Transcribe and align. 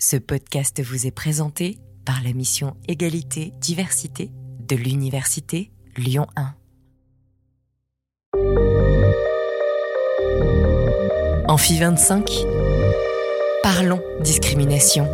Ce 0.00 0.14
podcast 0.16 0.80
vous 0.80 1.08
est 1.08 1.10
présenté 1.10 1.76
par 2.04 2.22
la 2.22 2.32
mission 2.32 2.76
Égalité, 2.86 3.52
Diversité 3.60 4.30
de 4.60 4.76
l'Université 4.76 5.72
Lyon 5.96 6.28
1. 6.36 6.54
Amphi 11.48 11.80
25. 11.80 12.30
Parlons 13.64 14.00
discrimination. 14.20 15.08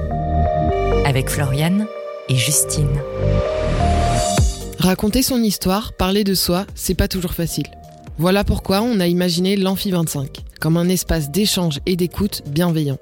Avec 1.06 1.30
Floriane 1.30 1.86
et 2.28 2.36
Justine. 2.36 3.00
Raconter 4.78 5.22
son 5.22 5.42
histoire, 5.42 5.94
parler 5.94 6.24
de 6.24 6.34
soi, 6.34 6.66
c'est 6.74 6.94
pas 6.94 7.08
toujours 7.08 7.32
facile. 7.32 7.68
Voilà 8.18 8.44
pourquoi 8.44 8.82
on 8.82 9.00
a 9.00 9.06
imaginé 9.06 9.56
l'Amphi 9.56 9.90
25 9.92 10.44
comme 10.64 10.78
un 10.78 10.88
espace 10.88 11.30
d'échange 11.30 11.80
et 11.84 11.94
d'écoute 11.94 12.42
bienveillant, 12.46 12.96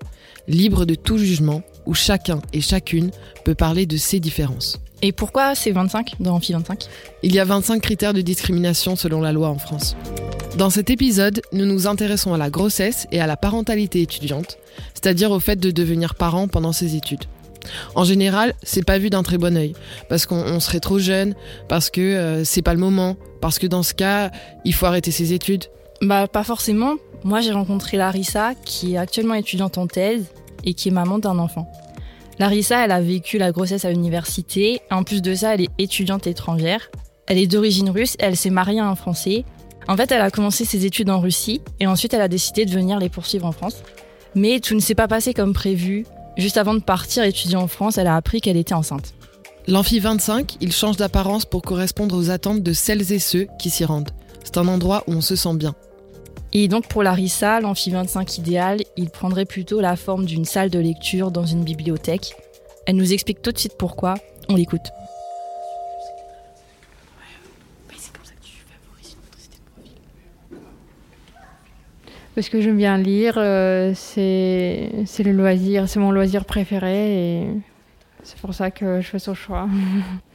libre 0.48 0.84
de 0.84 0.96
tout 0.96 1.16
jugement, 1.16 1.62
où 1.86 1.94
chacun 1.94 2.40
et 2.52 2.60
chacune 2.60 3.10
peut 3.44 3.54
parler 3.54 3.86
de 3.86 3.96
ses 3.96 4.20
différences. 4.20 4.78
Et 5.02 5.10
pourquoi 5.10 5.54
c'est 5.56 5.72
25 5.72 6.14
dans 6.20 6.34
Amphi 6.36 6.52
25 6.52 6.86
Il 7.24 7.34
y 7.34 7.40
a 7.40 7.44
25 7.44 7.82
critères 7.82 8.14
de 8.14 8.20
discrimination 8.20 8.94
selon 8.94 9.20
la 9.20 9.32
loi 9.32 9.48
en 9.48 9.58
France. 9.58 9.96
Dans 10.56 10.70
cet 10.70 10.90
épisode, 10.90 11.42
nous 11.52 11.64
nous 11.64 11.86
intéressons 11.86 12.34
à 12.34 12.38
la 12.38 12.50
grossesse 12.50 13.06
et 13.10 13.20
à 13.20 13.26
la 13.26 13.36
parentalité 13.36 14.00
étudiante, 14.00 14.58
c'est-à-dire 14.94 15.32
au 15.32 15.40
fait 15.40 15.56
de 15.56 15.70
devenir 15.70 16.14
parent 16.14 16.46
pendant 16.46 16.72
ses 16.72 16.94
études. 16.94 17.24
En 17.94 18.04
général, 18.04 18.54
c'est 18.62 18.84
pas 18.84 18.98
vu 18.98 19.10
d'un 19.10 19.22
très 19.22 19.38
bon 19.38 19.56
œil, 19.56 19.74
parce 20.08 20.26
qu'on 20.26 20.60
serait 20.60 20.80
trop 20.80 20.98
jeune, 20.98 21.34
parce 21.68 21.90
que 21.90 22.00
euh, 22.00 22.44
c'est 22.44 22.62
pas 22.62 22.74
le 22.74 22.80
moment, 22.80 23.16
parce 23.40 23.58
que 23.58 23.66
dans 23.66 23.82
ce 23.82 23.94
cas, 23.94 24.30
il 24.64 24.74
faut 24.74 24.86
arrêter 24.86 25.10
ses 25.10 25.32
études. 25.32 25.64
Bah 26.00 26.26
pas 26.28 26.44
forcément. 26.44 26.94
Moi 27.24 27.40
j'ai 27.40 27.52
rencontré 27.52 27.96
Larissa 27.96 28.54
qui 28.64 28.94
est 28.94 28.98
actuellement 28.98 29.34
étudiante 29.34 29.78
en 29.78 29.86
thèse 29.86 30.26
et 30.64 30.74
qui 30.74 30.88
est 30.88 30.92
maman 30.92 31.18
d'un 31.18 31.38
enfant. 31.38 31.70
Larissa, 32.38 32.84
elle 32.84 32.90
a 32.92 33.00
vécu 33.00 33.38
la 33.38 33.52
grossesse 33.52 33.84
à 33.84 33.90
l'université. 33.90 34.80
En 34.90 35.04
plus 35.04 35.22
de 35.22 35.34
ça, 35.34 35.54
elle 35.54 35.62
est 35.62 35.70
étudiante 35.78 36.26
étrangère. 36.26 36.90
Elle 37.26 37.38
est 37.38 37.46
d'origine 37.46 37.90
russe 37.90 38.14
et 38.18 38.24
elle 38.24 38.36
s'est 38.36 38.50
mariée 38.50 38.80
à 38.80 38.88
un 38.88 38.94
Français. 38.94 39.44
En 39.88 39.96
fait, 39.96 40.10
elle 40.12 40.20
a 40.20 40.30
commencé 40.30 40.64
ses 40.64 40.86
études 40.86 41.10
en 41.10 41.20
Russie 41.20 41.60
et 41.80 41.86
ensuite 41.86 42.14
elle 42.14 42.20
a 42.20 42.28
décidé 42.28 42.64
de 42.64 42.70
venir 42.70 42.98
les 42.98 43.08
poursuivre 43.08 43.46
en 43.46 43.52
France. 43.52 43.82
Mais 44.34 44.60
tout 44.60 44.74
ne 44.74 44.80
s'est 44.80 44.94
pas 44.94 45.08
passé 45.08 45.34
comme 45.34 45.52
prévu. 45.52 46.06
Juste 46.36 46.56
avant 46.56 46.74
de 46.74 46.80
partir 46.80 47.24
étudier 47.24 47.56
en 47.56 47.68
France, 47.68 47.98
elle 47.98 48.06
a 48.06 48.16
appris 48.16 48.40
qu'elle 48.40 48.56
était 48.56 48.74
enceinte. 48.74 49.12
L'amphi 49.68 50.00
25, 50.00 50.56
il 50.60 50.72
change 50.72 50.96
d'apparence 50.96 51.44
pour 51.44 51.62
correspondre 51.62 52.16
aux 52.16 52.30
attentes 52.30 52.62
de 52.62 52.72
celles 52.72 53.12
et 53.12 53.18
ceux 53.18 53.46
qui 53.58 53.70
s'y 53.70 53.84
rendent. 53.84 54.10
C'est 54.42 54.58
un 54.58 54.66
endroit 54.66 55.04
où 55.06 55.12
on 55.12 55.20
se 55.20 55.36
sent 55.36 55.54
bien. 55.54 55.74
Et 56.54 56.68
donc 56.68 56.86
pour 56.86 57.02
Larissa, 57.02 57.60
l'amphi 57.60 57.90
25 57.90 58.38
idéal, 58.38 58.80
il 58.96 59.08
prendrait 59.08 59.46
plutôt 59.46 59.80
la 59.80 59.96
forme 59.96 60.26
d'une 60.26 60.44
salle 60.44 60.68
de 60.68 60.78
lecture 60.78 61.30
dans 61.30 61.46
une 61.46 61.64
bibliothèque. 61.64 62.34
Elle 62.86 62.96
nous 62.96 63.12
explique 63.12 63.40
tout 63.40 63.52
de 63.52 63.58
suite 63.58 63.76
pourquoi. 63.78 64.14
On 64.48 64.56
l'écoute. 64.56 64.92
Parce 72.34 72.48
que 72.48 72.62
j'aime 72.62 72.78
bien 72.78 72.96
lire, 72.96 73.34
euh, 73.36 73.92
c'est 73.94 74.90
le 75.18 75.32
loisir, 75.32 75.86
c'est 75.88 76.00
mon 76.00 76.10
loisir 76.10 76.46
préféré 76.46 77.42
et 77.42 77.46
c'est 78.22 78.38
pour 78.38 78.54
ça 78.54 78.70
que 78.70 79.00
je 79.02 79.06
fais 79.06 79.18
ce 79.18 79.34
choix. 79.34 79.68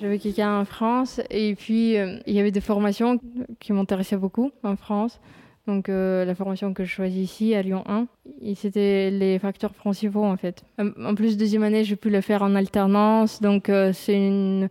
J'avais 0.00 0.18
quelqu'un 0.20 0.60
en 0.60 0.64
France 0.64 1.20
et 1.28 1.56
puis 1.56 1.96
euh, 1.96 2.18
il 2.26 2.34
y 2.34 2.40
avait 2.40 2.52
des 2.52 2.60
formations 2.60 3.18
qui 3.58 3.72
m'intéressaient 3.72 4.16
beaucoup 4.16 4.52
en 4.62 4.76
France. 4.76 5.20
Donc 5.66 5.88
euh, 5.88 6.24
la 6.24 6.34
formation 6.34 6.72
que 6.72 6.84
je 6.84 6.90
choisis 6.90 7.30
ici 7.30 7.54
à 7.54 7.62
Lyon 7.62 7.82
1, 7.86 8.06
c'était 8.54 9.10
les 9.10 9.38
facteurs 9.38 9.74
principaux 9.74 10.24
en 10.24 10.36
fait. 10.36 10.62
En 10.78 11.14
plus 11.14 11.36
deuxième 11.36 11.64
année, 11.64 11.84
j'ai 11.84 11.96
pu 11.96 12.10
le 12.10 12.20
faire 12.20 12.42
en 12.42 12.54
alternance, 12.54 13.42
donc 13.42 13.68
euh, 13.68 13.92
c'est 13.92 14.16
une 14.16 14.68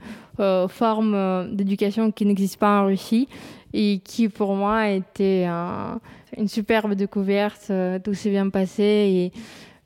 forme 0.69 1.55
d'éducation 1.55 2.11
qui 2.11 2.25
n'existe 2.25 2.57
pas 2.57 2.81
en 2.81 2.85
Russie 2.85 3.27
et 3.73 3.99
qui 4.03 4.29
pour 4.29 4.55
moi 4.55 4.77
a 4.77 4.89
été 4.89 5.45
une 5.45 6.47
superbe 6.47 6.93
découverte. 6.93 7.71
tout 8.03 8.13
s'est 8.13 8.29
bien 8.29 8.49
passé 8.49 8.83
et 8.83 9.31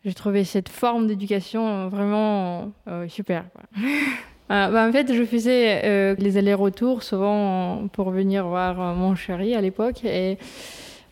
j'ai 0.06 0.14
trouvé 0.14 0.44
cette 0.44 0.70
forme 0.70 1.08
d'éducation 1.08 1.88
vraiment 1.90 2.72
super. 3.08 3.46
Euh, 4.52 4.68
bah, 4.68 4.86
en 4.86 4.92
fait, 4.92 5.14
je 5.14 5.24
faisais 5.24 5.82
euh, 5.86 6.16
les 6.18 6.36
allers-retours 6.36 7.04
souvent 7.04 7.88
pour 7.94 8.10
venir 8.10 8.46
voir 8.46 8.82
euh, 8.82 8.94
mon 8.94 9.16
chéri 9.16 9.56
à 9.56 9.62
l'époque. 9.62 10.04
Et 10.04 10.38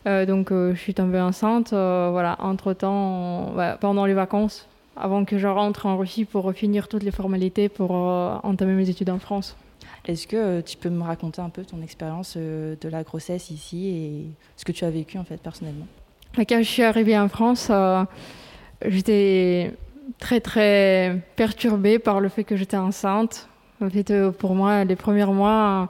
donc, 0.04 0.48
je 0.50 0.74
suis 0.76 0.94
tombée 0.94 1.20
enceinte, 1.20 1.70
voilà, 1.72 2.36
entre-temps, 2.40 3.52
bah, 3.54 3.76
pendant 3.78 4.06
les 4.06 4.14
vacances, 4.14 4.66
avant 4.96 5.26
que 5.26 5.36
je 5.36 5.46
rentre 5.46 5.84
en 5.84 5.98
Russie 5.98 6.24
pour 6.24 6.50
finir 6.54 6.88
toutes 6.88 7.02
les 7.02 7.10
formalités 7.10 7.68
pour 7.68 7.90
entamer 7.90 8.72
mes 8.72 8.88
études 8.88 9.10
en 9.10 9.18
France. 9.18 9.56
Est-ce 10.06 10.26
que 10.26 10.62
tu 10.62 10.78
peux 10.78 10.88
me 10.88 11.02
raconter 11.02 11.42
un 11.42 11.50
peu 11.50 11.64
ton 11.66 11.82
expérience 11.82 12.38
de 12.38 12.88
la 12.88 13.02
grossesse 13.02 13.50
ici 13.50 13.88
et 13.88 14.24
ce 14.56 14.64
que 14.64 14.72
tu 14.72 14.86
as 14.86 14.90
vécu 14.90 15.18
en 15.18 15.24
fait 15.24 15.36
personnellement? 15.36 15.86
Quand 16.34 16.62
je 16.62 16.68
suis 16.68 16.82
arrivée 16.82 17.18
en 17.18 17.28
France, 17.28 17.70
j'étais 18.86 19.74
très 20.18 20.40
très 20.40 21.20
perturbée 21.36 21.98
par 21.98 22.20
le 22.20 22.28
fait 22.28 22.44
que 22.44 22.56
j'étais 22.56 22.76
enceinte. 22.76 23.48
En 23.82 23.88
fait, 23.88 24.10
euh, 24.10 24.30
pour 24.30 24.54
moi, 24.54 24.84
les 24.84 24.96
premiers 24.96 25.24
mois, 25.26 25.88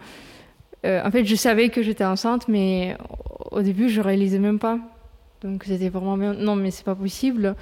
euh, 0.86 1.02
en 1.04 1.10
fait, 1.10 1.24
je 1.24 1.34
savais 1.34 1.68
que 1.68 1.82
j'étais 1.82 2.04
enceinte, 2.04 2.46
mais 2.48 2.96
au 3.50 3.62
début, 3.62 3.88
je 3.88 4.00
réalisais 4.00 4.38
même 4.38 4.58
pas. 4.58 4.78
Donc, 5.42 5.64
c'était 5.64 5.90
pour 5.90 6.02
moi, 6.02 6.16
non, 6.16 6.56
mais 6.56 6.70
c'est 6.70 6.84
pas 6.84 6.94
possible. 6.94 7.56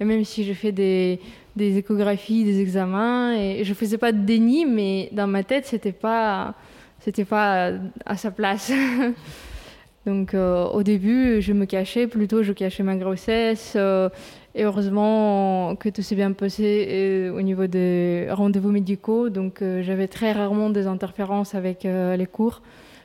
Et 0.00 0.04
même 0.04 0.24
si 0.24 0.52
fais 0.54 0.72
des, 0.72 1.20
des, 1.56 1.78
échographies, 1.78 2.44
des 2.44 2.60
examens, 2.60 3.34
et 3.36 3.64
je 3.64 3.74
faisais 3.74 3.98
pas 3.98 4.12
de 4.12 4.18
déni, 4.18 4.64
mais 4.64 5.08
dans 5.12 5.26
ma 5.26 5.42
tête, 5.42 5.66
c'était 5.66 5.92
pas, 5.92 6.54
c'était 7.00 7.24
pas 7.24 7.72
à 8.04 8.16
sa 8.16 8.30
place. 8.30 8.72
Donc, 10.06 10.34
euh, 10.34 10.64
au 10.66 10.82
début, 10.82 11.42
je 11.42 11.52
me 11.52 11.66
cachais, 11.66 12.06
plutôt, 12.06 12.42
je 12.42 12.52
cachais 12.52 12.82
ma 12.82 12.96
grossesse. 12.96 13.76
Et 14.58 14.64
heureusement 14.64 15.76
que 15.76 15.88
tout 15.88 16.02
s'est 16.02 16.16
bien 16.16 16.32
passé 16.32 16.88
euh, 16.90 17.30
au 17.30 17.42
niveau 17.42 17.68
des 17.68 18.26
rendez-vous 18.28 18.72
médicaux. 18.72 19.28
Donc 19.28 19.62
euh, 19.62 19.82
j'avais 19.84 20.08
très 20.08 20.32
rarement 20.32 20.68
des 20.68 20.88
interférences 20.88 21.54
avec 21.54 21.86
euh, 21.86 22.16
les 22.16 22.26
cours. 22.26 22.60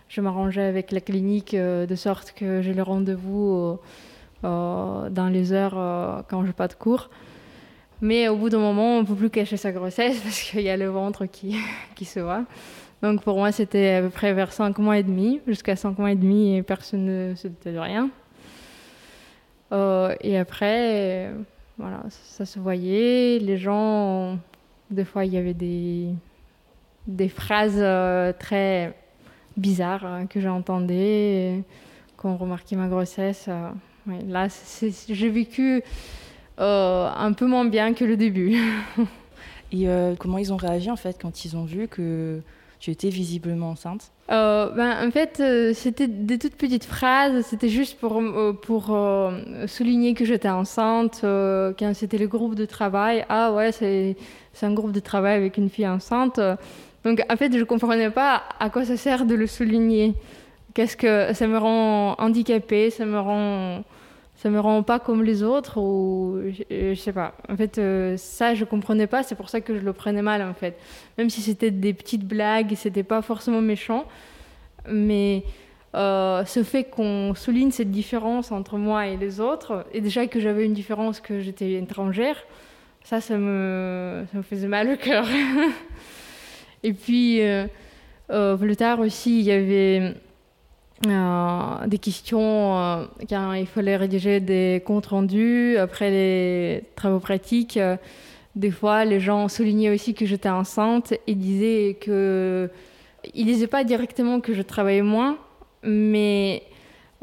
Je 0.09 0.19
m'arrangeais 0.22 0.63
avec 0.63 0.92
la 0.92 1.00
clinique 1.00 1.56
de 1.56 1.96
sorte 1.96 2.34
que 2.36 2.63
j'ai 2.63 2.74
le 2.74 2.81
rendez-vous 2.81 3.78
dans 4.42 5.30
les 5.31 5.53
heures 5.53 6.25
quand 6.28 6.42
je 6.42 6.47
n'ai 6.47 6.53
pas 6.53 6.68
de 6.68 6.74
cours. 6.74 7.09
Mais 8.02 8.28
au 8.30 8.36
bout 8.36 8.50
d'un 8.50 8.59
moment, 8.59 8.97
on 8.97 9.02
ne 9.02 9.06
peut 9.06 9.16
plus 9.16 9.30
cacher 9.30 9.58
sa 9.58 9.72
grossesse 9.72 10.19
parce 10.24 10.42
qu'il 10.42 10.62
y 10.62 10.69
a 10.69 10.78
le 10.78 10.88
ventre 10.88 11.25
qui, 11.96 12.06
se 12.06 12.19
voit. 12.19 12.46
Donc 13.03 13.22
pour 13.22 13.38
moi, 13.38 13.52
c'était 13.52 13.96
à 13.96 14.02
peu 14.02 14.09
près 14.09 14.34
vers 14.34 14.52
5 14.52 14.78
mois 14.80 14.97
et 14.97 15.03
demi. 15.03 15.40
Jusqu'à 15.47 15.75
5 15.75 16.00
mois 16.00 16.12
et 16.12 16.16
demi, 16.16 16.63
personne 16.63 17.06
ne 17.06 17.36
se 17.36 17.47
doutait 17.47 17.74
de 17.74 17.80
rien. 17.80 18.09
Euh, 19.72 20.16
et 20.22 20.38
après, 20.38 21.31
voilà, 21.78 22.03
ça, 22.09 22.46
se 22.46 22.59
voyait. 22.59 23.40
Les 23.40 23.57
gens, 23.57 24.38
des 24.90 25.06
fois, 25.06 25.25
il 25.25 25.34
y 25.34 25.38
avait 25.38 25.53
des, 25.53 26.09
des 27.07 27.29
phrases 27.29 27.78
euh, 27.78 28.34
très 28.38 28.94
bizarres 29.57 30.06
hein, 30.06 30.25
que 30.28 30.40
j'entendais 30.40 31.63
quand 32.18 32.31
on 32.31 32.38
remarquait 32.38 32.75
ma 32.75 32.88
grossesse. 32.88 33.46
Euh, 33.47 33.69
là, 34.28 34.47
j'ai 35.09 35.29
vécu 35.29 35.84
un 36.57 37.34
peu 37.34 37.47
moins 37.47 37.66
bien 37.66 37.94
que 37.94 38.06
le 38.06 38.18
début. 38.18 38.57
et 39.72 39.88
comment 40.19 40.38
ils 40.38 40.53
ont 40.53 40.57
réagi 40.57 40.91
en 40.91 40.95
fait 40.95 41.18
quand 41.19 41.45
ils 41.45 41.57
ont 41.57 41.63
vu 41.63 41.88
que 41.88 42.41
tu 42.84 42.92
étais 42.92 43.08
visiblement 43.08 43.70
enceinte 43.70 44.12
euh, 44.30 44.70
ben, 44.72 45.08
En 45.08 45.10
fait, 45.10 45.38
euh, 45.40 45.72
c'était 45.74 46.10
des 46.10 46.38
toutes 46.38 46.56
petites 46.56 46.84
phrases. 46.84 47.46
C'était 47.46 47.70
juste 47.70 47.98
pour, 47.98 48.18
euh, 48.18 48.52
pour 48.52 48.88
souligner 49.68 50.14
que 50.16 50.26
j'étais 50.26 50.50
enceinte. 50.50 51.19
quand 51.22 51.94
c'était 51.94 52.18
le 52.18 52.28
groupe 52.28 52.56
de 52.56 52.66
travail, 52.66 53.25
ah 53.30 53.54
ouais, 53.54 53.72
c'est 53.72 54.18
un 54.63 54.74
groupe 54.74 54.92
de 54.92 55.00
travail 55.00 55.38
avec 55.38 55.56
une 55.56 55.69
fille 55.69 55.88
enceinte. 55.88 56.42
Donc 57.06 57.24
en 57.31 57.38
fait, 57.38 57.54
je 57.54 57.60
ne 57.60 57.63
comprenais 57.63 58.10
pas 58.10 58.44
à 58.60 58.69
quoi 58.69 58.84
ça 58.84 58.98
sert 58.98 59.25
de 59.25 59.36
le 59.36 59.48
souligner. 59.48 60.13
Qu'est-ce 60.74 60.98
que 60.98 61.34
ça 61.34 61.48
me 61.48 61.57
rend 61.57 62.16
handicapée, 62.19 62.90
ça 62.90 63.06
me 63.06 63.18
rend 63.18 63.86
ça 64.44 64.50
me 64.50 64.60
rend 64.60 64.84
pas 64.84 65.00
comme 65.00 65.24
les 65.24 65.42
autres 65.42 65.80
ou 65.80 66.38
je, 66.69 66.95
sais 66.95 67.13
pas. 67.13 67.34
En 67.48 67.56
fait, 67.56 67.78
euh, 67.78 68.18
ça 68.18 68.54
je 68.56 68.66
comprenais 68.66 69.07
pas, 69.07 69.24
c'est 69.24 69.36
pour 69.36 69.48
ça 69.48 69.62
que 69.62 69.74
je 69.74 69.80
le 69.80 69.94
prenais 69.94 70.22
mal 70.22 70.42
en 70.42 70.54
fait. 70.54 70.78
Même 71.18 71.30
si 71.30 71.40
c'était 71.40 71.72
des 71.72 71.94
petites 71.94 72.28
blagues, 72.28 72.74
c'était 72.75 73.04
pas 73.04 73.22
forcément 73.22 73.62
méchant, 73.62 74.04
mais 74.86 75.45
euh, 75.95 76.44
ce 76.44 76.62
fait 76.62 76.84
qu'on 76.84 77.34
souligne 77.36 77.72
cette 77.72 77.90
différence 77.90 78.51
entre 78.51 78.78
moi 78.78 79.07
et 79.07 79.16
les 79.16 79.40
autres, 79.40 79.86
et 79.94 80.01
déjà 80.01 80.28
que 80.28 80.42
j'avais 80.42 80.66
une 80.66 80.74
différence 80.74 81.22
que 81.22 81.40
j'étais 81.40 81.75
étrangère, 81.75 82.36
ça, 83.06 83.22
ça 83.22 83.38
me, 83.38 84.25
faisait 84.50 84.68
mal 84.68 84.90
au 84.90 84.98
cœur. 84.98 85.25
et 86.84 86.92
puis, 86.92 87.40
euh, 87.42 88.57
plus 88.57 88.75
tard 88.75 89.00
aussi, 89.00 89.40
il 89.40 89.45
y 89.45 89.51
avait 89.54 90.16
des 91.01 91.98
questions 91.98 93.07
quand 93.30 93.54
il 93.54 93.68
fallait 93.68 93.98
rédiger 93.98 94.40
des 94.40 94.81
comptes 94.86 95.07
rendus 95.07 95.78
après 95.78 96.10
les 96.10 96.84
travaux 96.95 97.19
pratiques. 97.19 97.78
des 98.56 98.72
fois, 98.72 99.04
les 99.04 99.19
gens 99.19 99.50
soulignaient 99.50 99.90
aussi 99.90 100.13
que 100.13 100.25
j'étais 100.25 100.50
enceinte 100.50 101.13
et 101.28 101.36
disaient 101.36 101.98
que 102.00 102.69
ils 103.34 103.45
disaient 103.45 103.68
pas 103.68 103.84
directement 103.84 104.40
que 104.40 104.54
je 104.54 104.62
travaillais 104.62 105.01
moins, 105.01 105.38
mais 105.84 106.63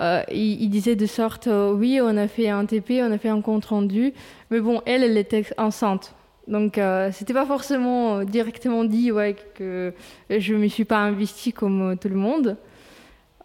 euh, 0.01 0.23
ils, 0.33 0.69
disaient 0.69 0.97
de 0.97 1.07
sorte 1.07 1.49
oui, 1.49 2.01
on 2.03 2.17
a 2.17 2.27
fait 2.27 2.49
un 2.49 2.65
TP, 2.65 3.01
on 3.03 3.13
a 3.13 3.19
fait 3.19 3.29
un 3.29 3.43
compte 3.43 3.67
rendu, 3.67 4.15
mais 4.51 4.61
bon, 4.61 4.81
elle, 4.87 5.03
elle 5.03 5.19
était 5.19 5.45
enceinte. 5.59 6.15
Donc, 6.49 6.79
euh, 6.79 7.11
c'était 7.13 7.35
pas 7.35 7.47
forcément 7.47 8.25
directement 8.25 8.85
dit 8.85 9.13
ouais, 9.13 9.37
que 9.55 9.93
je 10.31 10.55
me 10.55 10.69
suis 10.69 10.87
pas 10.87 10.99
investie 10.99 11.53
comme 11.53 11.97
tout 12.01 12.09
le 12.09 12.17
monde, 12.17 12.57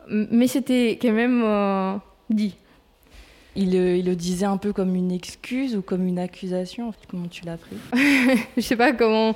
mais 0.09 0.47
c'était 0.47 0.97
quand 1.01 1.11
même 1.11 1.41
euh, 1.43 1.95
dit. 2.29 2.55
Il, 3.57 3.73
il, 3.73 4.05
le 4.05 4.15
disait 4.15 4.45
un 4.45 4.57
peu 4.57 4.73
comme 4.73 4.95
une 4.95 5.13
excuse 5.13 5.77
ou 5.77 5.81
comme 5.81 6.05
une 6.05 6.19
accusation 6.19 6.93
Comment 7.09 7.27
tu 7.27 7.45
l'as 7.45 7.55
pris? 7.55 7.77
Je 8.57 8.61
sais 8.61 8.75
pas 8.75 8.91
comment 8.91 9.33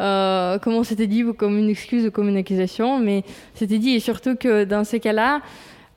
euh, 0.00 0.58
comment 0.58 0.82
c'était 0.82 1.06
dit 1.06 1.24
comme 1.36 1.56
une 1.58 1.70
excuse 1.70 2.06
ou 2.06 2.10
comme 2.10 2.28
une 2.28 2.36
accusation, 2.36 2.98
mais 2.98 3.22
c'était 3.54 3.78
dit 3.78 3.90
et 3.90 4.00
surtout 4.00 4.36
que 4.36 4.64
dans 4.64 4.84
ces 4.84 5.00
cas-là, 5.00 5.40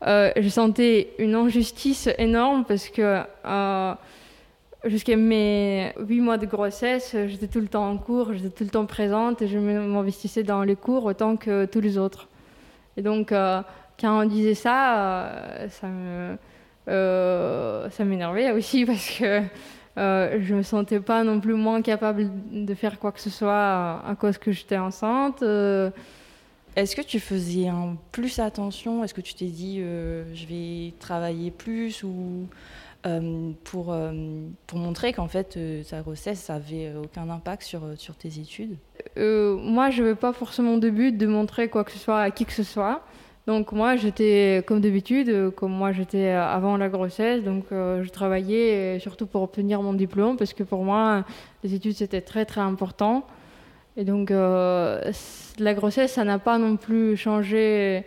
euh, 0.06 0.32
je 0.38 0.48
sentais 0.50 1.10
une 1.18 1.34
injustice 1.34 2.08
énorme 2.20 2.64
parce 2.68 2.90
que 2.90 3.24
euh, 3.46 3.94
jusqu'à 4.86 5.16
mes 5.16 5.94
huit 6.00 6.22
mois 6.22 6.38
de 6.38 6.46
grossesse, 6.46 7.16
j'étais 7.28 7.48
tout 7.48 7.60
le 7.60 7.68
temps 7.68 7.90
en 7.90 7.98
cours, 7.98 8.34
j'étais 8.34 8.50
tout 8.50 8.64
le 8.64 8.70
temps 8.70 8.86
présente 8.86 9.42
et 9.42 9.48
je 9.48 9.58
m'investissais 9.58 10.44
dans 10.44 10.62
les 10.62 10.76
cours 10.76 11.06
autant 11.06 11.36
que 11.36 11.66
tous 11.66 11.82
les 11.82 11.98
autres. 11.98 12.28
Et 12.98 13.02
donc, 13.02 13.32
quand 14.00 14.22
on 14.22 14.26
disait 14.26 14.54
ça, 14.54 15.68
ça 15.70 15.88
me, 15.88 16.38
ça 16.86 18.04
m'énervait 18.06 18.52
aussi 18.52 18.86
parce 18.88 19.10
que 19.18 19.44
euh, 19.98 20.38
je 20.42 20.54
me 20.54 20.62
sentais 20.62 21.00
pas 21.00 21.24
non 21.24 21.40
plus 21.40 21.56
moins 21.56 21.82
capable 21.82 22.30
de 22.52 22.74
faire 22.76 23.00
quoi 23.00 23.12
que 23.12 23.20
ce 23.20 23.32
soit 23.32 24.02
à, 24.06 24.16
cause 24.20 24.38
que 24.38 24.52
j'étais 24.52 24.78
enceinte. 24.78 25.42
Euh. 25.42 25.90
Est-ce 26.76 26.96
que 26.96 27.02
tu 27.02 27.20
faisais 27.20 27.68
un 27.68 27.98
plus 28.12 28.38
attention? 28.38 29.04
Est-ce 29.04 29.16
que 29.16 29.22
tu 29.22 29.34
t'es 29.34 29.46
dit 29.46 29.80
euh, 29.80 30.24
je 30.36 30.46
vais 30.46 30.94
travailler 31.00 31.50
plus 31.50 32.04
ou 32.04 32.48
pour, 33.64 33.98
pour 34.68 34.80
montrer 34.80 35.14
qu'en 35.14 35.30
fait 35.30 35.58
ta 35.90 36.02
grossesse 36.02 36.42
ça 36.42 36.56
avait 36.56 36.92
aucun 37.02 37.30
impact 37.30 37.64
sur, 37.64 37.82
sur 37.96 38.16
tes 38.16 38.28
études? 38.28 38.76
Moi 39.16 39.90
je 39.90 40.04
n'avais 40.04 40.16
pas 40.16 40.34
forcément 40.34 40.78
de 40.78 40.90
but 40.90 41.18
de 41.18 41.26
montrer 41.26 41.70
quoi 41.70 41.86
que 41.86 41.92
ce 41.92 42.00
soit 42.00 42.20
à 42.20 42.32
qui 42.32 42.46
que 42.46 42.52
ce 42.52 42.64
soit. 42.64 43.02
Donc 43.48 43.72
moi, 43.72 43.96
j'étais 43.96 44.62
comme 44.68 44.82
d'habitude, 44.82 45.52
comme 45.56 45.72
moi 45.72 45.94
j'étais 45.94 46.32
avant 46.32 46.76
la 46.76 46.90
grossesse, 46.90 47.46
donc 47.46 47.64
euh, 47.72 48.04
je 48.04 48.10
travaillais 48.10 49.00
surtout 49.00 49.26
pour 49.26 49.42
obtenir 49.42 49.82
mon 49.82 49.94
diplôme, 49.94 50.36
parce 50.36 50.54
que 50.54 50.64
pour 50.64 50.84
moi, 50.84 51.24
les 51.64 51.74
études 51.74 51.96
c'était 51.96 52.20
très 52.20 52.44
très 52.44 52.60
important. 52.60 53.26
Et 53.96 54.04
donc 54.04 54.32
euh, 54.32 55.02
la 55.60 55.74
grossesse, 55.74 56.12
ça 56.12 56.26
n'a 56.26 56.40
pas 56.40 56.58
non 56.58 56.76
plus 56.76 57.16
changé 57.16 58.04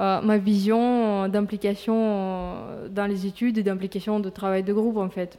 euh, 0.00 0.20
ma 0.20 0.38
vision 0.38 1.28
d'implication 1.28 2.56
dans 2.90 3.06
les 3.06 3.24
études 3.24 3.58
et 3.58 3.62
d'implication 3.62 4.18
de 4.18 4.30
travail 4.30 4.64
de 4.64 4.72
groupe 4.72 4.96
en 4.96 5.10
fait. 5.10 5.38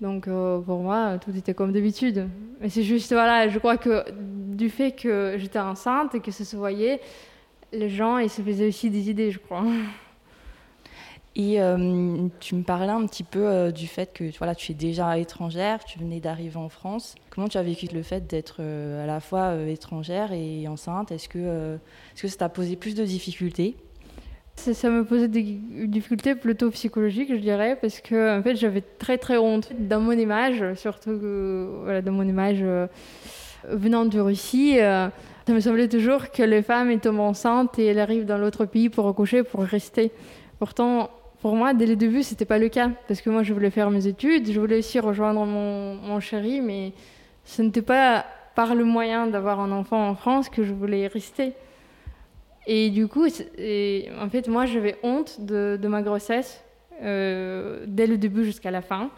Donc 0.00 0.24
pour 0.24 0.78
moi, 0.80 1.16
tout 1.24 1.30
était 1.36 1.54
comme 1.54 1.70
d'habitude. 1.70 2.26
Mais 2.60 2.70
c'est 2.70 2.82
juste, 2.82 3.12
voilà, 3.12 3.48
je 3.48 3.60
crois 3.60 3.76
que 3.76 4.02
du 4.10 4.68
fait 4.68 4.90
que 4.90 5.36
j'étais 5.38 5.60
enceinte 5.60 6.16
et 6.16 6.20
que 6.20 6.32
ça 6.32 6.44
se 6.44 6.56
voyait, 6.56 7.00
les 7.72 7.88
gens 7.88 8.18
et 8.18 8.28
se 8.28 8.42
faisaient 8.42 8.68
aussi 8.68 8.90
des 8.90 9.10
idées, 9.10 9.30
je 9.30 9.38
crois. 9.38 9.64
Et 11.34 11.62
euh, 11.62 12.28
tu 12.40 12.54
me 12.54 12.62
parlais 12.62 12.92
un 12.92 13.06
petit 13.06 13.24
peu 13.24 13.46
euh, 13.46 13.70
du 13.70 13.86
fait 13.86 14.12
que 14.12 14.24
voilà, 14.36 14.54
tu 14.54 14.72
es 14.72 14.74
déjà 14.74 15.18
étrangère, 15.18 15.82
tu 15.84 15.98
venais 15.98 16.20
d'arriver 16.20 16.58
en 16.58 16.68
France. 16.68 17.14
Comment 17.30 17.48
tu 17.48 17.56
as 17.56 17.62
vécu 17.62 17.86
le 17.92 18.02
fait 18.02 18.26
d'être 18.26 18.56
euh, 18.60 19.02
à 19.02 19.06
la 19.06 19.18
fois 19.20 19.54
étrangère 19.66 20.32
et 20.32 20.68
enceinte? 20.68 21.10
Est-ce 21.10 21.30
que, 21.30 21.78
est 21.78 22.20
que 22.20 22.28
ça 22.28 22.36
t'a 22.36 22.48
posé 22.50 22.76
plus 22.76 22.94
de 22.94 23.04
difficultés? 23.04 23.76
Ça, 24.56 24.90
me 24.90 25.06
posait 25.06 25.28
des 25.28 25.42
difficultés 25.86 26.34
plutôt 26.34 26.70
psychologiques, 26.70 27.30
je 27.30 27.40
dirais, 27.40 27.78
parce 27.80 28.00
que 28.00 28.38
en 28.38 28.42
fait, 28.42 28.54
j'avais 28.54 28.82
très 28.82 29.16
très 29.16 29.38
honte 29.38 29.72
dans 29.78 30.00
mon 30.00 30.12
image, 30.12 30.74
surtout 30.74 31.18
voilà, 31.84 32.02
dans 32.02 32.12
mon 32.12 32.28
image 32.28 32.62
venant 33.64 34.04
de 34.04 34.20
Russie. 34.20 34.78
Ça 35.46 35.52
me 35.52 35.60
semblait 35.60 35.88
toujours 35.88 36.30
que 36.30 36.42
les 36.42 36.62
femmes 36.62 36.98
tombent 37.00 37.20
enceintes 37.20 37.78
et 37.78 37.86
elles 37.86 37.98
arrivent 37.98 38.26
dans 38.26 38.38
l'autre 38.38 38.64
pays 38.64 38.88
pour 38.88 39.08
accoucher, 39.08 39.42
pour 39.42 39.62
rester. 39.62 40.12
Pourtant, 40.58 41.10
pour 41.40 41.56
moi, 41.56 41.74
dès 41.74 41.86
le 41.86 41.96
début, 41.96 42.22
c'était 42.22 42.44
pas 42.44 42.58
le 42.58 42.68
cas. 42.68 42.90
Parce 43.08 43.20
que 43.20 43.30
moi, 43.30 43.42
je 43.42 43.52
voulais 43.52 43.70
faire 43.70 43.90
mes 43.90 44.06
études, 44.06 44.50
je 44.50 44.60
voulais 44.60 44.78
aussi 44.78 45.00
rejoindre 45.00 45.44
mon, 45.44 45.96
mon 45.96 46.20
chéri, 46.20 46.60
mais 46.60 46.92
ce 47.44 47.62
n'était 47.62 47.82
pas 47.82 48.24
par 48.54 48.74
le 48.74 48.84
moyen 48.84 49.26
d'avoir 49.26 49.60
un 49.60 49.72
enfant 49.72 50.08
en 50.08 50.14
France 50.14 50.48
que 50.48 50.62
je 50.62 50.72
voulais 50.72 51.06
rester. 51.08 51.54
Et 52.66 52.90
du 52.90 53.08
coup, 53.08 53.26
en 53.26 54.28
fait, 54.28 54.48
moi, 54.48 54.66
j'avais 54.66 54.96
honte 55.02 55.40
de, 55.40 55.78
ma 55.88 56.02
grossesse 56.02 56.62
euh, 57.02 57.84
dès 57.88 58.06
le 58.06 58.18
début 58.18 58.44
jusqu'à 58.44 58.70
la 58.70 58.82
fin. 58.82 59.10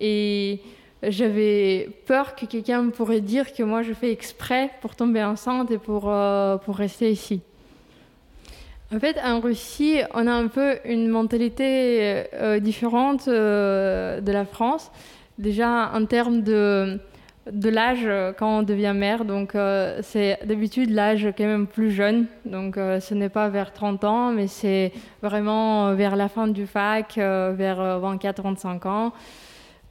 Et 0.00 0.60
j'avais 1.08 1.88
peur 2.06 2.34
que 2.34 2.46
quelqu'un 2.46 2.88
pourrait 2.90 3.20
dire 3.20 3.52
que 3.52 3.62
moi 3.62 3.82
je 3.82 3.92
fais 3.92 4.10
exprès 4.10 4.70
pour 4.80 4.94
tomber 4.96 5.22
enceinte 5.22 5.70
et 5.70 5.78
pour, 5.78 6.04
euh, 6.08 6.56
pour 6.58 6.76
rester 6.76 7.10
ici. 7.10 7.40
En 8.94 9.00
fait, 9.00 9.18
en 9.24 9.40
Russie, 9.40 10.00
on 10.12 10.26
a 10.26 10.32
un 10.32 10.48
peu 10.48 10.76
une 10.84 11.08
mentalité 11.08 12.24
euh, 12.34 12.60
différente 12.60 13.26
euh, 13.28 14.20
de 14.20 14.30
la 14.30 14.44
France. 14.44 14.90
Déjà 15.38 15.90
en 15.92 16.06
termes 16.06 16.42
de, 16.42 17.00
de 17.50 17.68
l'âge 17.68 18.08
quand 18.38 18.58
on 18.58 18.62
devient 18.62 18.92
mère, 18.94 19.24
donc 19.24 19.56
c'est 20.02 20.38
d'habitude 20.44 20.90
l'âge 20.90 21.26
quand 21.36 21.44
même 21.44 21.66
plus 21.66 21.90
jeune. 21.90 22.26
Donc 22.44 22.76
ce 22.76 23.14
n'est 23.14 23.28
pas 23.28 23.48
vers 23.48 23.72
30 23.72 24.04
ans, 24.04 24.30
mais 24.30 24.46
c'est 24.46 24.92
vraiment 25.22 25.92
vers 25.94 26.14
la 26.14 26.28
fin 26.28 26.46
du 26.46 26.68
fac, 26.68 27.16
vers 27.16 28.00
24-25 28.00 28.86
ans. 28.86 29.12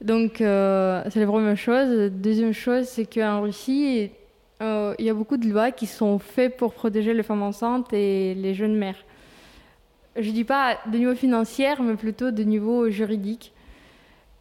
Donc, 0.04 0.42
euh, 0.42 1.02
c'est 1.08 1.18
la 1.18 1.26
première 1.26 1.56
chose. 1.56 2.10
Deuxième 2.12 2.52
chose, 2.52 2.84
c'est 2.84 3.06
qu'en 3.06 3.40
Russie, 3.40 4.10
euh, 4.60 4.94
il 4.98 5.06
y 5.06 5.08
a 5.08 5.14
beaucoup 5.14 5.38
de 5.38 5.48
lois 5.48 5.70
qui 5.70 5.86
sont 5.86 6.18
faites 6.18 6.58
pour 6.58 6.74
protéger 6.74 7.14
les 7.14 7.22
femmes 7.22 7.42
enceintes 7.42 7.90
et 7.94 8.34
les 8.34 8.52
jeunes 8.52 8.76
mères. 8.76 9.02
Je 10.16 10.28
ne 10.28 10.34
dis 10.34 10.44
pas 10.44 10.76
de 10.92 10.98
niveau 10.98 11.14
financier, 11.14 11.72
mais 11.80 11.94
plutôt 11.94 12.30
de 12.30 12.42
niveau 12.42 12.90
juridique. 12.90 13.54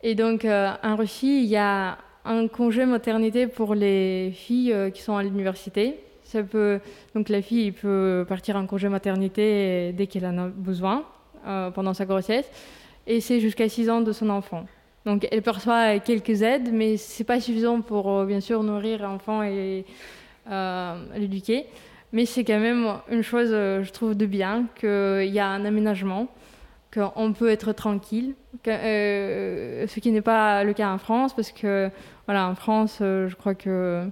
Et 0.01 0.15
donc, 0.15 0.43
euh, 0.43 0.73
en 0.83 0.97
Russie, 0.97 1.43
il 1.43 1.49
y 1.49 1.55
a 1.55 1.97
un 2.25 2.49
congé 2.49 2.85
maternité 2.85 3.47
pour 3.47 3.73
les 3.73 4.31
filles 4.35 4.75
qui 4.93 5.01
sont 5.01 5.15
à 5.15 5.23
l'université. 5.23 5.95
Donc, 6.33 7.29
la 7.29 7.41
fille 7.41 7.71
peut 7.71 8.25
partir 8.27 8.57
en 8.57 8.65
congé 8.65 8.89
maternité 8.89 9.93
dès 9.93 10.07
qu'elle 10.07 10.25
en 10.25 10.37
a 10.39 10.47
besoin 10.47 11.05
pendant 11.73 11.93
sa 11.93 12.05
grossesse. 12.05 12.49
Et 13.07 13.21
c'est 13.21 13.39
jusqu'à 13.39 13.69
6 13.69 13.89
ans 13.89 14.01
de 14.01 14.11
son 14.11 14.29
enfant. 14.29 14.65
Donc 15.05 15.27
elle 15.31 15.41
perçoit 15.41 15.99
quelques 15.99 16.41
aides, 16.43 16.69
mais 16.71 16.97
ce 16.97 17.21
n'est 17.21 17.25
pas 17.25 17.39
suffisant 17.39 17.81
pour 17.81 18.09
euh, 18.09 18.25
bien 18.25 18.39
sûr 18.39 18.63
nourrir 18.63 19.01
l'enfant 19.01 19.43
et 19.43 19.85
euh, 20.49 21.05
l'éduquer. 21.15 21.65
Mais 22.13 22.25
c'est 22.25 22.43
quand 22.43 22.59
même 22.59 22.87
une 23.09 23.23
chose, 23.23 23.49
euh, 23.51 23.83
je 23.83 23.91
trouve, 23.91 24.15
de 24.15 24.25
bien, 24.25 24.65
qu'il 24.79 25.33
y 25.33 25.39
a 25.39 25.47
un 25.47 25.65
aménagement, 25.65 26.27
qu'on 26.93 27.33
peut 27.33 27.49
être 27.49 27.73
tranquille, 27.73 28.35
ce 28.65 29.99
qui 29.99 30.11
n'est 30.11 30.21
pas 30.21 30.63
le 30.63 30.73
cas 30.73 30.91
en 30.91 30.99
France, 30.99 31.35
parce 31.35 31.51
que 31.51 31.89
voilà, 32.27 32.47
en 32.47 32.55
France, 32.55 32.97
je 32.99 33.35
crois 33.35 33.55
que 33.55 34.05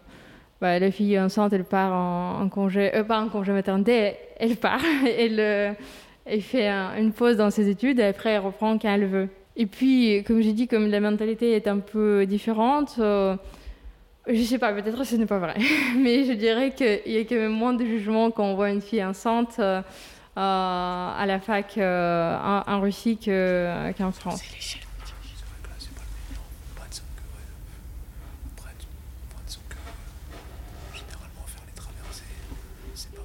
bah, 0.59 0.79
la 0.79 0.91
fille 0.91 1.17
enceinte, 1.19 1.53
elle 1.53 1.63
part 1.63 1.93
en, 1.93 2.49
congé, 2.49 2.91
pas 3.07 3.21
en 3.21 3.29
congé 3.29 3.51
maternité, 3.53 4.15
elle, 4.39 4.57
part, 4.57 4.81
elle, 5.05 5.75
elle 6.25 6.41
fait 6.41 6.69
une 6.69 7.13
pause 7.13 7.37
dans 7.37 7.51
ses 7.51 7.69
études, 7.69 7.99
et 7.99 8.05
après 8.05 8.31
elle 8.31 8.41
reprend 8.41 8.79
quand 8.79 8.89
elle 8.89 9.05
veut. 9.05 9.29
Et 9.55 9.65
puis, 9.65 10.23
comme 10.25 10.41
j'ai 10.41 10.53
dit, 10.53 10.67
comme 10.67 10.87
la 10.87 10.99
mentalité 10.99 11.53
est 11.55 11.67
un 11.67 11.79
peu 11.79 12.25
différente, 12.25 12.95
euh, 12.99 13.35
je 14.27 14.41
sais 14.43 14.57
pas, 14.57 14.71
peut-être 14.71 15.03
ce 15.03 15.15
n'est 15.15 15.25
pas 15.25 15.39
vrai, 15.39 15.55
mais 15.97 16.23
je 16.23 16.33
dirais 16.33 16.71
qu'il 16.71 17.11
y 17.11 17.17
a 17.17 17.21
quand 17.21 17.35
même 17.35 17.51
moins 17.51 17.73
de 17.73 17.83
jugement 17.83 18.31
quand 18.31 18.45
on 18.45 18.55
voit 18.55 18.69
une 18.69 18.81
fille 18.81 19.03
enceinte 19.03 19.57
euh, 19.59 19.81
à 20.35 21.23
la 21.27 21.39
fac 21.39 21.77
euh, 21.77 22.37
en, 22.65 22.79
Russie 22.79 23.17
qu'en 23.17 24.11
France. 24.11 24.41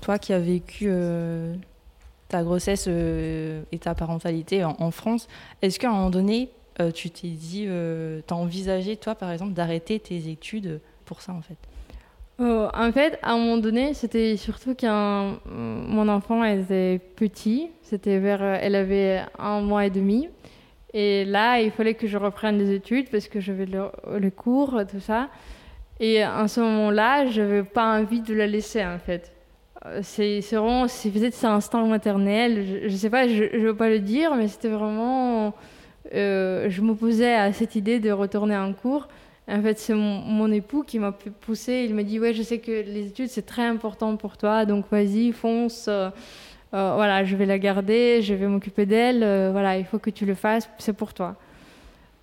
Toi 0.00 0.18
qui 0.21 0.33
as 0.33 0.38
vécu 0.38 0.88
ta 2.28 2.42
grossesse 2.42 2.87
euh, 2.88 3.62
et 3.73 3.78
ta 3.78 3.95
parentalité 3.95 4.64
en, 4.64 4.90
France, 4.90 5.28
est-ce 5.62 5.78
qu'à 5.78 5.90
un 5.90 5.92
moment 5.92 6.11
donné, 6.11 6.50
euh, 6.80 6.90
tu 6.90 7.11
t'es 7.11 7.28
dit, 7.28 7.66
euh, 7.66 8.21
tu 8.26 8.35
as 8.35 8.37
envisagé, 8.37 8.97
toi, 8.97 9.14
par 9.14 9.30
exemple, 9.30 9.52
d'arrêter 9.52 10.00
tes 10.00 10.28
études 10.28 10.80
pour 11.04 11.23
ça, 11.23 11.33
en 11.33 11.42
fait? 11.42 11.56
En 12.38 12.92
fait, 12.92 13.18
à 13.23 13.33
un 13.33 13.38
moment 13.38 13.56
donné, 13.56 13.95
c'était 13.95 14.37
surtout 14.37 14.75
quand 14.78 15.38
mon 15.47 16.06
enfant 16.06 16.45
était 16.45 17.00
petit. 17.16 17.71
C'était 17.80 18.18
vers, 18.18 18.42
elle 18.42 18.75
avait 18.75 19.23
un 19.38 19.62
mois 19.62 19.87
et 19.87 19.90
demi. 19.90 20.28
Et 20.92 21.25
là, 21.25 21.61
il 21.62 21.71
fallait 21.71 21.95
que 21.95 22.06
je 22.06 22.18
reprenne 22.18 22.59
les 22.59 22.75
études 22.75 23.09
parce 23.09 23.28
que 23.28 23.40
j'avais 23.40 23.64
le, 23.64 23.90
le, 24.18 24.30
cours, 24.30 24.83
tout 24.87 25.00
ça. 25.00 25.30
Et 25.99 26.23
à 26.23 26.47
ce 26.47 26.61
moment-là, 26.61 27.25
je 27.25 27.40
n'avais 27.40 27.62
pas 27.62 27.99
envie 27.99 28.21
de 28.21 28.35
la 28.35 28.47
laisser, 28.47 28.85
en 28.85 28.99
fait. 28.99 29.33
Euh, 29.87 30.00
c'est 30.02 30.40
vraiment, 30.52 30.87
peut-être 30.87 31.35
c'est 31.35 31.47
un 31.47 31.55
instinct 31.55 31.85
maternel, 31.87 32.81
je 32.83 32.93
ne 32.93 32.97
sais 32.97 33.11
pas, 33.11 33.28
je 33.28 33.45
ne 33.57 33.66
veux 33.66 33.76
pas 33.76 33.88
le 33.88 34.00
dire, 34.00 34.35
mais 34.35 34.49
c'était 34.49 34.69
vraiment. 34.69 35.55
Euh, 36.14 36.71
je 36.71 36.83
m'opposais 36.83 37.35
à 37.35 37.52
cette 37.52 37.75
idée 37.75 37.99
de 37.99 38.11
retourner 38.11 38.57
en 38.57 38.73
cours. 38.73 39.09
En 39.49 39.62
fait, 39.62 39.78
c'est 39.78 39.95
mon, 39.95 40.50
époux 40.50 40.83
qui 40.83 40.99
m'a 40.99 41.12
poussé. 41.12 41.87
Il 41.88 41.95
m'a 41.95 42.02
dit 42.02 42.19
Ouais, 42.19 42.33
je 42.35 42.43
sais 42.43 42.59
que 42.59 42.71
les 42.71 43.09
études, 43.09 43.28
c'est 43.28 43.47
très 43.47 43.66
important 43.66 44.16
pour 44.16 44.37
toi, 44.37 44.64
donc 44.64 44.87
vas-y, 44.90 45.33
fonce. 45.33 45.87
Euh, 45.88 46.11
voilà, 46.71 47.25
je 47.25 47.37
vais 47.37 47.47
la 47.47 47.59
garder, 47.59 48.21
je 48.23 48.35
vais 48.35 48.47
m'occuper 48.47 48.87
d'elle. 48.87 49.21
voilà, 49.52 49.78
il 49.78 49.85
faut 49.85 49.99
que 49.99 50.11
tu 50.11 50.26
le 50.26 50.35
fasses, 50.35 50.69
c'est 50.78 50.93
pour 50.93 51.14
toi. 51.14 51.37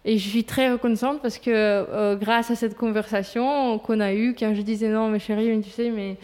Et 0.05 0.17
je 0.17 0.29
suis 0.29 0.43
très 0.43 0.69
reconnaissante 0.69 1.21
parce 1.21 1.37
que 1.37 2.15
grâce 2.15 2.51
à 2.51 2.55
cette 2.55 2.75
conversation 2.75 3.79
qu'on 3.79 4.01
a 4.01 4.13
eue, 4.13 4.35
quand 4.37 4.53
je 4.53 4.61
disais 4.61 4.89
Non, 4.89 5.07
mais 5.07 5.19
chérie, 5.19 5.61
tu 5.61 5.69
sais, 5.69 5.89
mais 5.89 6.17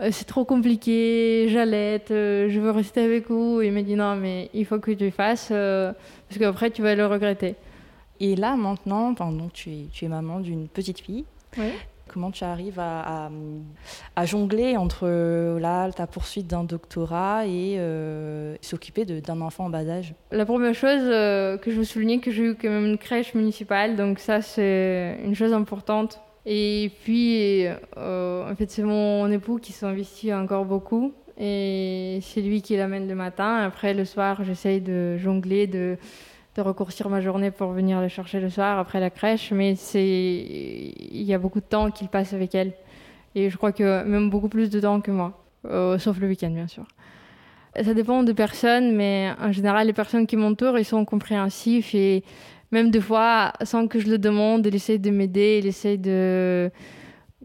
c'est 0.00 0.26
trop 0.26 0.44
compliqué, 0.44 1.48
j'allaite, 1.48 2.12
euh, 2.12 2.48
je 2.48 2.60
veux 2.60 2.70
rester 2.70 3.00
avec 3.00 3.28
vous. 3.28 3.60
Il 3.62 3.72
m'a 3.72 3.82
dit 3.82 3.96
non, 3.96 4.14
mais 4.14 4.48
il 4.54 4.64
faut 4.64 4.78
que 4.78 4.92
tu 4.92 5.04
le 5.04 5.10
fasses 5.10 5.48
euh, 5.50 5.92
parce 6.28 6.38
qu'après 6.38 6.70
tu 6.70 6.82
vas 6.82 6.94
le 6.94 7.06
regretter. 7.06 7.56
Et 8.20 8.36
là 8.36 8.56
maintenant, 8.56 9.14
pendant 9.14 9.48
tu 9.48 9.70
es, 9.70 9.86
tu 9.92 10.04
es 10.04 10.08
maman 10.08 10.40
d'une 10.40 10.68
petite 10.68 11.00
fille. 11.00 11.24
Comment 12.06 12.30
tu 12.30 12.42
arrives 12.44 12.78
à, 12.78 13.30
à, 14.16 14.24
jongler 14.24 14.76
entre 14.76 15.58
là, 15.58 15.90
ta 15.92 16.06
poursuite 16.06 16.46
d'un 16.46 16.64
doctorat 16.64 17.46
et 17.46 17.78
s'occuper 18.62 19.04
d'un 19.04 19.40
enfant 19.40 19.66
en 19.66 19.70
bas 19.70 19.86
âge? 19.88 20.14
La 20.30 20.46
première 20.46 20.74
chose 20.74 21.02
que 21.02 21.70
je 21.70 21.76
veux 21.76 21.84
souligner, 21.84 22.20
que 22.20 22.30
j'ai 22.30 22.44
eu 22.44 22.54
quand 22.54 22.70
même 22.70 22.86
une 22.86 22.98
crèche 22.98 23.34
municipale, 23.34 23.96
donc 23.96 24.20
ça 24.20 24.40
c'est 24.40 25.18
une 25.24 25.34
chose 25.34 25.52
importante 25.52 26.20
et 26.50 26.90
puis, 27.04 27.66
euh, 27.98 28.50
en 28.50 28.54
fait, 28.56 28.70
c'est 28.70 28.82
mon 28.82 29.30
époux 29.30 29.58
qui 29.58 29.72
s'investit 29.72 30.32
encore 30.32 30.64
beaucoup. 30.64 31.12
Et 31.36 32.20
c'est 32.22 32.40
lui 32.40 32.62
qui 32.62 32.74
l'amène 32.74 33.06
le 33.06 33.14
matin. 33.14 33.56
Après, 33.56 33.92
le 33.92 34.06
soir, 34.06 34.42
j'essaye 34.44 34.80
de 34.80 35.18
jongler, 35.18 35.66
de, 35.66 35.98
de 36.56 36.62
raccourcir 36.62 37.10
ma 37.10 37.20
journée 37.20 37.50
pour 37.50 37.72
venir 37.72 38.00
le 38.00 38.08
chercher 38.08 38.40
le 38.40 38.48
soir 38.48 38.78
après 38.78 38.98
la 38.98 39.10
crèche. 39.10 39.52
Mais 39.52 39.74
il 39.74 41.22
y 41.22 41.34
a 41.34 41.38
beaucoup 41.38 41.60
de 41.60 41.66
temps 41.66 41.90
qu'il 41.90 42.08
passe 42.08 42.32
avec 42.32 42.54
elle. 42.54 42.72
Et 43.34 43.50
je 43.50 43.56
crois 43.58 43.72
que 43.72 44.02
même 44.04 44.30
beaucoup 44.30 44.48
plus 44.48 44.70
de 44.70 44.80
temps 44.80 45.02
que 45.02 45.10
moi. 45.10 45.38
Euh, 45.66 45.98
sauf 45.98 46.18
le 46.18 46.28
week-end, 46.28 46.50
bien 46.50 46.66
sûr. 46.66 46.86
Ça 47.76 47.92
dépend 47.92 48.22
de 48.22 48.32
personnes, 48.32 48.96
mais 48.96 49.32
en 49.38 49.52
général, 49.52 49.86
les 49.86 49.92
personnes 49.92 50.26
qui 50.26 50.38
m'entourent, 50.38 50.78
ils 50.78 50.86
sont 50.86 51.04
compréhensifs 51.04 51.94
et 51.94 52.24
même 52.70 52.90
des 52.90 53.00
fois, 53.00 53.52
sans 53.62 53.86
que 53.86 53.98
je 53.98 54.08
le 54.08 54.18
demande, 54.18 54.66
il 54.66 54.74
essaie 54.74 54.98
de 54.98 55.10
m'aider, 55.10 55.60
il 55.62 55.66
essaie 55.66 55.96
de, 55.96 56.70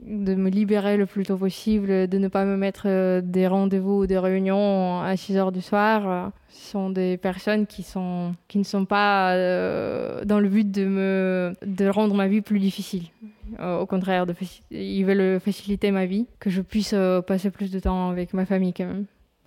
de 0.05 0.35
me 0.35 0.49
libérer 0.49 0.97
le 0.97 1.05
plus 1.05 1.23
tôt 1.23 1.37
possible, 1.37 2.07
de 2.07 2.17
ne 2.17 2.27
pas 2.27 2.45
me 2.45 2.57
mettre 2.57 2.83
euh, 2.87 3.21
des 3.23 3.47
rendez-vous 3.47 4.01
ou 4.01 4.07
des 4.07 4.17
réunions 4.17 5.01
à 5.01 5.15
6 5.15 5.37
heures 5.37 5.51
du 5.51 5.61
soir. 5.61 6.31
Ce 6.49 6.71
sont 6.71 6.89
des 6.89 7.17
personnes 7.17 7.65
qui, 7.65 7.83
sont, 7.83 8.33
qui 8.47 8.57
ne 8.57 8.63
sont 8.63 8.85
pas 8.85 9.33
euh, 9.33 10.25
dans 10.25 10.39
le 10.39 10.49
but 10.49 10.69
de, 10.69 10.85
me, 10.85 11.53
de 11.65 11.87
rendre 11.87 12.15
ma 12.15 12.27
vie 12.27 12.41
plus 12.41 12.59
difficile. 12.59 13.05
Euh, 13.59 13.79
au 13.79 13.85
contraire, 13.85 14.25
de, 14.25 14.33
ils 14.71 15.03
veulent 15.03 15.39
faciliter 15.39 15.91
ma 15.91 16.05
vie, 16.05 16.25
que 16.39 16.49
je 16.49 16.61
puisse 16.61 16.95
passer 17.27 17.49
plus 17.49 17.71
de 17.71 17.79
temps 17.79 18.09
avec 18.09 18.33
ma 18.33 18.45
famille 18.45 18.73
quand 18.73 18.85
même. 18.85 19.05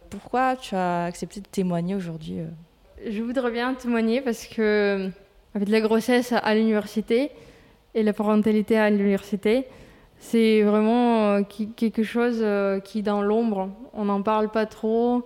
Pourquoi 0.09 0.56
tu 0.56 0.75
as 0.75 1.04
accepté 1.04 1.40
de 1.40 1.49
témoigner 1.49 1.97
aujourd'hui 1.97 2.38
Je 3.11 3.23
voudrais 3.23 3.50
bien 3.50 3.75
témoigner 3.75 4.21
parce 4.21 4.47
que 4.47 5.11
avec 5.56 5.70
la 5.70 5.80
grossesse 5.80 6.34
à 6.34 6.54
l'université 6.54 7.30
et 7.94 8.02
la 8.02 8.12
parentalité 8.12 8.76
à 8.76 8.90
l'université, 8.90 9.66
c'est 10.18 10.62
vraiment 10.62 11.38
euh, 11.38 11.42
quelque 11.76 12.02
chose 12.02 12.40
euh, 12.42 12.78
qui 12.78 13.02
dans 13.02 13.22
l'ombre, 13.22 13.70
on 13.94 14.04
n'en 14.04 14.20
parle 14.20 14.50
pas 14.50 14.66
trop. 14.66 15.25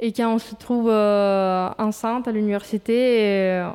Et 0.00 0.12
quand 0.12 0.34
on 0.34 0.38
se 0.38 0.54
trouve 0.54 0.90
euh, 0.90 1.70
enceinte 1.78 2.28
à 2.28 2.32
l'université, 2.32 3.66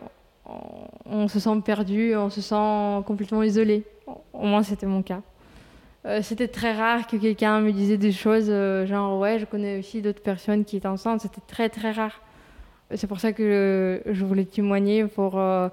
on 1.08 1.28
se 1.28 1.40
sent 1.40 1.62
perdu, 1.66 2.16
on 2.16 2.30
se 2.30 2.42
sent 2.42 3.04
complètement 3.08 3.42
isolé. 3.42 3.84
Au 4.32 4.46
moins, 4.46 4.62
c'était 4.62 4.86
mon 4.86 5.02
cas. 5.02 5.22
c'était 6.22 6.50
très 6.50 6.74
rare 6.74 7.08
que 7.08 7.18
quelqu'un 7.18 7.62
me 7.62 7.72
disait 7.72 7.98
des 7.98 8.12
choses 8.12 8.52
genre 8.86 9.20
ouais, 9.20 9.40
je 9.40 9.46
connais 9.46 9.80
aussi 9.80 10.04
d'autres 10.04 10.22
personnes 10.22 10.66
qui 10.66 10.78
étaient 10.78 10.88
enceintes. 10.88 11.22
C'était 11.22 11.42
très 11.48 11.70
très 11.70 11.92
rare. 11.92 12.22
C'est 12.96 13.08
pour 13.08 13.20
ça 13.20 13.34
que 13.34 14.02
je 14.06 14.26
voulais 14.26 14.46
témoigner 14.46 15.06
pour, 15.06 15.40
euh, 15.40 15.70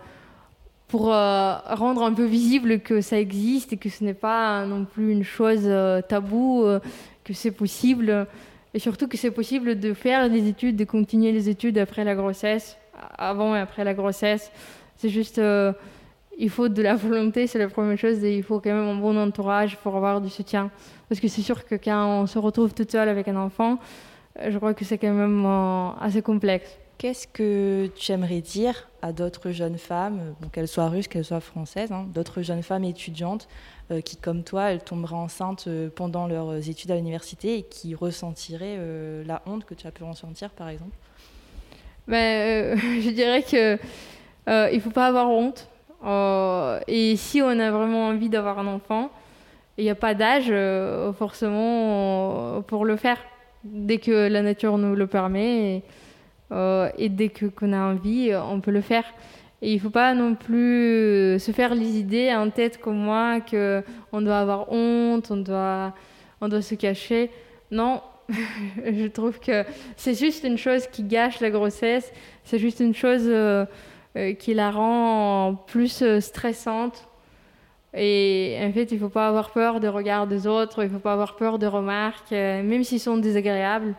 pour 0.89 1.12
euh, 1.12 1.55
rendre 1.71 2.03
un 2.03 2.15
peu 2.15 2.25
visible 2.25 2.81
que 2.81 3.00
ça 3.00 3.19
existe 3.19 3.73
et 3.73 3.77
que 3.77 3.89
ce 3.89 4.05
n'est 4.05 4.15
pas 4.15 4.65
non 4.65 4.85
plus 4.85 5.12
une 5.12 5.25
chose 5.25 5.62
euh, 5.65 6.00
taboue, 6.00 6.65
que 7.25 7.33
c'est 7.33 7.50
possible. 7.50 8.27
Et 8.73 8.79
surtout 8.79 9.09
que 9.09 9.17
c'est 9.17 9.33
possible 9.33 9.79
de 9.79 9.93
faire 9.93 10.31
des 10.31 10.49
études, 10.49 10.77
de 10.77 10.85
continuer 10.85 11.33
les 11.33 11.49
études 11.49 11.77
après 11.79 12.05
la 12.05 12.15
grossesse, 12.15 12.79
avant 13.19 13.55
et 13.55 13.59
après 13.59 13.85
la 13.85 13.95
grossesse. 13.95 14.50
C'est 14.97 15.09
juste, 15.09 15.41
il 16.39 16.50
faut 16.50 16.69
de 16.69 16.83
la 16.83 16.95
volonté, 16.95 17.47
c'est 17.47 17.59
la 17.59 17.69
première 17.69 17.99
chose, 17.99 18.23
et 18.23 18.37
il 18.37 18.43
faut 18.43 18.61
quand 18.61 18.71
même 18.71 18.89
un 18.89 18.95
bon 18.95 19.17
entourage 19.19 19.77
pour 19.79 19.97
avoir 19.97 20.21
du 20.21 20.31
soutien. 20.31 20.71
Parce 21.09 21.21
que 21.21 21.27
c'est 21.27 21.43
sûr 21.43 21.67
que 21.67 21.75
quand 21.75 22.21
on 22.23 22.27
se 22.27 22.39
retrouve 22.39 22.73
toute 22.73 22.93
seule 22.93 23.09
avec 23.09 23.27
un 23.27 23.37
enfant, 23.37 23.79
je 24.49 24.57
crois 24.57 24.73
que 24.73 24.85
c'est 24.85 24.99
quand 24.99 25.12
même 25.12 25.45
assez 26.00 26.23
complexe. 26.23 26.80
Qu'est-ce 27.00 27.26
que 27.26 27.87
tu 27.97 28.12
aimerais 28.12 28.42
dire 28.42 28.87
à 29.00 29.14
d'autres 29.14 29.52
jeunes 29.52 29.78
femmes, 29.78 30.35
qu'elles 30.52 30.69
soient 30.69 30.90
russes, 30.90 31.09
qu'elles 31.09 31.25
soient 31.25 31.40
françaises, 31.40 31.90
hein, 31.92 32.07
d'autres 32.12 32.42
jeunes 32.42 32.62
femmes 32.62 32.85
étudiantes 32.85 33.49
euh, 33.90 34.02
qui, 34.02 34.19
comme 34.19 34.45
toi, 34.45 34.64
elles 34.64 34.85
tomberaient 34.85 35.14
enceintes 35.14 35.64
euh, 35.66 35.88
pendant 35.88 36.26
leurs 36.26 36.69
études 36.69 36.90
à 36.90 36.97
l'université 36.97 37.57
et 37.57 37.62
qui 37.62 37.95
ressentiraient 37.95 38.76
euh, 38.78 39.25
la 39.25 39.40
honte 39.47 39.64
que 39.64 39.73
tu 39.73 39.87
as 39.87 39.92
pu 39.92 40.04
ressentir, 40.04 40.50
par 40.50 40.69
exemple? 40.69 40.95
Ben, 42.07 42.78
Je 43.00 43.09
dirais 43.09 43.45
qu'il 43.45 43.78
ne 44.47 44.80
faut 44.80 44.90
pas 44.90 45.07
avoir 45.07 45.30
honte. 45.30 45.69
et 46.87 47.16
si 47.16 47.40
on 47.40 47.49
a 47.49 47.71
vraiment 47.71 48.09
envie 48.09 48.28
d'avoir 48.28 48.59
un 48.59 48.66
enfant, 48.66 49.11
il 49.78 49.85
n'y 49.85 49.90
a 49.90 49.95
pas 49.95 50.12
d'âge 50.12 50.52
forcément 51.16 52.61
pour 52.61 52.85
le 52.85 52.97
faire. 52.97 53.16
Dès 53.64 53.97
que 53.97 54.28
la 54.28 54.42
nature 54.42 54.76
nous 54.76 54.95
le 54.95 55.07
permet. 55.07 55.76
Et, 55.76 55.76
euh, 55.78 55.80
et 56.52 57.09
dès 57.09 57.28
qu'on 57.28 57.73
a 57.73 57.78
envie, 57.78 58.30
euh, 58.30 58.42
on 58.42 58.61
peut 58.61 58.71
le 58.71 58.80
faire. 58.80 59.04
Et 59.62 59.73
il 59.73 59.76
ne 59.76 59.80
faut 59.80 59.90
pas 59.90 60.14
non 60.14 60.35
plus 60.35 60.85
euh, 60.85 61.38
se 61.38 61.52
faire 61.52 61.75
les 61.75 61.99
idées 61.99 62.35
en 62.35 62.50
tête 62.50 62.80
comme 62.80 62.97
moi 62.97 63.40
qu'on 63.40 64.23
doit 64.23 64.38
avoir 64.38 64.73
honte, 64.73 65.30
on 65.30 65.37
doit, 65.37 65.95
on 66.40 66.49
doit 66.49 66.62
se 66.62 66.75
cacher. 66.75 67.30
Non, 67.71 68.00
je 68.28 69.07
trouve 69.07 69.38
que 69.38 69.64
c'est 69.97 70.19
juste 70.19 70.45
une 70.45 70.59
chose 70.59 70.87
qui 70.87 71.02
gâche 71.02 71.40
la 71.40 71.50
grossesse, 71.50 72.12
c'est 72.45 72.59
juste 72.59 72.80
une 72.80 72.95
chose 72.95 73.30
qui 74.38 74.54
la 74.54 74.71
rend 74.71 75.54
plus 75.66 76.02
stressante. 76.21 77.07
Et 77.92 78.57
en 78.62 78.73
fait, 78.73 78.90
il 78.92 78.95
ne 78.95 79.00
faut 79.00 79.09
pas 79.09 79.28
avoir 79.28 79.50
peur 79.50 79.78
des 79.78 79.88
regards 79.88 80.26
des 80.26 80.47
autres, 80.47 80.83
il 80.83 80.88
ne 80.88 80.95
faut 80.95 81.00
pas 81.00 81.12
avoir 81.12 81.37
peur 81.37 81.59
des 81.59 81.66
remarques, 81.66 82.30
même 82.30 82.83
s'ils 82.83 83.00
sont 83.00 83.19
désagréables 83.19 83.95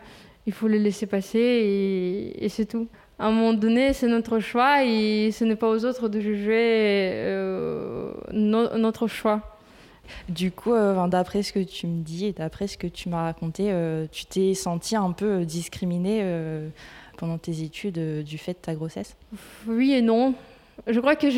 il 0.46 0.52
faut 0.52 0.68
les 0.68 0.78
laisser 0.78 1.06
passer 1.06 2.34
et, 2.38 2.48
c'est 2.48 2.66
tout. 2.66 2.88
À 3.18 3.26
un 3.26 3.30
moment 3.30 3.52
donné, 3.52 3.92
c'est 3.92 4.08
notre 4.08 4.40
choix 4.40 4.84
et 4.84 5.30
ce 5.30 5.44
n'est 5.44 5.56
pas 5.56 5.68
aux 5.68 5.84
autres 5.84 6.08
de 6.08 6.20
juger 6.20 7.10
euh, 7.14 8.12
notre 8.32 9.06
choix. 9.06 9.58
Du 10.28 10.50
coup, 10.50 10.72
euh, 10.72 11.06
d'après 11.06 11.42
ce 11.42 11.52
que 11.52 11.60
tu 11.60 11.86
me 11.86 12.02
dis 12.02 12.26
et 12.26 12.32
d'après 12.32 12.66
ce 12.66 12.76
que 12.76 12.88
tu 12.88 13.08
m'as 13.08 13.22
raconté, 13.22 13.70
euh, 13.70 14.06
tu 14.10 14.26
t'es 14.26 14.54
senti 14.54 14.96
un 14.96 15.12
peu 15.12 15.44
discriminée 15.44 16.24
pendant 17.18 17.38
tes 17.38 17.62
études 17.62 18.24
du 18.24 18.38
fait 18.38 18.54
de 18.54 18.58
ta 18.58 18.74
grossesse? 18.74 19.16
Oui 19.68 19.92
et 19.92 20.02
non. 20.02 20.34
Je 20.88 20.98
crois 20.98 21.14
que 21.14 21.28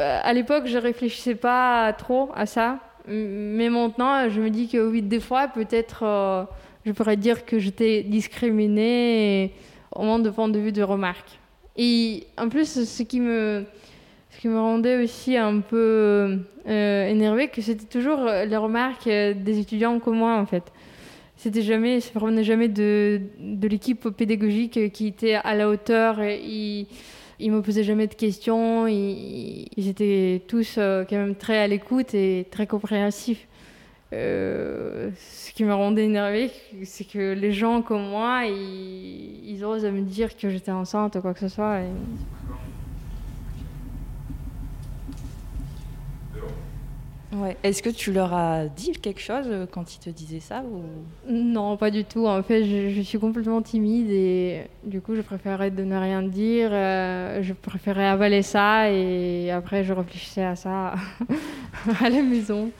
à 0.00 0.32
l'époque, 0.32 0.66
je 0.66 0.78
réfléchissais 0.78 1.34
pas 1.34 1.92
trop 1.94 2.30
à 2.36 2.46
ça. 2.46 2.78
Mais 3.08 3.68
maintenant, 3.68 4.30
je 4.30 4.40
me 4.40 4.48
dis 4.50 4.68
que 4.68 4.88
oui, 4.88 5.02
des 5.02 5.20
fois, 5.20 5.48
peut-être 5.48 6.46
je 6.84 6.92
pourrais 6.92 7.16
dire 7.16 7.44
que 7.44 7.58
j'étais 7.58 8.02
discriminée 8.02 9.52
au 9.94 10.02
moins 10.02 10.18
de 10.18 10.30
point 10.30 10.48
de 10.48 10.58
vue 10.58 10.72
de 10.72 10.82
remarques. 10.82 11.38
Et 11.76 12.24
en 12.38 12.48
plus, 12.48 12.84
ce 12.84 13.02
qui 13.02 13.20
me, 13.20 13.64
ce 14.30 14.40
qui 14.40 14.48
me 14.48 14.58
rendait 14.58 15.02
aussi 15.02 15.36
un 15.36 15.60
peu 15.60 16.38
euh, 16.66 17.08
énervée, 17.08 17.48
que 17.48 17.60
c'était 17.62 17.86
toujours 17.86 18.24
les 18.24 18.56
remarques 18.56 19.08
des 19.08 19.58
étudiants 19.58 19.98
comme 19.98 20.18
moi, 20.18 20.38
en 20.38 20.46
fait. 20.46 20.64
C'était 21.36 21.62
jamais, 21.62 22.00
ça 22.00 22.10
provenait 22.14 22.44
jamais 22.44 22.68
de, 22.68 23.20
de 23.38 23.68
l'équipe 23.68 24.08
pédagogique 24.10 24.92
qui 24.92 25.08
était 25.08 25.34
à 25.34 25.54
la 25.54 25.68
hauteur. 25.68 26.22
Ils, 26.22 26.86
ils 27.40 27.50
me 27.50 27.60
posaient 27.60 27.82
jamais 27.82 28.06
de 28.06 28.14
questions. 28.14 28.86
Ils, 28.86 29.68
ils 29.76 29.88
étaient 29.88 30.42
tous 30.46 30.76
euh, 30.78 31.04
quand 31.08 31.16
même 31.16 31.34
très 31.34 31.58
à 31.58 31.66
l'écoute 31.66 32.14
et 32.14 32.46
très 32.50 32.66
compréhensifs. 32.66 33.46
Euh, 34.14 35.10
ce 35.18 35.52
qui 35.52 35.64
me 35.64 35.74
rendait 35.74 36.04
énervée, 36.04 36.50
c'est 36.84 37.04
que 37.04 37.32
les 37.32 37.52
gens 37.52 37.82
comme 37.82 38.08
moi, 38.08 38.44
ils, 38.46 39.40
ils 39.44 39.64
osent 39.64 39.84
me 39.84 40.02
dire 40.02 40.36
que 40.36 40.48
j'étais 40.48 40.70
enceinte 40.70 41.16
ou 41.16 41.20
quoi 41.20 41.34
que 41.34 41.40
ce 41.40 41.48
soit. 41.48 41.80
Et... 41.80 41.88
Ouais. 47.36 47.56
Est-ce 47.64 47.82
que 47.82 47.90
tu 47.90 48.12
leur 48.12 48.32
as 48.32 48.66
dit 48.66 48.92
quelque 48.92 49.20
chose 49.20 49.46
euh, 49.48 49.66
quand 49.68 49.94
ils 49.94 49.98
te 49.98 50.10
disaient 50.10 50.40
ça 50.40 50.62
ou... 50.62 50.82
Non, 51.28 51.76
pas 51.76 51.90
du 51.90 52.04
tout. 52.04 52.26
En 52.26 52.42
fait, 52.42 52.64
je, 52.64 52.90
je, 52.90 53.00
suis 53.00 53.18
complètement 53.18 53.60
timide 53.60 54.08
et 54.10 54.68
du 54.84 55.00
coup, 55.00 55.16
je 55.16 55.20
préférais 55.20 55.72
de 55.72 55.82
ne 55.82 55.96
rien 55.96 56.22
dire. 56.22 56.70
Euh, 56.72 57.42
je 57.42 57.52
préférais 57.52 58.06
avaler 58.06 58.42
ça 58.42 58.90
et 58.90 59.50
après, 59.50 59.82
je 59.82 59.92
réfléchissais 59.92 60.44
à 60.44 60.54
ça 60.54 60.94
à 62.00 62.08
la 62.08 62.22
maison. 62.22 62.70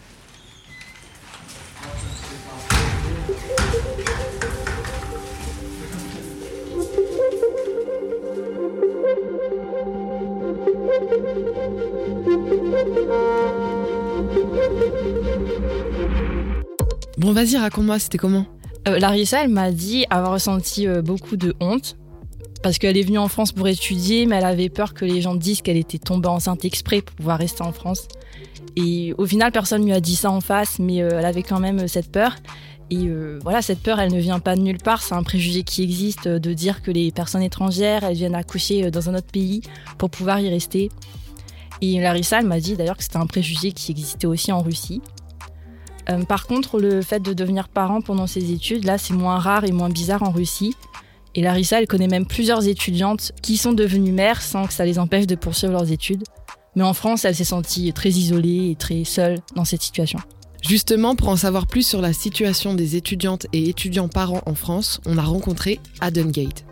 Bon, 17.18 17.32
vas-y, 17.32 17.56
raconte-moi, 17.56 17.98
c'était 17.98 18.18
comment 18.18 18.46
euh, 18.86 18.98
Larissa, 18.98 19.42
elle 19.42 19.50
m'a 19.50 19.72
dit 19.72 20.04
avoir 20.10 20.32
ressenti 20.32 20.86
euh, 20.86 21.00
beaucoup 21.00 21.36
de 21.36 21.54
honte 21.58 21.96
parce 22.62 22.78
qu'elle 22.78 22.96
est 22.96 23.02
venue 23.02 23.18
en 23.18 23.28
France 23.28 23.52
pour 23.52 23.68
étudier, 23.68 24.24
mais 24.24 24.36
elle 24.36 24.44
avait 24.46 24.70
peur 24.70 24.94
que 24.94 25.04
les 25.04 25.20
gens 25.20 25.34
disent 25.34 25.60
qu'elle 25.60 25.76
était 25.76 25.98
tombée 25.98 26.28
enceinte 26.28 26.64
exprès 26.64 27.02
pour 27.02 27.14
pouvoir 27.14 27.38
rester 27.38 27.62
en 27.62 27.72
France. 27.72 28.08
Et 28.74 29.14
au 29.18 29.26
final, 29.26 29.52
personne 29.52 29.82
ne 29.82 29.86
lui 29.86 29.92
a 29.92 30.00
dit 30.00 30.16
ça 30.16 30.30
en 30.30 30.40
face, 30.40 30.78
mais 30.78 31.02
euh, 31.02 31.18
elle 31.18 31.26
avait 31.26 31.42
quand 31.42 31.60
même 31.60 31.86
cette 31.88 32.10
peur. 32.10 32.36
Et 32.90 33.06
euh, 33.06 33.38
voilà, 33.42 33.60
cette 33.60 33.80
peur, 33.80 34.00
elle 34.00 34.12
ne 34.12 34.18
vient 34.18 34.38
pas 34.38 34.56
de 34.56 34.62
nulle 34.62 34.78
part. 34.78 35.02
C'est 35.02 35.14
un 35.14 35.22
préjugé 35.22 35.62
qui 35.62 35.82
existe 35.82 36.26
de 36.26 36.52
dire 36.54 36.82
que 36.82 36.90
les 36.90 37.12
personnes 37.12 37.42
étrangères, 37.42 38.02
elles 38.02 38.16
viennent 38.16 38.34
accoucher 38.34 38.90
dans 38.90 39.10
un 39.10 39.14
autre 39.14 39.30
pays 39.30 39.60
pour 39.98 40.08
pouvoir 40.08 40.40
y 40.40 40.48
rester. 40.48 40.90
Et 41.82 42.00
Larissa, 42.00 42.40
elle 42.40 42.46
m'a 42.46 42.60
dit 42.60 42.76
d'ailleurs 42.76 42.96
que 42.96 43.02
c'était 43.02 43.18
un 43.18 43.26
préjugé 43.26 43.72
qui 43.72 43.92
existait 43.92 44.26
aussi 44.26 44.52
en 44.52 44.62
Russie. 44.62 45.02
Euh, 46.10 46.24
par 46.24 46.46
contre, 46.46 46.78
le 46.78 47.02
fait 47.02 47.20
de 47.20 47.32
devenir 47.32 47.68
parent 47.68 48.00
pendant 48.00 48.26
ses 48.26 48.52
études, 48.52 48.84
là, 48.84 48.98
c'est 48.98 49.14
moins 49.14 49.38
rare 49.38 49.64
et 49.64 49.72
moins 49.72 49.88
bizarre 49.88 50.22
en 50.22 50.30
Russie. 50.30 50.74
Et 51.34 51.42
Larissa, 51.42 51.80
elle 51.80 51.88
connaît 51.88 52.08
même 52.08 52.26
plusieurs 52.26 52.66
étudiantes 52.68 53.32
qui 53.42 53.56
sont 53.56 53.72
devenues 53.72 54.12
mères 54.12 54.42
sans 54.42 54.66
que 54.66 54.72
ça 54.72 54.84
les 54.84 54.98
empêche 54.98 55.26
de 55.26 55.34
poursuivre 55.34 55.72
leurs 55.72 55.90
études. 55.90 56.24
Mais 56.76 56.84
en 56.84 56.94
France, 56.94 57.24
elle 57.24 57.34
s'est 57.34 57.44
sentie 57.44 57.92
très 57.92 58.10
isolée 58.10 58.70
et 58.70 58.76
très 58.76 59.04
seule 59.04 59.38
dans 59.54 59.64
cette 59.64 59.82
situation. 59.82 60.18
Justement, 60.62 61.14
pour 61.14 61.28
en 61.28 61.36
savoir 61.36 61.66
plus 61.66 61.86
sur 61.86 62.00
la 62.00 62.12
situation 62.12 62.74
des 62.74 62.96
étudiantes 62.96 63.46
et 63.52 63.68
étudiants 63.68 64.08
parents 64.08 64.42
en 64.46 64.54
France, 64.54 65.00
on 65.06 65.18
a 65.18 65.22
rencontré 65.22 65.78
Adam 66.00 66.24
Gate. 66.24 66.64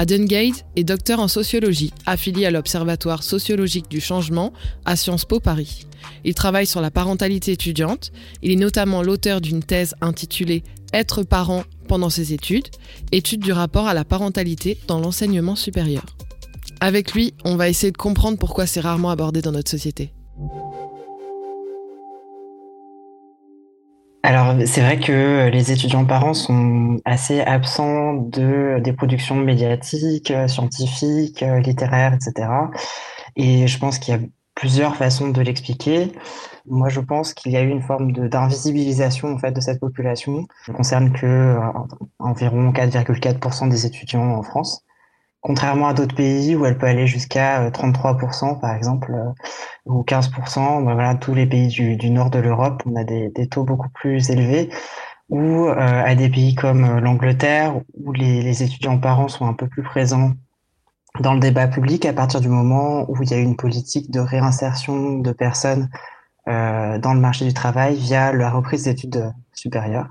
Adam 0.00 0.24
Gate 0.24 0.64
est 0.76 0.84
docteur 0.84 1.20
en 1.20 1.28
sociologie, 1.28 1.92
affilié 2.06 2.46
à 2.46 2.50
l'Observatoire 2.50 3.22
sociologique 3.22 3.90
du 3.90 4.00
changement 4.00 4.54
à 4.86 4.96
Sciences 4.96 5.26
Po 5.26 5.40
Paris. 5.40 5.86
Il 6.24 6.34
travaille 6.34 6.66
sur 6.66 6.80
la 6.80 6.90
parentalité 6.90 7.52
étudiante. 7.52 8.10
Il 8.40 8.50
est 8.50 8.56
notamment 8.56 9.02
l'auteur 9.02 9.42
d'une 9.42 9.62
thèse 9.62 9.94
intitulée 10.00 10.62
Être 10.94 11.22
parent 11.22 11.64
pendant 11.86 12.08
ses 12.08 12.32
études, 12.32 12.68
étude 13.12 13.42
du 13.42 13.52
rapport 13.52 13.88
à 13.88 13.92
la 13.92 14.06
parentalité 14.06 14.78
dans 14.86 15.00
l'enseignement 15.00 15.54
supérieur. 15.54 16.06
Avec 16.80 17.12
lui, 17.12 17.34
on 17.44 17.56
va 17.56 17.68
essayer 17.68 17.92
de 17.92 17.98
comprendre 17.98 18.38
pourquoi 18.38 18.66
c'est 18.66 18.80
rarement 18.80 19.10
abordé 19.10 19.42
dans 19.42 19.52
notre 19.52 19.70
société. 19.70 20.14
Alors, 24.22 24.54
c'est 24.66 24.82
vrai 24.82 25.00
que 25.00 25.48
les 25.48 25.72
étudiants 25.72 26.04
parents 26.04 26.34
sont 26.34 26.98
assez 27.06 27.40
absents 27.40 28.12
de, 28.14 28.78
des 28.80 28.92
productions 28.92 29.36
médiatiques, 29.36 30.32
scientifiques, 30.46 31.40
littéraires, 31.40 32.12
etc. 32.14 32.48
Et 33.36 33.66
je 33.66 33.78
pense 33.78 33.98
qu'il 33.98 34.14
y 34.14 34.16
a 34.18 34.20
plusieurs 34.54 34.96
façons 34.96 35.28
de 35.28 35.40
l'expliquer. 35.40 36.12
Moi, 36.66 36.90
je 36.90 37.00
pense 37.00 37.32
qu'il 37.32 37.52
y 37.52 37.56
a 37.56 37.62
eu 37.62 37.68
une 37.68 37.80
forme 37.80 38.12
d'invisibilisation 38.12 39.32
en 39.32 39.38
fait 39.38 39.52
de 39.52 39.60
cette 39.60 39.80
population. 39.80 40.46
Ça 40.66 40.72
concerne 40.72 41.12
que 41.12 41.26
euh, 41.26 41.60
environ 42.18 42.70
4,4% 42.72 43.70
des 43.70 43.86
étudiants 43.86 44.34
en 44.34 44.42
France, 44.42 44.84
contrairement 45.40 45.88
à 45.88 45.94
d'autres 45.94 46.14
pays 46.14 46.54
où 46.54 46.66
elle 46.66 46.78
peut 46.78 46.86
aller 46.86 47.06
jusqu'à 47.06 47.70
33% 47.70 48.52
euh, 48.52 48.54
par 48.60 48.74
exemple 48.74 49.12
euh, 49.12 49.32
ou 49.86 50.02
15%. 50.02 50.84
Ben 50.84 50.94
voilà, 50.94 51.14
tous 51.14 51.34
les 51.34 51.46
pays 51.46 51.68
du, 51.68 52.10
nord 52.10 52.30
de 52.30 52.38
l'Europe, 52.38 52.82
on 52.86 52.96
a 52.96 53.04
des, 53.04 53.30
taux 53.48 53.64
beaucoup 53.64 53.88
plus 53.90 54.30
élevés. 54.30 54.70
Ou 55.28 55.68
à 55.68 56.16
des 56.16 56.28
pays 56.28 56.56
comme 56.56 56.98
l'Angleterre 56.98 57.80
où 58.02 58.12
les, 58.12 58.64
étudiants 58.64 58.98
parents 58.98 59.28
sont 59.28 59.46
un 59.46 59.52
peu 59.52 59.68
plus 59.68 59.84
présents 59.84 60.32
dans 61.20 61.34
le 61.34 61.40
débat 61.40 61.68
public 61.68 62.04
à 62.04 62.12
partir 62.12 62.40
du 62.40 62.48
moment 62.48 63.08
où 63.08 63.22
il 63.22 63.30
y 63.30 63.34
a 63.34 63.38
une 63.38 63.54
politique 63.54 64.10
de 64.10 64.18
réinsertion 64.18 65.18
de 65.18 65.30
personnes 65.30 65.88
euh, 66.48 66.98
dans 66.98 67.14
le 67.14 67.20
marché 67.20 67.44
du 67.44 67.52
travail 67.52 67.96
via 67.96 68.32
la 68.32 68.50
reprise 68.50 68.84
d'études 68.84 69.32
supérieures, 69.52 70.08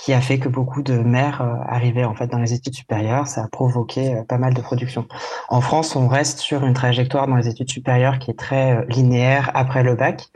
qui 0.00 0.14
a 0.14 0.20
fait 0.20 0.38
que 0.38 0.48
beaucoup 0.48 0.82
de 0.82 0.94
mères 0.94 1.42
euh, 1.42 1.54
arrivaient 1.66 2.04
en 2.04 2.14
fait 2.14 2.26
dans 2.26 2.38
les 2.38 2.54
études 2.54 2.74
supérieures. 2.74 3.26
Ça 3.26 3.44
a 3.44 3.48
provoqué 3.48 4.14
euh, 4.14 4.22
pas 4.24 4.38
mal 4.38 4.54
de 4.54 4.60
production. 4.62 5.06
En 5.48 5.60
France, 5.60 5.94
on 5.94 6.08
reste 6.08 6.38
sur 6.38 6.64
une 6.64 6.72
trajectoire 6.72 7.26
dans 7.26 7.36
les 7.36 7.48
études 7.48 7.70
supérieures 7.70 8.18
qui 8.18 8.30
est 8.30 8.38
très 8.38 8.76
euh, 8.76 8.84
linéaire 8.88 9.50
après 9.54 9.82
le 9.82 9.94
bac. 9.94 10.28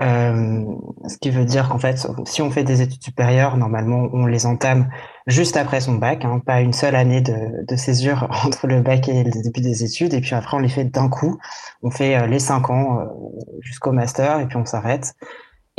Euh, 0.00 0.64
ce 1.08 1.16
qui 1.18 1.30
veut 1.30 1.44
dire 1.44 1.68
qu'en 1.70 1.78
fait, 1.78 2.06
si 2.24 2.42
on 2.42 2.50
fait 2.50 2.62
des 2.64 2.82
études 2.82 3.02
supérieures, 3.02 3.56
normalement, 3.56 4.08
on 4.12 4.26
les 4.26 4.46
entame 4.46 4.90
juste 5.26 5.56
après 5.56 5.80
son 5.80 5.94
bac, 5.94 6.24
hein, 6.24 6.40
pas 6.44 6.60
une 6.60 6.74
seule 6.74 6.94
année 6.94 7.20
de, 7.20 7.66
de, 7.66 7.76
césure 7.76 8.28
entre 8.44 8.66
le 8.66 8.80
bac 8.80 9.08
et 9.08 9.24
le 9.24 9.42
début 9.42 9.60
des 9.60 9.82
études, 9.84 10.14
et 10.14 10.20
puis 10.20 10.34
après 10.34 10.56
on 10.56 10.60
les 10.60 10.68
fait 10.68 10.84
d'un 10.84 11.08
coup. 11.08 11.38
On 11.82 11.90
fait 11.90 12.28
les 12.28 12.38
cinq 12.38 12.70
ans 12.70 13.08
jusqu'au 13.60 13.90
master, 13.90 14.38
et 14.38 14.46
puis 14.46 14.56
on 14.56 14.64
s'arrête. 14.64 15.14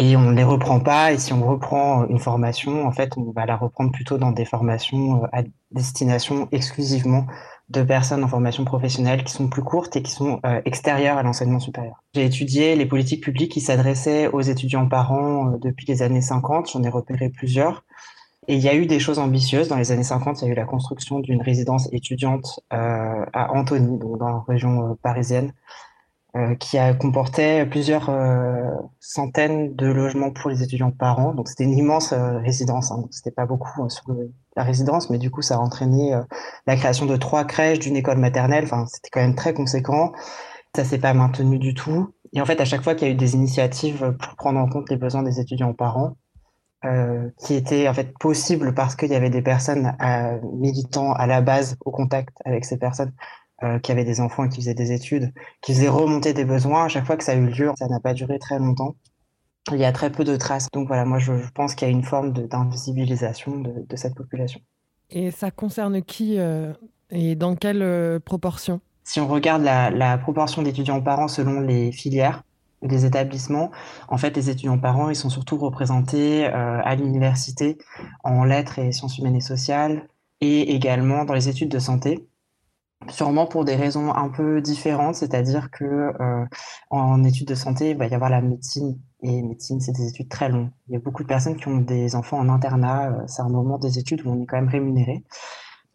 Et 0.01 0.15
on 0.15 0.21
ne 0.21 0.33
les 0.33 0.45
reprend 0.45 0.79
pas, 0.79 1.11
et 1.11 1.17
si 1.17 1.33
on 1.33 1.45
reprend 1.45 2.07
une 2.07 2.19
formation, 2.19 2.87
en 2.87 2.91
fait, 2.93 3.17
on 3.17 3.31
va 3.31 3.45
la 3.45 3.57
reprendre 3.57 3.91
plutôt 3.91 4.17
dans 4.17 4.31
des 4.31 4.45
formations 4.45 5.25
à 5.33 5.43
destination 5.71 6.47
exclusivement 6.53 7.27
de 7.69 7.83
personnes 7.83 8.23
en 8.23 8.29
formation 8.29 8.63
professionnelle 8.63 9.25
qui 9.25 9.33
sont 9.33 9.49
plus 9.49 9.61
courtes 9.61 9.97
et 9.97 10.01
qui 10.01 10.11
sont 10.11 10.39
euh, 10.45 10.61
extérieures 10.63 11.17
à 11.17 11.23
l'enseignement 11.23 11.59
supérieur. 11.59 12.01
J'ai 12.15 12.23
étudié 12.25 12.77
les 12.77 12.85
politiques 12.85 13.21
publiques 13.21 13.51
qui 13.51 13.59
s'adressaient 13.59 14.27
aux 14.27 14.39
étudiants 14.39 14.87
parents 14.87 15.51
euh, 15.51 15.57
depuis 15.61 15.85
les 15.85 16.01
années 16.01 16.21
50, 16.21 16.71
j'en 16.71 16.81
ai 16.83 16.89
repéré 16.89 17.27
plusieurs. 17.27 17.83
Et 18.49 18.55
il 18.55 18.61
y 18.61 18.67
a 18.67 18.73
eu 18.73 18.87
des 18.87 18.99
choses 18.99 19.19
ambitieuses. 19.19 19.67
Dans 19.67 19.75
les 19.75 19.91
années 19.91 20.03
50, 20.03 20.41
il 20.41 20.45
y 20.45 20.47
a 20.47 20.51
eu 20.51 20.55
la 20.55 20.65
construction 20.65 21.19
d'une 21.19 21.41
résidence 21.41 21.87
étudiante 21.91 22.61
euh, 22.73 23.23
à 23.31 23.51
Antony, 23.53 23.99
donc 23.99 24.17
dans 24.17 24.27
la 24.27 24.43
région 24.47 24.87
euh, 24.87 24.93
parisienne, 25.03 25.53
euh, 26.35 26.55
qui 26.55 26.77
a 26.77 26.93
comporté 26.93 27.65
plusieurs 27.65 28.09
euh, 28.09 28.69
centaines 28.99 29.75
de 29.75 29.87
logements 29.87 30.31
pour 30.31 30.49
les 30.49 30.61
étudiants 30.61 30.91
parents. 30.91 31.33
Donc 31.33 31.47
c'était 31.47 31.63
une 31.63 31.77
immense 31.77 32.13
résidence. 32.13 32.91
Hein, 32.91 33.05
c'était 33.09 33.31
pas 33.31 33.45
beaucoup 33.45 33.89
sur 33.89 34.11
le, 34.11 34.31
la 34.55 34.63
résidence, 34.63 35.09
mais 35.09 35.17
du 35.17 35.31
coup, 35.31 35.41
ça 35.41 35.55
a 35.55 35.57
entraîné 35.57 36.13
euh, 36.13 36.21
la 36.67 36.75
création 36.75 37.05
de 37.05 37.15
trois 37.15 37.45
crèches, 37.45 37.79
d'une 37.79 37.95
école 37.95 38.17
maternelle. 38.17 38.65
Enfin, 38.65 38.85
c'était 38.85 39.09
quand 39.11 39.21
même 39.21 39.35
très 39.35 39.53
conséquent. 39.53 40.11
Ça 40.75 40.83
s'est 40.83 40.99
pas 40.99 41.13
maintenu 41.13 41.57
du 41.57 41.73
tout. 41.73 42.13
Et 42.33 42.41
en 42.41 42.45
fait, 42.45 42.61
à 42.61 42.65
chaque 42.65 42.83
fois 42.83 42.93
qu'il 42.93 43.07
y 43.07 43.11
a 43.11 43.13
eu 43.13 43.17
des 43.17 43.33
initiatives 43.33 44.15
pour 44.19 44.35
prendre 44.35 44.59
en 44.59 44.69
compte 44.69 44.89
les 44.89 44.97
besoins 44.97 45.23
des 45.23 45.39
étudiants 45.39 45.73
parents, 45.73 46.15
euh, 46.85 47.29
qui 47.45 47.55
étaient 47.55 47.89
en 47.89 47.93
fait 47.93 48.17
possibles 48.19 48.73
parce 48.73 48.95
qu'il 48.95 49.09
y 49.09 49.15
avait 49.15 49.29
des 49.29 49.41
personnes 49.41 49.97
euh, 50.01 50.39
militant 50.53 51.11
à 51.11 51.27
la 51.27 51.41
base 51.41 51.75
au 51.83 51.91
contact 51.91 52.37
avec 52.45 52.63
ces 52.63 52.77
personnes 52.77 53.11
euh, 53.63 53.79
qui 53.79 53.91
avaient 53.91 54.05
des 54.05 54.21
enfants 54.21 54.45
et 54.45 54.49
qui 54.49 54.57
faisaient 54.57 54.73
des 54.73 54.91
études, 54.91 55.33
qui 55.61 55.73
faisaient 55.73 55.89
remonter 55.89 56.33
des 56.33 56.45
besoins. 56.45 56.85
À 56.85 56.87
chaque 56.87 57.05
fois 57.05 57.17
que 57.17 57.23
ça 57.23 57.33
a 57.33 57.35
eu 57.35 57.47
lieu, 57.47 57.71
ça 57.77 57.87
n'a 57.87 57.99
pas 57.99 58.13
duré 58.13 58.39
très 58.39 58.59
longtemps 58.59 58.95
il 59.71 59.79
y 59.79 59.85
a 59.85 59.91
très 59.91 60.11
peu 60.11 60.23
de 60.23 60.35
traces. 60.35 60.67
Donc 60.71 60.87
voilà, 60.87 61.05
moi 61.05 61.19
je, 61.19 61.37
je 61.37 61.51
pense 61.51 61.75
qu'il 61.75 61.87
y 61.87 61.91
a 61.91 61.93
une 61.93 62.03
forme 62.03 62.33
d'invisibilisation 62.33 63.59
de, 63.59 63.85
de, 63.87 63.95
cette 63.95 64.15
population. 64.15 64.61
Et 65.09 65.31
ça 65.31 65.51
concerne 65.51 66.01
qui 66.01 66.39
euh, 66.39 66.73
et 67.09 67.35
dans 67.35 67.55
quelle 67.55 67.81
euh, 67.81 68.19
proportion? 68.19 68.81
Si 69.03 69.19
on 69.19 69.27
regarde 69.27 69.63
la, 69.63 69.89
la 69.89 70.17
proportion 70.17 70.61
d'étudiants 70.61 71.01
parents 71.01 71.27
selon 71.27 71.61
les 71.61 71.91
filières, 71.91 72.43
les 72.81 73.05
établissements, 73.05 73.71
en 74.07 74.17
fait, 74.17 74.35
les 74.35 74.49
étudiants 74.49 74.77
parents, 74.77 75.09
ils 75.09 75.15
sont 75.15 75.29
surtout 75.29 75.57
représentés 75.57 76.45
euh, 76.45 76.79
à 76.83 76.95
l'université 76.95 77.77
en 78.23 78.43
lettres 78.43 78.79
et 78.79 78.91
sciences 78.91 79.17
humaines 79.17 79.35
et 79.35 79.41
sociales, 79.41 80.07
et 80.41 80.75
également 80.75 81.25
dans 81.25 81.33
les 81.33 81.49
études 81.49 81.69
de 81.69 81.79
santé 81.79 82.28
sûrement 83.07 83.47
pour 83.47 83.65
des 83.65 83.75
raisons 83.75 84.13
un 84.13 84.29
peu 84.29 84.61
différentes, 84.61 85.15
c'est-à-dire 85.15 85.71
que 85.71 85.85
euh, 85.85 86.45
en 86.89 87.23
études 87.23 87.47
de 87.47 87.55
santé, 87.55 87.91
il 87.91 87.97
va 87.97 88.07
y 88.07 88.13
avoir 88.13 88.29
la 88.29 88.41
médecine 88.41 88.99
et 89.21 89.41
médecine, 89.41 89.79
c'est 89.79 89.93
des 89.93 90.07
études 90.07 90.29
très 90.29 90.49
longues. 90.49 90.69
Il 90.87 90.93
y 90.93 90.97
a 90.97 90.99
beaucoup 90.99 91.23
de 91.23 91.27
personnes 91.27 91.55
qui 91.55 91.67
ont 91.67 91.77
des 91.77 92.15
enfants 92.15 92.39
en 92.39 92.49
internat, 92.49 93.11
euh, 93.11 93.23
c'est 93.27 93.41
un 93.41 93.49
moment 93.49 93.77
des 93.79 93.99
études 93.99 94.25
où 94.25 94.29
on 94.31 94.43
est 94.43 94.45
quand 94.45 94.57
même 94.57 94.69
rémunéré. 94.69 95.23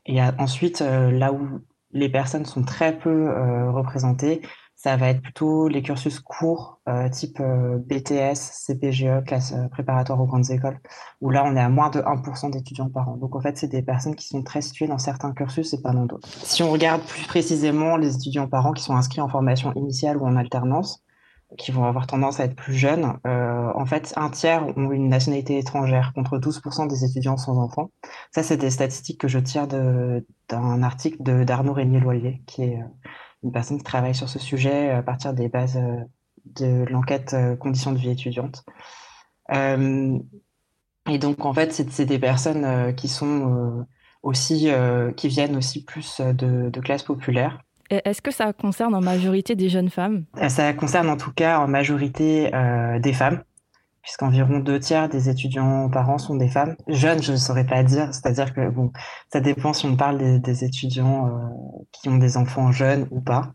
Et 0.06 0.20
ensuite, 0.22 0.82
euh, 0.82 1.10
là 1.10 1.32
où 1.32 1.60
les 1.92 2.08
personnes 2.08 2.44
sont 2.44 2.64
très 2.64 2.98
peu 2.98 3.30
représentées, 3.70 4.42
ça 4.84 4.98
va 4.98 5.08
être 5.08 5.22
plutôt 5.22 5.66
les 5.66 5.80
cursus 5.80 6.20
courts, 6.20 6.78
euh, 6.90 7.08
type 7.08 7.40
euh, 7.40 7.78
BTS, 7.78 8.66
CPGE, 8.66 9.24
classe 9.24 9.54
euh, 9.54 9.66
préparatoire 9.68 10.20
aux 10.20 10.26
grandes 10.26 10.50
écoles, 10.50 10.78
où 11.22 11.30
là, 11.30 11.42
on 11.46 11.56
est 11.56 11.60
à 11.60 11.70
moins 11.70 11.88
de 11.88 12.00
1% 12.00 12.50
d'étudiants 12.50 12.90
par 12.90 13.08
an. 13.08 13.16
Donc, 13.16 13.34
en 13.34 13.40
fait, 13.40 13.56
c'est 13.56 13.68
des 13.68 13.80
personnes 13.80 14.14
qui 14.14 14.28
sont 14.28 14.42
très 14.42 14.60
situées 14.60 14.86
dans 14.86 14.98
certains 14.98 15.32
cursus 15.32 15.72
et 15.72 15.80
pas 15.80 15.92
dans 15.92 16.04
d'autres. 16.04 16.28
Si 16.28 16.62
on 16.62 16.70
regarde 16.70 17.00
plus 17.00 17.24
précisément 17.26 17.96
les 17.96 18.14
étudiants 18.14 18.46
par 18.46 18.66
an 18.66 18.72
qui 18.74 18.82
sont 18.82 18.94
inscrits 18.94 19.22
en 19.22 19.28
formation 19.30 19.72
initiale 19.72 20.18
ou 20.18 20.26
en 20.26 20.36
alternance, 20.36 21.02
qui 21.56 21.72
vont 21.72 21.84
avoir 21.84 22.06
tendance 22.06 22.38
à 22.38 22.44
être 22.44 22.56
plus 22.56 22.74
jeunes, 22.74 23.14
en 23.24 23.86
fait, 23.86 24.12
un 24.16 24.28
tiers 24.28 24.66
ont 24.76 24.90
une 24.90 25.08
nationalité 25.08 25.56
étrangère, 25.56 26.12
contre 26.14 26.36
12% 26.36 26.88
des 26.88 27.04
étudiants 27.04 27.36
sans 27.36 27.58
enfants. 27.58 27.90
Ça, 28.32 28.42
c'est 28.42 28.56
des 28.56 28.70
statistiques 28.70 29.20
que 29.20 29.28
je 29.28 29.38
tire 29.38 29.66
d'un 29.68 30.82
article 30.82 31.22
d'Arnaud 31.22 31.72
Régnier-Loyer, 31.72 32.42
qui 32.46 32.64
est 32.64 32.80
une 33.44 33.52
personne 33.52 33.78
qui 33.78 33.84
travaille 33.84 34.14
sur 34.14 34.28
ce 34.28 34.38
sujet 34.38 34.90
euh, 34.90 34.98
à 34.98 35.02
partir 35.02 35.34
des 35.34 35.48
bases 35.48 35.76
euh, 35.76 36.02
de 36.56 36.84
l'enquête 36.90 37.34
euh, 37.34 37.54
conditions 37.56 37.92
de 37.92 37.98
vie 37.98 38.10
étudiante. 38.10 38.64
et 39.50 41.18
donc, 41.18 41.44
en 41.44 41.52
fait, 41.52 41.72
c'est 41.72 42.06
des 42.06 42.18
personnes 42.18 42.94
qui 42.96 43.08
sont 43.08 43.86
aussi, 44.22 44.70
qui 45.16 45.28
viennent 45.28 45.56
aussi 45.56 45.84
plus 45.84 46.20
de, 46.20 46.70
de 46.70 46.80
classes 46.80 47.02
populaires. 47.02 47.60
Est-ce 47.90 48.22
que 48.22 48.30
ça 48.30 48.54
concerne 48.54 48.94
en 48.94 49.02
majorité 49.02 49.54
des 49.54 49.68
jeunes 49.68 49.90
femmes? 49.90 50.24
Ça 50.48 50.72
concerne 50.72 51.10
en 51.10 51.18
tout 51.18 51.32
cas 51.32 51.58
en 51.58 51.68
majorité 51.68 52.50
des 53.00 53.12
femmes 53.12 53.42
puisqu'environ 54.04 54.58
deux 54.60 54.78
tiers 54.78 55.08
des 55.08 55.30
étudiants 55.30 55.88
par 55.88 56.10
an 56.10 56.18
sont 56.18 56.36
des 56.36 56.48
femmes. 56.48 56.76
Jeunes, 56.88 57.22
je 57.22 57.32
ne 57.32 57.38
saurais 57.38 57.64
pas 57.64 57.82
dire, 57.82 58.12
c'est-à-dire 58.12 58.52
que 58.52 58.68
bon, 58.68 58.92
ça 59.32 59.40
dépend 59.40 59.72
si 59.72 59.86
on 59.86 59.96
parle 59.96 60.40
des, 60.40 60.64
étudiants 60.64 61.26
euh, 61.26 61.30
qui 61.90 62.10
ont 62.10 62.18
des 62.18 62.36
enfants 62.36 62.70
jeunes 62.70 63.08
ou 63.10 63.22
pas. 63.22 63.54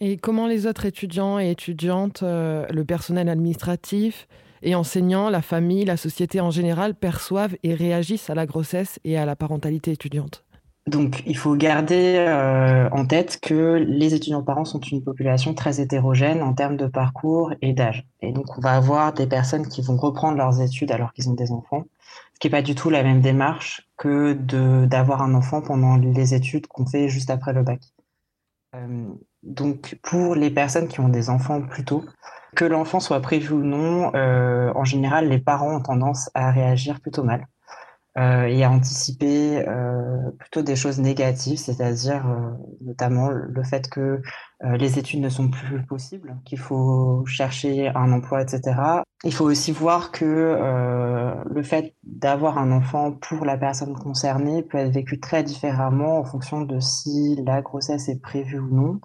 Et 0.00 0.18
comment 0.18 0.46
les 0.46 0.66
autres 0.66 0.84
étudiants 0.84 1.38
et 1.38 1.50
étudiantes, 1.50 2.22
euh, 2.22 2.66
le 2.70 2.84
personnel 2.84 3.30
administratif 3.30 4.28
et 4.62 4.74
enseignants, 4.74 5.30
la 5.30 5.40
famille, 5.40 5.86
la 5.86 5.96
société 5.96 6.42
en 6.42 6.50
général 6.50 6.94
perçoivent 6.94 7.56
et 7.62 7.72
réagissent 7.72 8.28
à 8.28 8.34
la 8.34 8.44
grossesse 8.44 9.00
et 9.04 9.16
à 9.16 9.24
la 9.24 9.34
parentalité 9.34 9.92
étudiante? 9.92 10.44
Donc, 10.86 11.22
il 11.26 11.36
faut 11.36 11.54
garder 11.56 12.16
euh, 12.16 12.88
en 12.90 13.04
tête 13.04 13.38
que 13.40 13.74
les 13.86 14.14
étudiants 14.14 14.42
parents 14.42 14.64
sont 14.64 14.80
une 14.80 15.04
population 15.04 15.52
très 15.52 15.80
hétérogène 15.80 16.42
en 16.42 16.54
termes 16.54 16.76
de 16.76 16.86
parcours 16.86 17.52
et 17.60 17.74
d'âge. 17.74 18.06
Et 18.22 18.32
donc, 18.32 18.56
on 18.56 18.60
va 18.60 18.72
avoir 18.72 19.12
des 19.12 19.26
personnes 19.26 19.68
qui 19.68 19.82
vont 19.82 19.96
reprendre 19.96 20.38
leurs 20.38 20.60
études 20.62 20.90
alors 20.90 21.12
qu'ils 21.12 21.28
ont 21.28 21.34
des 21.34 21.52
enfants, 21.52 21.84
ce 22.34 22.40
qui 22.40 22.46
n'est 22.46 22.50
pas 22.50 22.62
du 22.62 22.74
tout 22.74 22.88
la 22.88 23.02
même 23.02 23.20
démarche 23.20 23.88
que 23.98 24.32
d'avoir 24.86 25.20
un 25.20 25.34
enfant 25.34 25.60
pendant 25.60 25.96
les 25.96 26.34
études 26.34 26.66
qu'on 26.66 26.86
fait 26.86 27.08
juste 27.08 27.28
après 27.28 27.52
le 27.52 27.62
bac. 27.62 27.80
Euh, 28.74 29.06
donc, 29.42 29.98
pour 30.02 30.34
les 30.34 30.50
personnes 30.50 30.88
qui 30.88 31.00
ont 31.00 31.10
des 31.10 31.28
enfants 31.28 31.60
plus 31.60 31.84
tôt, 31.84 32.04
que 32.56 32.64
l'enfant 32.64 33.00
soit 33.00 33.20
prévu 33.20 33.52
ou 33.52 33.62
non, 33.62 34.12
euh, 34.14 34.72
en 34.74 34.84
général, 34.84 35.28
les 35.28 35.38
parents 35.38 35.76
ont 35.76 35.82
tendance 35.82 36.30
à 36.34 36.50
réagir 36.50 37.00
plutôt 37.00 37.22
mal. 37.22 37.46
Euh, 38.18 38.46
et 38.46 38.64
à 38.64 38.70
anticiper 38.72 39.64
euh, 39.68 40.32
plutôt 40.36 40.62
des 40.62 40.74
choses 40.74 40.98
négatives, 40.98 41.58
c'est-à-dire 41.58 42.26
euh, 42.26 42.50
notamment 42.80 43.28
le 43.28 43.62
fait 43.62 43.88
que 43.88 44.20
les 44.62 44.98
études 44.98 45.20
ne 45.20 45.30
sont 45.30 45.48
plus 45.48 45.86
possibles, 45.86 46.36
qu'il 46.44 46.58
faut 46.58 47.24
chercher 47.24 47.88
un 47.94 48.12
emploi, 48.12 48.42
etc. 48.42 49.02
Il 49.24 49.32
faut 49.32 49.46
aussi 49.46 49.72
voir 49.72 50.10
que 50.12 50.54
le 51.50 51.62
fait 51.62 51.94
d'avoir 52.02 52.58
un 52.58 52.70
enfant 52.70 53.12
pour 53.12 53.46
la 53.46 53.56
personne 53.56 53.94
concernée 53.94 54.62
peut 54.62 54.76
être 54.76 54.92
vécu 54.92 55.18
très 55.18 55.42
différemment 55.42 56.18
en 56.18 56.24
fonction 56.24 56.60
de 56.60 56.78
si 56.78 57.42
la 57.46 57.62
grossesse 57.62 58.10
est 58.10 58.20
prévue 58.20 58.58
ou 58.58 58.68
non. 58.68 59.00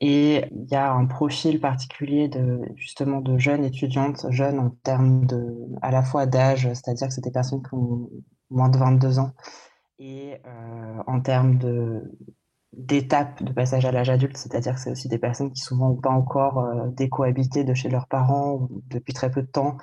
Et 0.00 0.44
il 0.52 0.70
y 0.70 0.74
a 0.76 0.92
un 0.92 1.06
profil 1.06 1.60
particulier 1.60 2.28
de 2.28 2.60
justement 2.76 3.20
de 3.20 3.36
jeunes 3.38 3.64
étudiantes, 3.64 4.26
jeunes 4.30 4.58
en 4.58 4.70
termes 4.82 5.26
de 5.26 5.54
à 5.82 5.90
la 5.90 6.02
fois 6.02 6.26
d'âge, 6.26 6.68
c'est-à-dire 6.72 7.08
que 7.08 7.14
c'est 7.14 7.24
des 7.24 7.30
personnes 7.30 7.62
qui 7.62 7.74
ont 7.74 8.08
moins 8.50 8.70
de 8.70 8.78
22 8.78 9.18
ans, 9.18 9.32
et 9.98 10.38
euh, 10.46 11.02
en 11.06 11.20
termes 11.20 11.58
de 11.58 12.02
d'étapes 12.72 13.42
de 13.42 13.52
passage 13.52 13.84
à 13.84 13.92
l'âge 13.92 14.10
adulte, 14.10 14.36
c'est-à-dire 14.36 14.74
que 14.74 14.80
c'est 14.80 14.92
aussi 14.92 15.08
des 15.08 15.18
personnes 15.18 15.52
qui 15.52 15.60
souvent 15.60 15.88
n'ont 15.88 15.96
pas 15.96 16.10
encore 16.10 16.60
euh, 16.60 16.86
décohabité 16.88 17.64
de 17.64 17.74
chez 17.74 17.88
leurs 17.88 18.06
parents 18.06 18.68
depuis 18.88 19.12
très 19.12 19.30
peu 19.30 19.42
de 19.42 19.48
temps, 19.48 19.76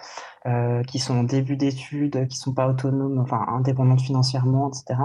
euh, 0.45 0.83
qui 0.83 0.97
sont 0.99 1.15
en 1.17 1.23
début 1.23 1.57
d'études, 1.57 2.27
qui 2.27 2.37
sont 2.37 2.53
pas 2.53 2.67
autonomes, 2.69 3.19
enfin 3.19 3.45
indépendantes 3.49 4.01
financièrement, 4.01 4.69
etc. 4.69 5.01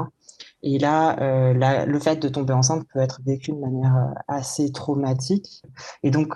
Et 0.63 0.79
là, 0.79 1.17
euh, 1.21 1.85
le 1.85 1.99
fait 1.99 2.17
de 2.17 2.29
tomber 2.29 2.53
enceinte 2.53 2.87
peut 2.93 3.01
être 3.01 3.21
vécu 3.27 3.51
de 3.51 3.59
manière 3.59 3.97
euh, 3.97 4.15
assez 4.29 4.71
traumatique. 4.71 5.63
Et 6.03 6.11
donc, 6.11 6.35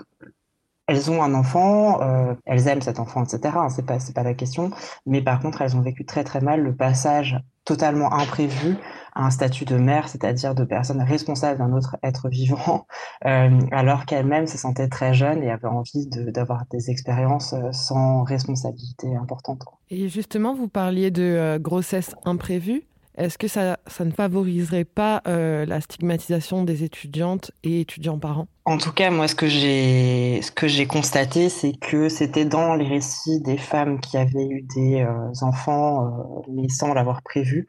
elles 0.89 1.11
ont 1.11 1.23
un 1.23 1.35
enfant, 1.35 2.01
euh, 2.03 2.35
elles 2.45 2.69
aiment 2.69 2.83
cet 2.83 3.01
enfant, 3.01 3.25
etc. 3.25 3.55
Hein, 3.57 3.69
c'est 3.69 3.87
pas, 3.87 3.99
pas 4.15 4.23
la 4.23 4.35
question. 4.35 4.71
Mais 5.05 5.23
par 5.23 5.41
contre, 5.41 5.63
elles 5.63 5.77
ont 5.77 5.81
vécu 5.81 6.05
très 6.05 6.25
très 6.25 6.41
mal 6.41 6.61
le 6.61 6.75
passage 6.75 7.39
totalement 7.65 8.13
imprévu 8.13 8.77
à 9.15 9.27
un 9.27 9.31
statut 9.31 9.65
de 9.65 9.77
mère, 9.77 10.09
c'est-à-dire 10.09 10.55
de 10.55 10.65
personne 10.65 11.03
responsable 11.03 11.59
d'un 11.59 11.73
autre 11.73 11.97
être 12.05 12.29
vivant, 12.29 12.87
alors 13.23 14.07
qu'elle-même 14.07 14.47
se 14.47 14.57
sentait 14.57 14.87
très 14.87 15.15
jeune 15.15 15.43
et 15.43 15.51
avait 15.51 15.67
envie 15.67 16.07
d'avoir 16.07 16.67
des 16.71 16.91
expériences 16.91 17.57
sans 17.73 18.23
responsabilité 18.23 19.17
importante. 19.17 19.65
Et 19.91 20.09
justement, 20.09 20.55
vous 20.55 20.69
parliez 20.69 21.11
de 21.11 21.59
grossesse 21.61 22.15
imprévue. 22.25 22.85
Est-ce 23.17 23.39
que 23.39 23.49
ça, 23.49 23.79
ne 24.01 24.11
favoriserait 24.11 24.85
pas 24.85 25.23
euh, 25.27 25.65
la 25.65 25.81
stigmatisation 25.81 26.65
des 26.65 26.85
étudiantes 26.85 27.51
et 27.63 27.81
étudiants 27.81 28.19
parents 28.19 28.47
En 28.67 28.77
tout 28.77 28.93
cas, 28.93 29.11
moi, 29.11 29.27
ce 29.27 29.35
que 29.35 29.47
j'ai, 29.47 30.87
constaté, 30.87 31.49
c'est 31.49 31.73
que 31.73 32.11
c'était 32.11 32.45
dans 32.45 32.75
les 32.75 32.87
récits 32.87 33.41
des 33.41 33.57
femmes 33.57 34.01
qui 34.01 34.19
avaient 34.19 34.49
eu 34.49 34.63
des 34.75 35.01
euh, 35.01 35.33
enfants, 35.41 36.05
euh, 36.05 36.43
mais 36.53 36.69
sans 36.69 36.93
l'avoir 36.93 37.23
prévu, 37.23 37.69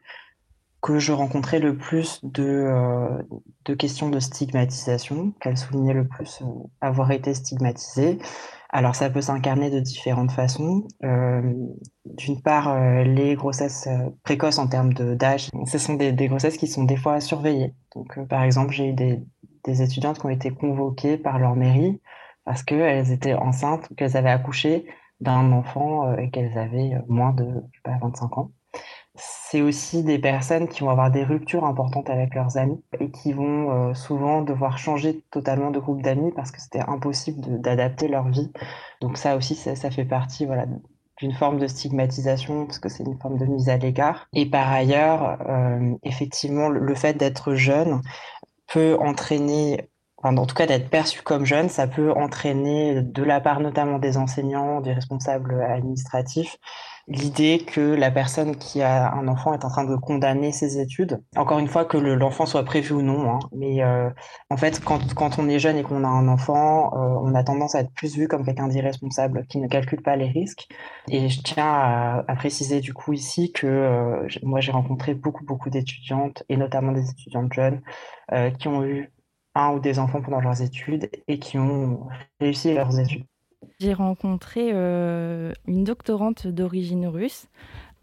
que 0.82 0.98
je 0.98 1.12
rencontrais 1.12 1.58
le 1.58 1.76
plus 1.76 2.20
de, 2.22 2.70
de 3.64 3.74
questions 3.74 4.10
de 4.10 4.20
stigmatisation, 4.20 5.32
qu'elles 5.40 5.56
soulignaient 5.56 5.94
le 5.94 6.06
plus 6.06 6.40
avoir 6.80 7.10
été 7.10 7.34
stigmatisées. 7.34 8.18
Alors 8.70 8.94
ça 8.94 9.08
peut 9.08 9.22
s'incarner 9.22 9.70
de 9.70 9.80
différentes 9.80 10.30
façons. 10.30 10.86
Euh, 11.02 11.54
d'une 12.04 12.42
part, 12.42 12.68
euh, 12.68 13.02
les 13.02 13.34
grossesses 13.34 13.86
euh, 13.86 14.10
précoces 14.24 14.58
en 14.58 14.68
termes 14.68 14.92
d'âge, 14.92 15.50
ce 15.66 15.78
sont 15.78 15.94
des, 15.94 16.12
grossesses 16.28 16.58
qui 16.58 16.66
sont 16.66 16.84
des 16.84 16.96
fois 16.96 17.20
surveillées. 17.20 17.74
Donc 17.94 18.18
par 18.28 18.42
exemple, 18.42 18.72
j'ai 18.72 18.88
eu 18.88 18.92
des, 18.92 19.22
étudiantes 19.66 20.18
qui 20.18 20.26
ont 20.26 20.30
été 20.30 20.50
convoquées 20.50 21.18
par 21.18 21.38
leur 21.38 21.54
mairie 21.54 22.00
parce 22.44 22.62
qu'elles 22.62 23.12
étaient 23.12 23.34
enceintes 23.34 23.86
ou 23.90 23.94
qu'elles 23.94 24.16
avaient 24.16 24.30
accouché 24.30 24.86
d'un 25.20 25.52
enfant 25.52 26.16
et 26.16 26.30
qu'elles 26.30 26.56
avaient 26.56 26.92
moins 27.06 27.32
de 27.34 27.46
pas, 27.84 27.98
25 28.00 28.38
ans 28.38 28.52
c'est 29.18 29.62
aussi 29.62 30.02
des 30.02 30.18
personnes 30.18 30.68
qui 30.68 30.80
vont 30.80 30.90
avoir 30.90 31.10
des 31.10 31.24
ruptures 31.24 31.64
importantes 31.64 32.10
avec 32.10 32.34
leurs 32.34 32.56
amis 32.56 32.80
et 33.00 33.10
qui 33.10 33.32
vont 33.32 33.70
euh, 33.90 33.94
souvent 33.94 34.42
devoir 34.42 34.78
changer 34.78 35.22
totalement 35.30 35.70
de 35.70 35.78
groupe 35.78 36.02
d'amis 36.02 36.32
parce 36.32 36.50
que 36.50 36.60
c'était 36.60 36.80
impossible 36.80 37.60
d'adapter 37.60 38.08
leur 38.08 38.28
vie. 38.28 38.50
Donc 39.00 39.16
ça 39.16 39.36
aussi, 39.36 39.54
ça, 39.54 39.90
fait 39.90 40.04
partie 40.04 40.46
voilà, 40.46 40.66
d'une 41.18 41.32
forme 41.32 41.58
de 41.58 41.66
stigmatisation 41.66 42.66
parce 42.66 42.78
que 42.78 42.88
c'est 42.88 43.04
une 43.04 43.18
forme 43.18 43.38
de 43.38 43.46
mise 43.46 43.68
à 43.68 43.76
l'écart. 43.76 44.28
Et 44.32 44.46
par 44.46 44.70
ailleurs, 44.70 45.38
euh, 45.48 45.94
effectivement, 46.02 46.68
le, 46.68 46.94
fait 46.94 47.14
d'être 47.14 47.54
jeune 47.54 48.00
peut 48.66 48.96
entraîner 49.00 49.88
Enfin, 50.20 50.36
en 50.36 50.46
tout 50.46 50.54
cas 50.54 50.66
d'être 50.66 50.90
perçu 50.90 51.22
comme 51.22 51.44
jeune, 51.44 51.68
ça 51.68 51.86
peut 51.86 52.10
entraîner 52.12 53.02
de 53.02 53.22
la 53.22 53.40
part 53.40 53.60
notamment 53.60 53.98
des 53.98 54.16
enseignants, 54.16 54.80
des 54.80 54.92
responsables 54.92 55.62
administratifs, 55.62 56.56
l'idée 57.08 57.64
que 57.66 57.80
la 57.94 58.10
personne 58.10 58.56
qui 58.56 58.82
a 58.82 59.12
un 59.14 59.28
enfant 59.28 59.54
est 59.54 59.64
en 59.64 59.68
train 59.68 59.84
de 59.84 59.96
condamner 59.96 60.52
ses 60.52 60.78
études. 60.78 61.22
Encore 61.36 61.58
une 61.58 61.68
fois, 61.68 61.84
que 61.84 61.96
l'enfant 61.96 62.46
soit 62.46 62.64
prévu 62.64 62.94
ou 62.94 63.02
non. 63.02 63.30
Hein. 63.32 63.38
Mais 63.52 63.82
euh, 63.82 64.10
en 64.50 64.56
fait, 64.56 64.80
quand, 64.84 65.14
quand, 65.14 65.38
on 65.38 65.48
est 65.48 65.58
jeune 65.58 65.76
et 65.76 65.82
qu'on 65.82 66.04
a 66.04 66.08
un 66.08 66.28
enfant, 66.28 66.92
euh, 66.94 67.20
on 67.22 67.34
a 67.34 67.42
tendance 67.42 67.74
à 67.74 67.80
être 67.80 67.92
plus 67.92 68.16
vu 68.16 68.28
comme 68.28 68.44
quelqu'un 68.44 68.68
d'irresponsable 68.68 69.46
qui 69.48 69.58
ne 69.58 69.68
calcule 69.68 70.02
pas 70.02 70.16
les 70.16 70.28
risques. 70.28 70.68
Et 71.08 71.28
je 71.28 71.40
tiens 71.42 71.64
à, 71.64 72.24
à 72.28 72.36
préciser 72.36 72.80
du 72.80 72.92
coup 72.92 73.12
ici 73.14 73.52
que 73.52 73.66
euh, 73.66 74.28
moi 74.42 74.60
j'ai 74.60 74.72
rencontré 74.72 75.14
beaucoup 75.14 75.44
beaucoup 75.44 75.70
d'étudiantes 75.70 76.42
et 76.48 76.56
notamment 76.56 76.92
des 76.92 77.08
étudiantes 77.10 77.52
jeunes 77.52 77.80
qui 78.58 78.68
ont 78.68 78.84
eu 78.84 79.10
un 79.54 79.72
ou 79.72 79.80
des 79.80 79.98
enfants 79.98 80.20
pendant 80.22 80.40
leurs 80.40 80.62
études 80.62 81.10
et 81.26 81.38
qui 81.38 81.58
ont 81.58 82.08
réussi 82.40 82.74
leurs 82.74 82.98
études. 82.98 83.24
J'ai 83.80 83.92
rencontré 83.92 84.70
euh, 84.72 85.52
une 85.66 85.84
doctorante 85.84 86.46
d'origine 86.46 87.06
russe 87.06 87.48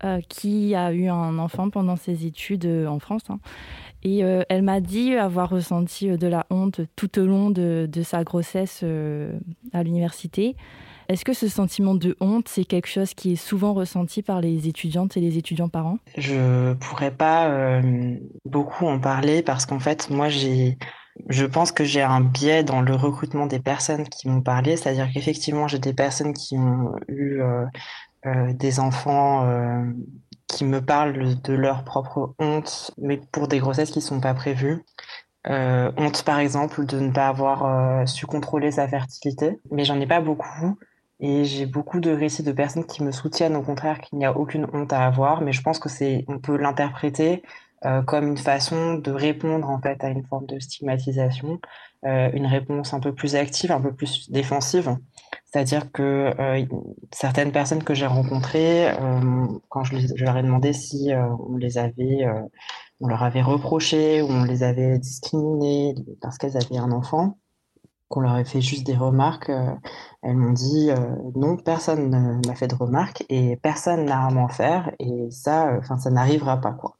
euh, 0.03 0.19
qui 0.27 0.75
a 0.75 0.91
eu 0.91 1.07
un 1.07 1.37
enfant 1.39 1.69
pendant 1.69 1.95
ses 1.95 2.25
études 2.25 2.65
euh, 2.65 2.87
en 2.87 2.99
France. 2.99 3.23
Hein. 3.29 3.39
Et 4.03 4.19
elle 4.19 4.61
m'a 4.61 4.81
dit 4.81 5.15
avoir 5.15 5.49
ressenti 5.49 6.15
de 6.15 6.27
la 6.27 6.45
honte 6.51 6.81
tout 6.95 7.17
au 7.17 7.25
long 7.25 7.49
de, 7.49 7.89
de 7.91 8.03
sa 8.03 8.23
grossesse 8.23 8.83
à 9.73 9.83
l'université. 9.83 10.55
Est-ce 11.07 11.25
que 11.25 11.33
ce 11.33 11.47
sentiment 11.47 11.95
de 11.95 12.15
honte, 12.19 12.47
c'est 12.47 12.65
quelque 12.65 12.87
chose 12.87 13.13
qui 13.13 13.33
est 13.33 13.35
souvent 13.35 13.73
ressenti 13.73 14.21
par 14.21 14.41
les 14.41 14.67
étudiantes 14.67 15.17
et 15.17 15.21
les 15.21 15.37
étudiants 15.37 15.69
parents? 15.69 15.97
Je 16.17 16.73
pourrais 16.73 17.11
pas 17.11 17.81
beaucoup 18.45 18.85
en 18.87 18.99
parler 18.99 19.41
parce 19.41 19.65
qu'en 19.65 19.79
fait, 19.79 20.09
moi, 20.09 20.29
j'ai 20.29 20.77
Je 21.29 21.45
pense 21.45 21.71
que 21.71 21.83
j'ai 21.83 22.01
un 22.01 22.21
biais 22.21 22.63
dans 22.63 22.81
le 22.81 22.93
recrutement 22.93 23.45
des 23.47 23.59
personnes 23.59 24.03
qui 24.07 24.27
m'ont 24.27 24.41
parlé, 24.41 24.75
c'est-à-dire 24.75 25.07
qu'effectivement, 25.13 25.67
j'ai 25.67 25.79
des 25.79 25.93
personnes 25.93 26.33
qui 26.33 26.57
ont 26.57 26.93
eu 27.07 27.41
euh, 27.41 27.65
euh, 28.25 28.53
des 28.53 28.79
enfants 28.79 29.45
euh, 29.47 29.85
qui 30.47 30.65
me 30.65 30.81
parlent 30.81 31.41
de 31.41 31.53
leur 31.53 31.83
propre 31.85 32.35
honte, 32.39 32.91
mais 32.97 33.17
pour 33.31 33.47
des 33.47 33.59
grossesses 33.59 33.91
qui 33.91 33.99
ne 33.99 34.03
sont 34.03 34.19
pas 34.19 34.33
prévues. 34.33 34.83
honte, 35.47 36.23
par 36.23 36.39
exemple, 36.39 36.85
de 36.85 36.99
ne 36.99 37.11
pas 37.11 37.27
avoir 37.27 38.07
su 38.07 38.25
contrôler 38.25 38.71
sa 38.71 38.87
fertilité, 38.87 39.59
mais 39.71 39.85
j'en 39.85 39.99
ai 39.99 40.07
pas 40.07 40.21
beaucoup. 40.21 40.77
Et 41.19 41.45
j'ai 41.45 41.65
beaucoup 41.65 41.99
de 41.99 42.11
récits 42.11 42.43
de 42.43 42.51
personnes 42.51 42.85
qui 42.85 43.03
me 43.03 43.11
soutiennent 43.11 43.55
au 43.55 43.61
contraire 43.61 44.01
qu'il 44.01 44.17
n'y 44.17 44.25
a 44.25 44.37
aucune 44.37 44.67
honte 44.73 44.91
à 44.91 45.05
avoir, 45.05 45.41
mais 45.41 45.53
je 45.53 45.61
pense 45.61 45.79
que 45.79 45.89
c'est, 45.89 46.25
on 46.27 46.39
peut 46.39 46.57
l'interpréter 46.57 47.41
euh, 47.85 48.01
comme 48.01 48.27
une 48.27 48.37
façon 48.37 48.95
de 48.95 49.11
répondre 49.11 49.69
en 49.69 49.79
fait 49.79 50.03
à 50.03 50.09
une 50.09 50.25
forme 50.25 50.47
de 50.47 50.59
stigmatisation, 50.59 51.59
euh, 52.05 52.29
une 52.33 52.47
réponse 52.47 52.93
un 52.93 52.99
peu 52.99 53.13
plus 53.13 53.35
active, 53.35 53.71
un 53.71 53.81
peu 53.81 53.93
plus 53.93 54.31
défensive. 54.31 54.97
C'est-à-dire 55.45 55.91
que 55.91 56.33
euh, 56.39 56.65
certaines 57.11 57.51
personnes 57.51 57.83
que 57.83 57.93
j'ai 57.93 58.07
rencontrées, 58.07 58.91
quand 59.69 59.83
je, 59.83 60.23
leur 60.23 60.37
ai 60.37 60.41
demandé 60.41 60.73
si 60.73 61.11
on 61.13 61.57
les 61.57 61.77
avait, 61.77 62.25
on 62.99 63.07
leur 63.07 63.23
avait 63.23 63.41
reproché 63.41 64.21
ou 64.21 64.27
on 64.29 64.43
les 64.45 64.63
avait 64.63 64.97
discriminées 64.97 65.95
parce 66.21 66.37
qu'elles 66.37 66.57
avaient 66.57 66.77
un 66.77 66.91
enfant, 66.91 67.37
qu'on 68.15 68.21
leur 68.21 68.37
ait 68.37 68.45
fait 68.45 68.61
juste 68.61 68.85
des 68.85 68.95
remarques, 68.95 69.51
elles 70.23 70.37
m'ont 70.37 70.53
dit 70.53 70.89
non, 71.35 71.57
personne 71.57 72.09
ne 72.09 72.47
m'a 72.47 72.55
fait 72.55 72.67
de 72.67 72.75
remarques 72.75 73.25
et 73.29 73.57
personne 73.57 74.05
n'a 74.05 74.25
à 74.25 74.29
m'en 74.29 74.47
faire 74.47 74.91
et 74.99 75.27
ça, 75.29 75.75
enfin, 75.77 75.97
ça 75.97 76.09
n'arrivera 76.09 76.61
pas 76.61 76.71
quoi. 76.71 76.95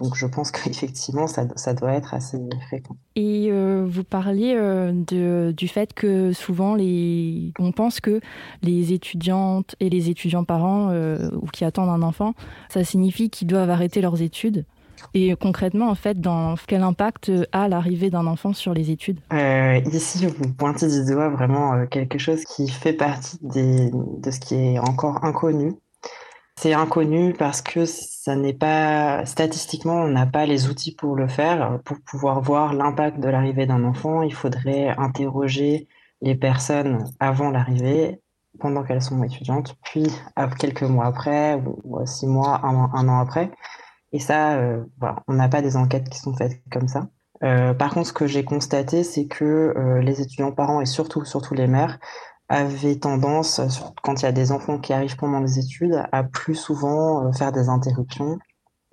Donc 0.00 0.14
je 0.14 0.26
pense 0.26 0.50
qu'effectivement, 0.50 1.26
ça, 1.26 1.46
ça, 1.56 1.74
doit 1.74 1.92
être 1.92 2.14
assez 2.14 2.38
fréquent. 2.66 2.96
Et 3.14 3.48
euh, 3.50 3.86
vous 3.88 4.04
parliez 4.04 4.54
euh, 4.54 4.92
de, 4.92 5.52
du 5.56 5.68
fait 5.68 5.94
que 5.94 6.32
souvent, 6.32 6.74
les... 6.74 7.52
on 7.58 7.72
pense 7.72 8.00
que 8.00 8.20
les 8.62 8.92
étudiantes 8.92 9.74
et 9.80 9.88
les 9.88 10.10
étudiants 10.10 10.44
parents 10.44 10.90
euh, 10.90 11.30
ou 11.40 11.46
qui 11.46 11.64
attendent 11.64 11.88
un 11.88 12.02
enfant, 12.02 12.34
ça 12.68 12.84
signifie 12.84 13.30
qu'ils 13.30 13.48
doivent 13.48 13.70
arrêter 13.70 14.00
leurs 14.00 14.22
études. 14.22 14.64
Et 15.14 15.34
concrètement, 15.36 15.88
en 15.88 15.94
fait, 15.94 16.20
dans 16.20 16.54
quel 16.66 16.82
impact 16.82 17.30
a 17.52 17.68
l'arrivée 17.68 18.10
d'un 18.10 18.26
enfant 18.26 18.52
sur 18.52 18.74
les 18.74 18.90
études? 18.90 19.20
Ici, 19.92 20.26
vous 20.26 20.52
pointez 20.52 20.88
du 20.88 21.04
doigt 21.10 21.28
vraiment 21.28 21.86
quelque 21.86 22.18
chose 22.18 22.44
qui 22.44 22.68
fait 22.68 22.92
partie 22.92 23.38
de 23.42 24.30
ce 24.30 24.40
qui 24.40 24.54
est 24.54 24.78
encore 24.78 25.24
inconnu 25.24 25.74
c'est 26.58 26.72
inconnu 26.72 27.34
parce 27.34 27.60
que 27.60 27.84
ça 27.84 28.34
n'est 28.34 28.54
pas 28.54 29.26
statistiquement, 29.26 29.96
on 29.96 30.08
n'a 30.08 30.26
pas 30.26 30.46
les 30.46 30.68
outils 30.68 30.94
pour 30.94 31.14
le 31.14 31.28
faire. 31.28 31.78
Pour 31.84 31.98
pouvoir 32.00 32.40
voir 32.40 32.72
l'impact 32.72 33.20
de 33.20 33.28
l'arrivée 33.28 33.66
d'un 33.66 33.84
enfant, 33.84 34.22
il 34.22 34.32
faudrait 34.32 34.88
interroger 34.96 35.86
les 36.22 36.34
personnes 36.34 37.04
avant 37.20 37.50
l'arrivée, 37.50 38.20
pendant 38.58 38.84
qu'elles 38.84 39.02
sont 39.02 39.22
étudiantes, 39.22 39.76
puis 39.84 40.06
quelques 40.58 40.82
mois 40.82 41.06
après, 41.06 41.62
ou 41.84 42.04
six 42.06 42.26
mois, 42.26 42.60
un, 42.64 43.08
an 43.08 43.20
après. 43.20 43.50
Et 44.12 44.18
ça, 44.18 44.56
euh, 44.56 44.84
on 45.28 45.34
n'a 45.34 45.48
pas 45.48 45.62
des 45.62 45.76
enquêtes 45.76 46.08
qui 46.08 46.18
sont 46.18 46.34
faites 46.34 46.60
comme 46.70 46.88
ça. 46.88 47.08
Euh, 47.42 47.74
par 47.74 47.92
contre, 47.92 48.08
ce 48.08 48.12
que 48.12 48.26
j'ai 48.26 48.44
constaté, 48.44 49.04
c'est 49.04 49.26
que 49.26 49.44
euh, 49.44 50.00
les 50.00 50.20
étudiants 50.20 50.52
parents 50.52 50.80
et 50.80 50.86
surtout, 50.86 51.24
surtout 51.24 51.54
les 51.54 51.66
mères 51.66 51.98
avait 52.48 52.96
tendance, 52.96 53.60
quand 54.02 54.22
il 54.22 54.24
y 54.24 54.28
a 54.28 54.32
des 54.32 54.52
enfants 54.52 54.78
qui 54.78 54.92
arrivent 54.92 55.16
pendant 55.16 55.40
les 55.40 55.58
études, 55.58 56.00
à 56.12 56.22
plus 56.22 56.54
souvent 56.54 57.32
faire 57.32 57.50
des 57.50 57.68
interruptions 57.68 58.38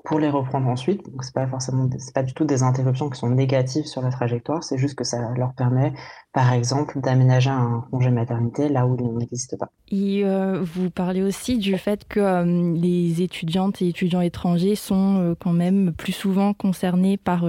pour 0.03 0.19
les 0.19 0.29
reprendre 0.29 0.67
ensuite. 0.67 1.03
Donc 1.09 1.23
c'est 1.23 1.33
pas 1.33 1.47
forcément, 1.47 1.89
c'est 1.97 2.13
pas 2.13 2.23
du 2.23 2.33
tout 2.33 2.45
des 2.45 2.63
interruptions 2.63 3.09
qui 3.09 3.19
sont 3.19 3.29
négatives 3.29 3.85
sur 3.85 4.01
la 4.01 4.09
trajectoire, 4.09 4.63
c'est 4.63 4.77
juste 4.77 4.95
que 4.95 5.03
ça 5.03 5.17
leur 5.35 5.53
permet, 5.53 5.93
par 6.33 6.51
exemple, 6.53 6.99
d'aménager 6.99 7.49
un 7.49 7.85
congé 7.91 8.09
maternité 8.09 8.69
là 8.69 8.85
où 8.85 8.97
il 8.99 9.17
n'existe 9.17 9.57
pas. 9.57 9.69
Et 9.89 10.25
euh, 10.25 10.61
vous 10.61 10.89
parlez 10.89 11.21
aussi 11.21 11.57
du 11.57 11.77
fait 11.77 12.07
que 12.07 12.43
les 12.73 13.21
étudiantes 13.21 13.81
et 13.81 13.87
étudiants 13.87 14.21
étrangers 14.21 14.75
sont 14.75 15.35
quand 15.39 15.53
même 15.53 15.93
plus 15.93 16.13
souvent 16.13 16.53
concernés 16.53 17.17
par 17.17 17.45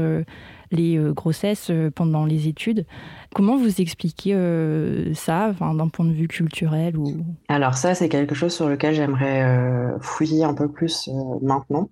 les 0.70 0.98
grossesses 1.14 1.70
pendant 1.94 2.24
les 2.24 2.48
études. 2.48 2.86
Comment 3.34 3.56
vous 3.56 3.80
expliquez 3.80 4.32
euh, 4.32 5.12
ça, 5.12 5.52
d'un 5.58 5.88
point 5.88 6.06
de 6.06 6.12
vue 6.12 6.28
culturel 6.28 6.96
ou... 6.96 7.16
Alors 7.48 7.74
ça, 7.74 7.96
c'est 7.96 8.08
quelque 8.08 8.34
chose 8.34 8.54
sur 8.54 8.68
lequel 8.68 8.94
j'aimerais 8.94 9.42
euh, 9.42 9.98
fouiller 10.00 10.44
un 10.44 10.54
peu 10.54 10.70
plus 10.70 11.08
euh, 11.08 11.12
maintenant. 11.42 11.90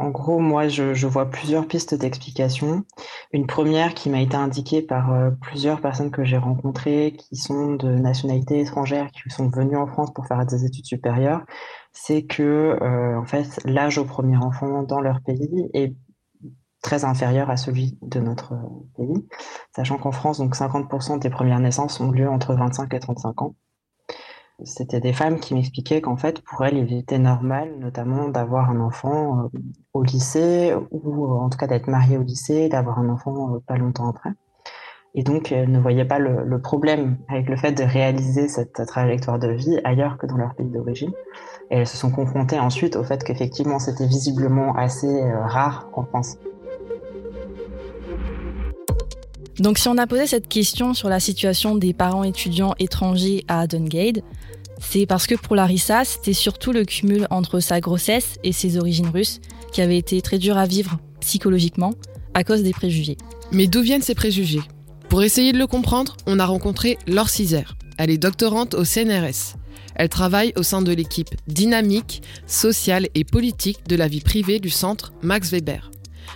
En 0.00 0.08
gros, 0.08 0.38
moi, 0.38 0.66
je, 0.66 1.06
vois 1.06 1.26
plusieurs 1.26 1.66
pistes 1.66 1.94
d'explication. 1.94 2.84
Une 3.32 3.46
première 3.46 3.92
qui 3.92 4.08
m'a 4.08 4.22
été 4.22 4.34
indiquée 4.34 4.80
par 4.80 5.14
plusieurs 5.42 5.82
personnes 5.82 6.10
que 6.10 6.24
j'ai 6.24 6.38
rencontrées, 6.38 7.14
qui 7.18 7.36
sont 7.36 7.74
de 7.74 7.90
nationalité 7.90 8.60
étrangère, 8.60 9.10
qui 9.10 9.28
sont 9.28 9.50
venues 9.50 9.76
en 9.76 9.86
France 9.86 10.10
pour 10.14 10.26
faire 10.26 10.46
des 10.46 10.64
études 10.64 10.86
supérieures, 10.86 11.44
c'est 11.92 12.22
que, 12.22 12.78
fait, 13.26 13.60
l'âge 13.66 13.98
au 13.98 14.06
premier 14.06 14.38
enfant 14.38 14.84
dans 14.84 15.02
leur 15.02 15.20
pays 15.20 15.68
est 15.74 15.94
très 16.82 17.04
inférieur 17.04 17.50
à 17.50 17.58
celui 17.58 17.98
de 18.00 18.20
notre 18.20 18.54
pays, 18.96 19.28
sachant 19.76 19.98
qu'en 19.98 20.12
France, 20.12 20.38
donc 20.38 20.56
50% 20.56 21.18
des 21.18 21.28
premières 21.28 21.60
naissances 21.60 22.00
ont 22.00 22.10
lieu 22.10 22.26
entre 22.26 22.54
25 22.54 22.94
et 22.94 23.00
35 23.00 23.42
ans. 23.42 23.54
C'était 24.64 25.00
des 25.00 25.12
femmes 25.12 25.40
qui 25.40 25.54
m'expliquaient 25.54 26.00
qu'en 26.00 26.16
fait, 26.16 26.42
pour 26.42 26.64
elles, 26.64 26.76
il 26.76 26.92
était 26.92 27.18
normal, 27.18 27.72
notamment, 27.78 28.28
d'avoir 28.28 28.70
un 28.70 28.80
enfant 28.80 29.44
euh, 29.54 29.58
au 29.94 30.02
lycée, 30.02 30.74
ou 30.90 31.26
en 31.26 31.48
tout 31.48 31.58
cas 31.58 31.66
d'être 31.66 31.88
mariée 31.88 32.18
au 32.18 32.22
lycée, 32.22 32.68
d'avoir 32.68 32.98
un 32.98 33.08
enfant 33.08 33.54
euh, 33.54 33.58
pas 33.66 33.76
longtemps 33.76 34.08
après. 34.08 34.30
Et 35.14 35.22
donc, 35.22 35.50
elles 35.50 35.70
ne 35.70 35.80
voyaient 35.80 36.04
pas 36.04 36.18
le, 36.18 36.60
problème 36.60 37.18
avec 37.28 37.48
le 37.48 37.56
fait 37.56 37.72
de 37.72 37.82
réaliser 37.82 38.48
cette 38.48 38.86
trajectoire 38.86 39.38
de 39.38 39.48
vie 39.48 39.80
ailleurs 39.82 40.18
que 40.18 40.26
dans 40.26 40.36
leur 40.36 40.54
pays 40.54 40.68
d'origine. 40.68 41.10
Et 41.70 41.78
elles 41.78 41.86
se 41.86 41.96
sont 41.96 42.10
confrontées 42.10 42.58
ensuite 42.58 42.96
au 42.96 43.02
fait 43.02 43.24
qu'effectivement, 43.24 43.78
c'était 43.78 44.06
visiblement 44.06 44.76
assez 44.76 45.08
euh, 45.08 45.40
rare 45.46 45.88
en 45.94 46.04
France. 46.04 46.36
Donc 49.58 49.76
si 49.76 49.88
on 49.88 49.98
a 49.98 50.06
posé 50.06 50.26
cette 50.26 50.48
question 50.48 50.94
sur 50.94 51.08
la 51.08 51.20
situation 51.20 51.76
des 51.76 51.92
parents 51.92 52.24
étudiants 52.24 52.74
étrangers 52.78 53.44
à 53.46 53.66
Dungade, 53.66 54.22
c'est 54.80 55.06
parce 55.06 55.26
que 55.26 55.34
pour 55.36 55.54
Larissa, 55.54 56.04
c'était 56.04 56.32
surtout 56.32 56.72
le 56.72 56.84
cumul 56.84 57.26
entre 57.30 57.60
sa 57.60 57.80
grossesse 57.80 58.36
et 58.42 58.52
ses 58.52 58.76
origines 58.76 59.08
russes 59.08 59.40
qui 59.72 59.82
avait 59.82 59.98
été 59.98 60.20
très 60.22 60.38
dur 60.38 60.58
à 60.58 60.66
vivre 60.66 60.98
psychologiquement 61.20 61.94
à 62.34 62.44
cause 62.44 62.62
des 62.62 62.72
préjugés. 62.72 63.16
Mais 63.52 63.66
d'où 63.66 63.82
viennent 63.82 64.02
ces 64.02 64.14
préjugés? 64.14 64.62
Pour 65.08 65.22
essayer 65.22 65.52
de 65.52 65.58
le 65.58 65.66
comprendre, 65.66 66.16
on 66.26 66.38
a 66.38 66.46
rencontré 66.46 66.98
Laure 67.06 67.28
Cizer. 67.28 67.76
Elle 67.98 68.10
est 68.10 68.18
doctorante 68.18 68.74
au 68.74 68.84
CNRS. 68.84 69.56
Elle 69.96 70.08
travaille 70.08 70.52
au 70.56 70.62
sein 70.62 70.82
de 70.82 70.92
l'équipe 70.92 71.34
dynamique, 71.46 72.22
sociale 72.46 73.08
et 73.14 73.24
politique 73.24 73.86
de 73.86 73.96
la 73.96 74.08
vie 74.08 74.20
privée 74.20 74.60
du 74.60 74.70
centre 74.70 75.12
Max 75.20 75.50
Weber. 75.50 75.90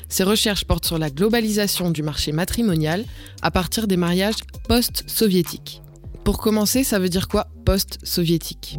Ses 0.08 0.24
recherches 0.24 0.64
portent 0.64 0.86
sur 0.86 0.98
la 0.98 1.08
globalisation 1.08 1.90
du 1.90 2.02
marché 2.02 2.32
matrimonial 2.32 3.04
à 3.42 3.50
partir 3.50 3.86
des 3.86 3.96
mariages 3.96 4.42
post-soviétiques. 4.68 5.80
Pour 6.24 6.38
commencer, 6.38 6.84
ça 6.84 6.98
veut 6.98 7.10
dire 7.10 7.28
quoi 7.28 7.48
post-soviétique? 7.66 8.78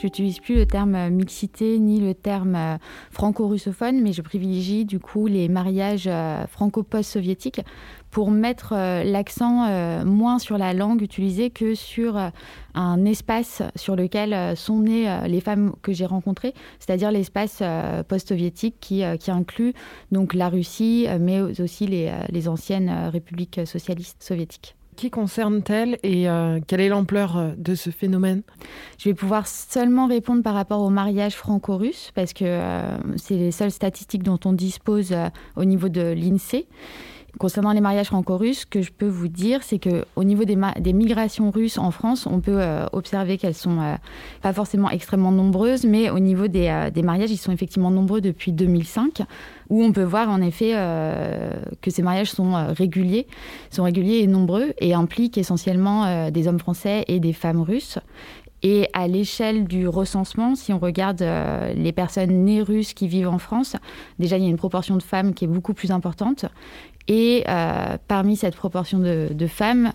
J'utilise 0.00 0.38
plus 0.38 0.54
le 0.54 0.66
terme 0.66 0.94
euh, 0.94 1.10
mixité 1.10 1.78
ni 1.78 2.00
le 2.00 2.14
terme 2.14 2.54
euh, 2.54 2.76
franco-russophone, 3.10 4.00
mais 4.00 4.14
je 4.14 4.22
privilégie 4.22 4.86
du 4.86 4.98
coup 4.98 5.26
les 5.26 5.48
mariages 5.48 6.06
euh, 6.06 6.46
franco-post-soviétiques 6.46 7.60
pour 8.10 8.30
mettre 8.30 8.74
l'accent 9.04 10.04
moins 10.04 10.40
sur 10.40 10.58
la 10.58 10.74
langue 10.74 11.00
utilisée 11.00 11.50
que 11.50 11.76
sur 11.76 12.18
un 12.74 13.04
espace 13.04 13.62
sur 13.76 13.94
lequel 13.94 14.56
sont 14.56 14.80
nées 14.80 15.20
les 15.28 15.40
femmes 15.40 15.74
que 15.80 15.92
j'ai 15.92 16.06
rencontrées, 16.06 16.52
c'est-à-dire 16.80 17.12
l'espace 17.12 17.62
post-soviétique 18.08 18.78
qui, 18.80 19.04
inclut 19.04 19.74
donc 20.10 20.34
la 20.34 20.48
Russie, 20.48 21.06
mais 21.20 21.40
aussi 21.40 21.86
les 21.86 22.48
anciennes 22.48 23.10
républiques 23.12 23.60
socialistes 23.64 24.24
soviétiques. 24.24 24.74
Qui 25.00 25.08
concerne-t-elle 25.08 25.96
et 26.02 26.28
euh, 26.28 26.60
quelle 26.66 26.82
est 26.82 26.90
l'ampleur 26.90 27.38
euh, 27.38 27.52
de 27.56 27.74
ce 27.74 27.88
phénomène? 27.88 28.42
Je 28.98 29.08
vais 29.08 29.14
pouvoir 29.14 29.46
seulement 29.46 30.06
répondre 30.06 30.42
par 30.42 30.52
rapport 30.52 30.82
au 30.82 30.90
mariage 30.90 31.36
franco-russe 31.36 32.12
parce 32.14 32.34
que 32.34 32.44
euh, 32.44 32.98
c'est 33.16 33.36
les 33.36 33.50
seules 33.50 33.70
statistiques 33.70 34.22
dont 34.22 34.38
on 34.44 34.52
dispose 34.52 35.16
au 35.56 35.64
niveau 35.64 35.88
de 35.88 36.02
l'INSEE. 36.02 36.66
Concernant 37.38 37.72
les 37.72 37.80
mariages 37.80 38.08
franco-russes, 38.08 38.60
ce 38.60 38.66
que 38.66 38.82
je 38.82 38.90
peux 38.90 39.08
vous 39.08 39.28
dire, 39.28 39.62
c'est 39.62 39.78
qu'au 39.78 40.24
niveau 40.24 40.44
des, 40.44 40.92
migrations 40.92 41.50
russes 41.50 41.78
en 41.78 41.90
France, 41.90 42.26
on 42.26 42.40
peut 42.40 42.60
observer 42.92 43.38
qu'elles 43.38 43.54
sont 43.54 43.78
pas 44.42 44.52
forcément 44.52 44.90
extrêmement 44.90 45.32
nombreuses, 45.32 45.84
mais 45.84 46.10
au 46.10 46.18
niveau 46.18 46.48
des, 46.48 46.90
des, 46.92 47.02
mariages, 47.02 47.30
ils 47.30 47.36
sont 47.36 47.52
effectivement 47.52 47.90
nombreux 47.90 48.20
depuis 48.20 48.52
2005 48.52 49.22
où 49.70 49.82
on 49.82 49.92
peut 49.92 50.02
voir 50.02 50.28
en 50.28 50.42
effet 50.42 50.72
euh, 50.74 51.54
que 51.80 51.90
ces 51.90 52.02
mariages 52.02 52.30
sont 52.30 52.54
euh, 52.54 52.72
réguliers, 52.72 53.26
sont 53.70 53.84
réguliers 53.84 54.18
et 54.18 54.26
nombreux 54.26 54.74
et 54.78 54.92
impliquent 54.92 55.38
essentiellement 55.38 56.04
euh, 56.04 56.30
des 56.30 56.48
hommes 56.48 56.58
français 56.58 57.04
et 57.08 57.20
des 57.20 57.32
femmes 57.32 57.62
russes. 57.62 57.98
Et 58.62 58.88
à 58.92 59.08
l'échelle 59.08 59.64
du 59.64 59.88
recensement, 59.88 60.54
si 60.54 60.70
on 60.74 60.78
regarde 60.78 61.24
les 61.74 61.92
personnes 61.92 62.44
nées 62.44 62.60
russes 62.60 62.92
qui 62.92 63.08
vivent 63.08 63.30
en 63.30 63.38
France, 63.38 63.74
déjà 64.18 64.36
il 64.36 64.42
y 64.42 64.46
a 64.46 64.50
une 64.50 64.58
proportion 64.58 64.98
de 64.98 65.02
femmes 65.02 65.32
qui 65.32 65.46
est 65.46 65.48
beaucoup 65.48 65.72
plus 65.72 65.90
importante. 65.90 66.44
Et 67.12 67.44
parmi 68.06 68.36
cette 68.36 68.54
proportion 68.54 69.00
de, 69.00 69.46
femmes, 69.48 69.92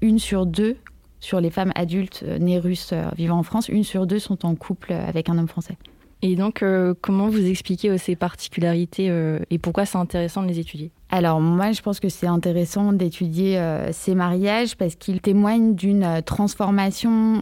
une 0.00 0.18
sur 0.18 0.46
deux 0.46 0.78
sur 1.20 1.38
les 1.38 1.50
femmes 1.50 1.70
adultes 1.74 2.24
nées 2.40 2.58
russes 2.58 2.94
vivant 3.14 3.36
en 3.36 3.42
France, 3.42 3.68
une 3.68 3.84
sur 3.84 4.06
deux 4.06 4.18
sont 4.18 4.46
en 4.46 4.54
couple 4.54 4.94
avec 4.94 5.28
un 5.28 5.36
homme 5.36 5.48
français. 5.48 5.76
Et 6.22 6.36
donc, 6.36 6.62
euh, 6.62 6.94
comment 7.00 7.28
vous 7.28 7.46
expliquez 7.46 7.90
euh, 7.90 7.98
ces 7.98 8.14
particularités 8.14 9.08
euh, 9.08 9.38
et 9.50 9.58
pourquoi 9.58 9.86
c'est 9.86 9.96
intéressant 9.96 10.42
de 10.42 10.48
les 10.48 10.58
étudier? 10.58 10.90
Alors 11.08 11.40
moi, 11.40 11.72
je 11.72 11.80
pense 11.80 11.98
que 11.98 12.08
c'est 12.08 12.26
intéressant 12.26 12.92
d'étudier 12.92 13.60
ces 13.90 14.14
mariages 14.14 14.76
parce 14.76 14.94
qu'ils 14.94 15.20
témoignent 15.20 15.74
d'une 15.74 16.22
transformation 16.24 17.40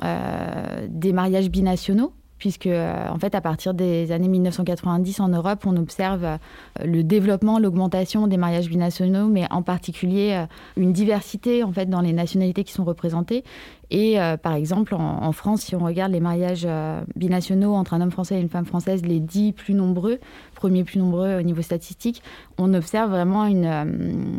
des 0.89 1.13
mariages 1.13 1.51
binationaux 1.51 2.15
puisque 2.39 2.67
en 2.69 3.19
fait 3.19 3.35
à 3.35 3.41
partir 3.41 3.75
des 3.75 4.13
années 4.13 4.29
1990 4.29 5.21
en 5.21 5.29
Europe, 5.29 5.65
on 5.67 5.77
observe 5.77 6.39
le 6.85 7.03
développement, 7.03 7.59
l'augmentation 7.59 8.27
des 8.27 8.37
mariages 8.37 8.69
binationaux, 8.69 9.27
mais 9.29 9.47
en 9.51 9.63
particulier 9.63 10.45
une 10.77 10.93
diversité 10.93 11.63
en 11.63 11.73
fait 11.73 11.87
dans 11.87 12.01
les 12.01 12.13
nationalités 12.13 12.65
qui 12.65 12.73
sont 12.73 12.85
représentées 12.85 13.45
et 13.91 14.21
euh, 14.21 14.37
par 14.37 14.55
exemple, 14.55 14.95
en, 14.95 15.33
France, 15.33 15.63
si 15.63 15.75
on 15.75 15.81
regarde 15.81 16.13
les 16.13 16.21
mariages 16.21 16.67
euh, 16.67 17.03
binationaux 17.17 17.75
entre 17.75 17.95
un 17.95 18.01
homme 18.01 18.11
français 18.11 18.37
et 18.37 18.41
une 18.41 18.49
femme 18.49 18.67
française, 18.67 19.03
les 19.05 19.21
dix 19.21 19.53
plus 19.53 19.75
nombreux, 19.75 20.19
premiers 20.55 20.85
plus 20.85 20.99
nombreux 20.99 21.39
au 21.39 21.43
niveau 21.43 21.63
statistique, 21.63 22.23
on 22.59 22.75
observe 22.75 23.11
vraiment 23.11 23.47
une, 23.47 23.65
euh, 23.65 23.85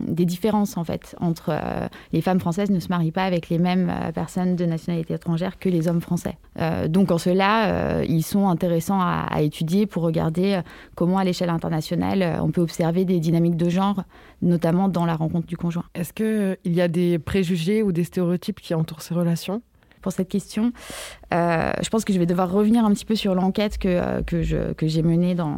des 0.07 0.25
différences 0.25 0.77
en 0.77 0.83
fait 0.83 1.15
entre 1.19 1.57
les 2.11 2.21
femmes 2.21 2.39
françaises 2.39 2.69
ne 2.69 2.79
se 2.79 2.89
marient 2.89 3.11
pas 3.11 3.23
avec 3.23 3.49
les 3.49 3.57
mêmes 3.57 3.91
personnes 4.13 4.55
de 4.55 4.65
nationalité 4.65 5.13
étrangère 5.13 5.57
que 5.57 5.69
les 5.69 5.87
hommes 5.87 6.01
français. 6.01 6.37
donc 6.87 7.11
en 7.11 7.17
cela, 7.17 8.03
ils 8.03 8.23
sont 8.23 8.47
intéressants 8.49 8.99
à, 8.99 9.25
à, 9.29 9.41
étudier 9.41 9.85
pour 9.85 10.03
regarder 10.03 10.59
comment 10.95 11.17
à 11.17 11.23
l'échelle 11.23 11.49
internationale 11.49 12.39
on 12.41 12.51
peut 12.51 12.61
observer 12.61 13.05
des 13.05 13.19
dynamiques 13.19 13.57
de 13.57 13.69
genre, 13.69 14.03
notamment 14.41 14.89
dans 14.89 15.05
la 15.05 15.15
rencontre 15.15 15.47
du 15.47 15.57
conjoint. 15.57 15.85
Est-ce 15.95 16.13
qu'il 16.13 16.73
y 16.73 16.81
a 16.81 16.87
des 16.87 17.19
préjugés 17.19 17.83
ou 17.83 17.91
des 17.91 18.03
stéréotypes 18.03 18.59
qui 18.59 18.73
entourent 18.73 19.01
ces 19.01 19.13
relations? 19.13 19.38
Pour 20.01 20.11
cette 20.11 20.29
question. 20.29 20.71
Euh, 21.33 21.71
je 21.81 21.89
pense 21.89 22.05
que 22.05 22.13
je 22.13 22.19
vais 22.19 22.25
devoir 22.25 22.51
revenir 22.51 22.85
un 22.85 22.93
petit 22.93 23.05
peu 23.05 23.15
sur 23.15 23.35
l'enquête 23.35 23.77
que, 23.77 23.87
euh, 23.87 24.73
que, 24.73 24.87
j'ai 24.87 25.03
menée 25.03 25.35
dans, 25.35 25.57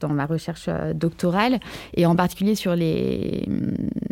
dans 0.00 0.08
ma 0.08 0.26
recherche 0.26 0.66
euh, 0.68 0.92
doctorale, 0.94 1.60
et 1.94 2.06
en 2.06 2.16
particulier 2.16 2.54
sur 2.54 2.74
les, 2.74 3.46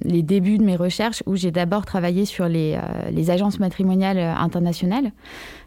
les 0.05 0.23
débuts 0.23 0.59
de 0.59 0.65
mes 0.65 0.77
recherches, 0.77 1.23
où 1.27 1.37
j'ai 1.37 1.51
d'abord 1.51 1.85
travaillé 1.85 2.25
sur 2.25 2.49
les, 2.49 2.79
les 3.11 3.31
agences 3.31 3.59
matrimoniales 3.59 4.19
internationales. 4.19 5.13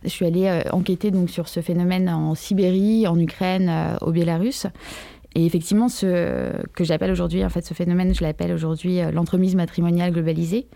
Je 0.03 0.09
suis 0.09 0.25
allée 0.25 0.61
enquêter 0.71 1.11
donc, 1.11 1.29
sur 1.29 1.47
ce 1.47 1.61
phénomène 1.61 2.09
en 2.09 2.35
Sibérie, 2.35 3.07
en 3.07 3.19
Ukraine, 3.19 3.97
au 4.01 4.11
Bélarus. 4.11 4.67
Et 5.33 5.45
effectivement, 5.45 5.89
ce 5.89 6.53
que 6.73 6.83
j'appelle 6.83 7.11
aujourd'hui, 7.11 7.43
en 7.43 7.49
fait, 7.49 7.65
ce 7.65 7.73
phénomène, 7.73 8.13
je 8.13 8.23
l'appelle 8.23 8.53
aujourd'hui 8.53 8.99
l'entremise 9.11 9.55
matrimoniale 9.55 10.11
globalisée. 10.11 10.67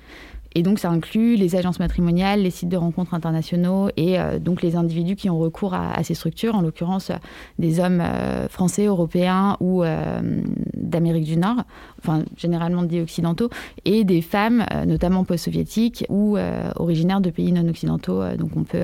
Et 0.55 0.63
donc, 0.63 0.79
ça 0.79 0.89
inclut 0.89 1.35
les 1.35 1.55
agences 1.55 1.79
matrimoniales, 1.79 2.41
les 2.41 2.49
sites 2.49 2.69
de 2.69 2.77
rencontres 2.77 3.13
internationaux 3.13 3.89
et 3.97 4.19
euh, 4.19 4.39
donc 4.39 4.61
les 4.61 4.75
individus 4.75 5.15
qui 5.15 5.29
ont 5.29 5.37
recours 5.37 5.73
à, 5.73 6.03
ces 6.03 6.15
structures, 6.15 6.55
en 6.55 6.61
l'occurrence 6.61 7.11
des 7.59 7.79
hommes 7.79 8.01
euh, 8.01 8.47
français, 8.47 8.85
européens 8.85 9.57
ou 9.59 9.83
euh, 9.83 10.41
d'Amérique 10.73 11.25
du 11.25 11.37
Nord, 11.37 11.63
enfin 11.99 12.23
généralement 12.35 12.83
des 12.83 13.01
occidentaux, 13.01 13.49
et 13.85 14.03
des 14.03 14.21
femmes, 14.21 14.65
notamment 14.87 15.23
post-soviétiques 15.23 16.05
ou 16.09 16.37
originaires 16.75 17.21
de 17.21 17.29
pays 17.29 17.51
non 17.51 17.67
occidentaux. 17.67 18.23
donc, 18.37 18.51
on 18.55 18.63
peut, 18.63 18.83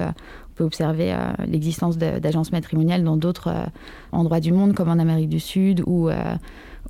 observer 0.60 1.14
l'existence 1.48 1.98
d'agences 1.98 2.52
matrimoniales 2.52 3.04
dans 3.04 3.18
d'autres 3.18 3.54
endroits 4.12 4.40
du 4.40 4.54
monde, 4.54 4.74
comme 4.74 4.90
en 4.90 5.00
Amérique 5.00 5.30
du 5.30 5.40
Sud 5.40 5.84
ou 5.86 6.10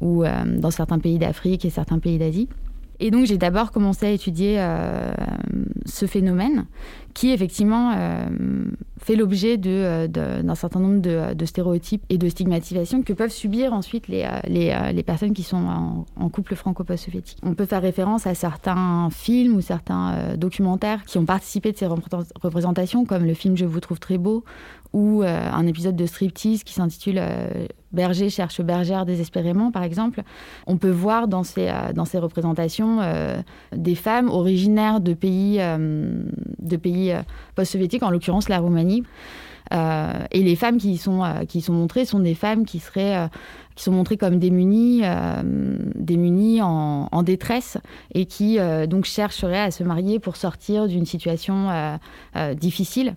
dans 0.01 0.71
certains 0.71 0.99
pays 0.99 1.17
d'Afrique 1.17 1.65
et 1.65 1.69
certains 1.69 1.99
pays 1.99 2.17
d'Asie. 2.17 2.47
Et 2.99 3.11
donc 3.11 3.25
j'ai 3.25 3.37
d'abord 3.37 3.71
commencé 3.71 4.05
à 4.05 4.09
étudier 4.09 4.55
euh, 4.59 5.13
ce 5.85 6.05
phénomène 6.05 6.65
qui 7.13 7.31
effectivement 7.31 7.93
euh, 7.95 8.25
fait 9.01 9.15
l'objet 9.15 9.57
euh, 9.65 10.07
d'un 10.07 10.55
certain 10.55 10.79
nombre 10.79 10.99
de, 10.99 11.45
stéréotypes 11.45 12.03
et 12.09 12.17
de 12.17 12.27
stigmatisations 12.27 13.03
que 13.03 13.13
peuvent 13.13 13.31
subir 13.31 13.73
ensuite 13.73 14.07
les, 14.09 14.27
les, 14.47 15.03
personnes 15.03 15.33
qui 15.33 15.43
sont 15.43 16.05
en, 16.17 16.29
couple 16.29 16.55
franco-post-soviétique. 16.55 17.37
On 17.43 17.53
peut 17.53 17.65
faire 17.65 17.81
référence 17.81 18.27
à 18.27 18.35
certains 18.35 19.09
films 19.11 19.55
ou 19.55 19.61
certains 19.61 20.35
documentaires 20.35 21.05
qui 21.05 21.17
ont 21.17 21.25
participé 21.25 21.71
de 21.71 21.77
ces 21.77 21.85
représentations, 21.85 23.05
comme 23.05 23.23
le 23.23 23.33
film 23.33 23.55
Je 23.55 23.65
vous 23.65 23.79
trouve 23.79 23.99
très 23.99 24.17
beau 24.17 24.43
ou 24.93 25.23
euh, 25.23 25.49
un 25.51 25.67
épisode 25.67 25.95
de 25.95 26.05
striptease 26.05 26.63
qui 26.63 26.73
s'intitule 26.73 27.17
euh, 27.19 27.67
Berger 27.91 28.29
cherche 28.29 28.61
bergère 28.61 29.05
désespérément, 29.05 29.71
par 29.71 29.83
exemple. 29.83 30.23
On 30.67 30.77
peut 30.77 30.89
voir 30.89 31.27
dans 31.27 31.43
ces, 31.43 31.69
euh, 31.69 32.19
représentations 32.19 32.99
des 33.71 33.95
femmes 33.95 34.29
originaires 34.29 34.99
de 34.99 35.13
pays, 35.13 35.61
post-soviétiques, 37.55 38.03
en 38.03 38.09
l'occurrence 38.09 38.49
la 38.49 38.59
Roumanie. 38.59 39.03
et 39.71 40.43
les 40.43 40.55
femmes 40.57 40.77
qui 40.77 41.01
qui 41.47 41.61
sont 41.61 41.73
montrées 41.73 42.03
sont 42.05 42.19
des 42.19 42.35
femmes 42.35 42.65
qui 42.65 42.79
seraient 42.79 43.29
qui 43.75 43.83
sont 43.85 43.93
montrées 43.93 44.17
comme 44.17 44.39
démunies, 44.39 45.01
démunies 45.95 46.61
en, 46.61 47.07
en, 47.09 47.23
détresse 47.23 47.77
et 48.13 48.25
qui 48.25 48.57
donc 48.89 49.05
chercheraient 49.05 49.61
à 49.61 49.71
se 49.71 49.85
marier 49.85 50.19
pour 50.19 50.35
sortir 50.35 50.89
d'une 50.89 51.05
situation 51.05 51.69
difficile. 52.57 53.15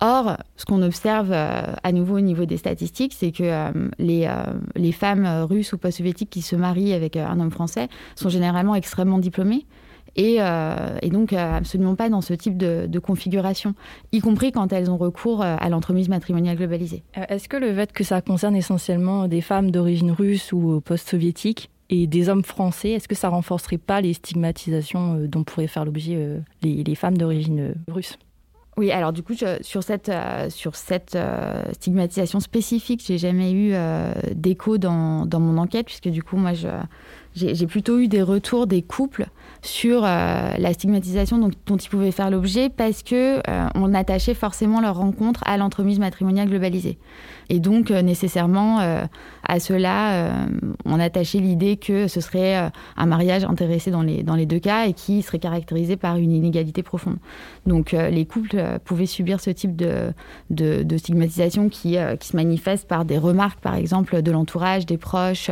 Or, 0.00 0.36
ce 0.56 0.64
qu'on 0.64 0.82
observe 0.82 1.30
euh, 1.32 1.62
à 1.82 1.92
nouveau 1.92 2.16
au 2.16 2.20
niveau 2.20 2.44
des 2.44 2.56
statistiques, 2.56 3.14
c'est 3.16 3.32
que 3.32 3.42
euh, 3.44 3.70
les, 3.98 4.26
euh, 4.26 4.44
les, 4.74 4.92
femmes 4.92 5.26
russes 5.48 5.72
ou 5.72 5.78
post-soviétiques 5.78 6.30
qui 6.30 6.42
se 6.42 6.56
marient 6.56 6.94
avec 6.94 7.16
un 7.16 7.38
homme 7.40 7.50
français 7.50 7.88
sont 8.16 8.28
généralement 8.28 8.74
extrêmement 8.74 9.18
diplômées. 9.18 9.66
Et, 10.16 10.38
donc 11.10 11.32
absolument 11.32 11.96
pas 11.96 12.08
dans 12.08 12.20
ce 12.20 12.34
type 12.34 12.56
de, 12.56 12.98
configuration, 13.00 13.74
y 14.12 14.20
compris 14.20 14.52
quand 14.52 14.72
elles 14.72 14.88
ont 14.88 14.96
recours 14.96 15.42
à 15.42 15.68
l'entremise 15.68 16.08
matrimoniale 16.08 16.56
globalisée. 16.56 17.02
Est-ce 17.28 17.48
que 17.48 17.56
le 17.56 17.74
fait 17.74 17.92
que 17.92 18.04
ça 18.04 18.20
concerne 18.20 18.54
essentiellement 18.54 19.26
des 19.26 19.40
femmes 19.40 19.72
d'origine 19.72 20.12
russe 20.12 20.52
ou 20.52 20.80
post-soviétique 20.80 21.68
et 21.90 22.06
des 22.06 22.28
hommes 22.28 22.44
français, 22.44 22.90
est-ce 22.90 23.08
que 23.08 23.16
ça 23.16 23.28
renforcerait 23.28 23.78
pas 23.78 24.00
les 24.00 24.12
stigmatisations 24.12 25.26
dont 25.26 25.42
pourraient 25.42 25.66
faire 25.66 25.84
l'objet 25.84 26.40
les 26.62 26.94
femmes 26.94 27.18
d'origine 27.18 27.74
russe? 27.88 28.16
Oui, 28.76 28.90
alors 28.90 29.12
du 29.12 29.22
coup, 29.22 29.34
sur 29.60 29.82
cette, 29.84 30.08
euh, 30.08 30.50
sur 30.50 30.74
cette 30.74 31.14
euh, 31.14 31.62
stigmatisation 31.72 32.40
spécifique, 32.40 33.04
j'ai 33.06 33.18
jamais 33.18 33.52
eu 33.52 33.70
euh, 33.72 34.12
d'écho 34.34 34.78
dans, 34.78 35.26
dans, 35.26 35.38
mon 35.38 35.58
enquête, 35.58 35.86
puisque 35.86 36.08
du 36.08 36.24
coup, 36.24 36.36
moi, 36.36 36.52
j'ai 37.34 37.66
plutôt 37.66 37.98
eu 38.00 38.08
des 38.08 38.22
retours 38.22 38.66
des 38.66 38.82
couples 38.82 39.26
sur 39.62 40.02
la 40.02 40.72
stigmatisation 40.72 41.38
dont, 41.38 41.50
dont, 41.66 41.76
ils 41.76 41.88
pouvaient 41.88 42.10
faire 42.10 42.30
l'objet, 42.30 42.68
parce 42.68 43.02
que 43.02 43.40
on 43.76 43.94
attachait 43.94 44.34
forcément 44.34 44.80
leur 44.80 44.96
rencontre 44.96 45.42
à 45.46 45.56
l'entremise 45.56 45.98
matrimoniale 45.98 46.48
globalisée. 46.48 46.98
Et 47.50 47.60
donc, 47.60 47.90
euh, 47.90 48.02
nécessairement, 48.02 48.80
euh, 48.80 49.04
à 49.46 49.60
cela, 49.60 50.12
euh, 50.12 50.46
on 50.84 50.98
attachait 50.98 51.38
l'idée 51.38 51.76
que 51.76 52.08
ce 52.08 52.20
serait 52.20 52.70
un 52.96 53.06
mariage 53.06 53.44
intéressé 53.44 53.90
dans 53.90 54.02
les, 54.02 54.22
dans 54.22 54.34
les 54.34 54.46
deux 54.46 54.58
cas 54.58 54.86
et 54.86 54.92
qui 54.92 55.22
serait 55.22 55.38
caractérisé 55.38 55.96
par 55.96 56.16
une 56.16 56.32
inégalité 56.32 56.82
profonde. 56.82 57.16
Donc, 57.66 57.92
les 57.92 58.24
couples 58.24 58.78
pouvaient 58.84 59.06
subir 59.06 59.40
ce 59.40 59.50
type 59.50 59.76
de, 59.76 60.12
de, 60.50 60.96
stigmatisation 60.96 61.68
qui, 61.68 61.96
qui 62.20 62.28
se 62.28 62.36
manifeste 62.36 62.88
par 62.88 63.04
des 63.04 63.18
remarques, 63.18 63.60
par 63.60 63.74
exemple, 63.74 64.22
de 64.22 64.30
l'entourage, 64.30 64.86
des 64.86 64.98
proches 64.98 65.50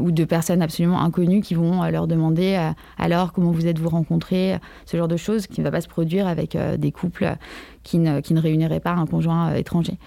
ou 0.00 0.10
de 0.10 0.24
personnes 0.24 0.62
absolument 0.62 1.00
inconnues 1.00 1.40
qui 1.40 1.54
vont 1.54 1.82
leur 1.84 2.06
demander 2.06 2.72
alors 2.98 3.32
comment 3.32 3.50
vous 3.50 3.66
êtes-vous 3.66 3.88
rencontrés, 3.88 4.58
ce 4.86 4.96
genre 4.96 5.08
de 5.08 5.16
choses 5.16 5.46
qui 5.46 5.60
ne 5.60 5.64
va 5.64 5.70
pas 5.70 5.80
se 5.80 5.88
produire 5.88 6.26
avec 6.26 6.56
des 6.78 6.92
couples 6.92 7.36
qui 7.82 7.98
ne, 7.98 8.20
qui 8.20 8.34
ne 8.34 8.40
réuniraient 8.40 8.80
pas 8.80 8.92
un 8.92 9.06
conjoint 9.06 9.54
étranger. 9.54 9.98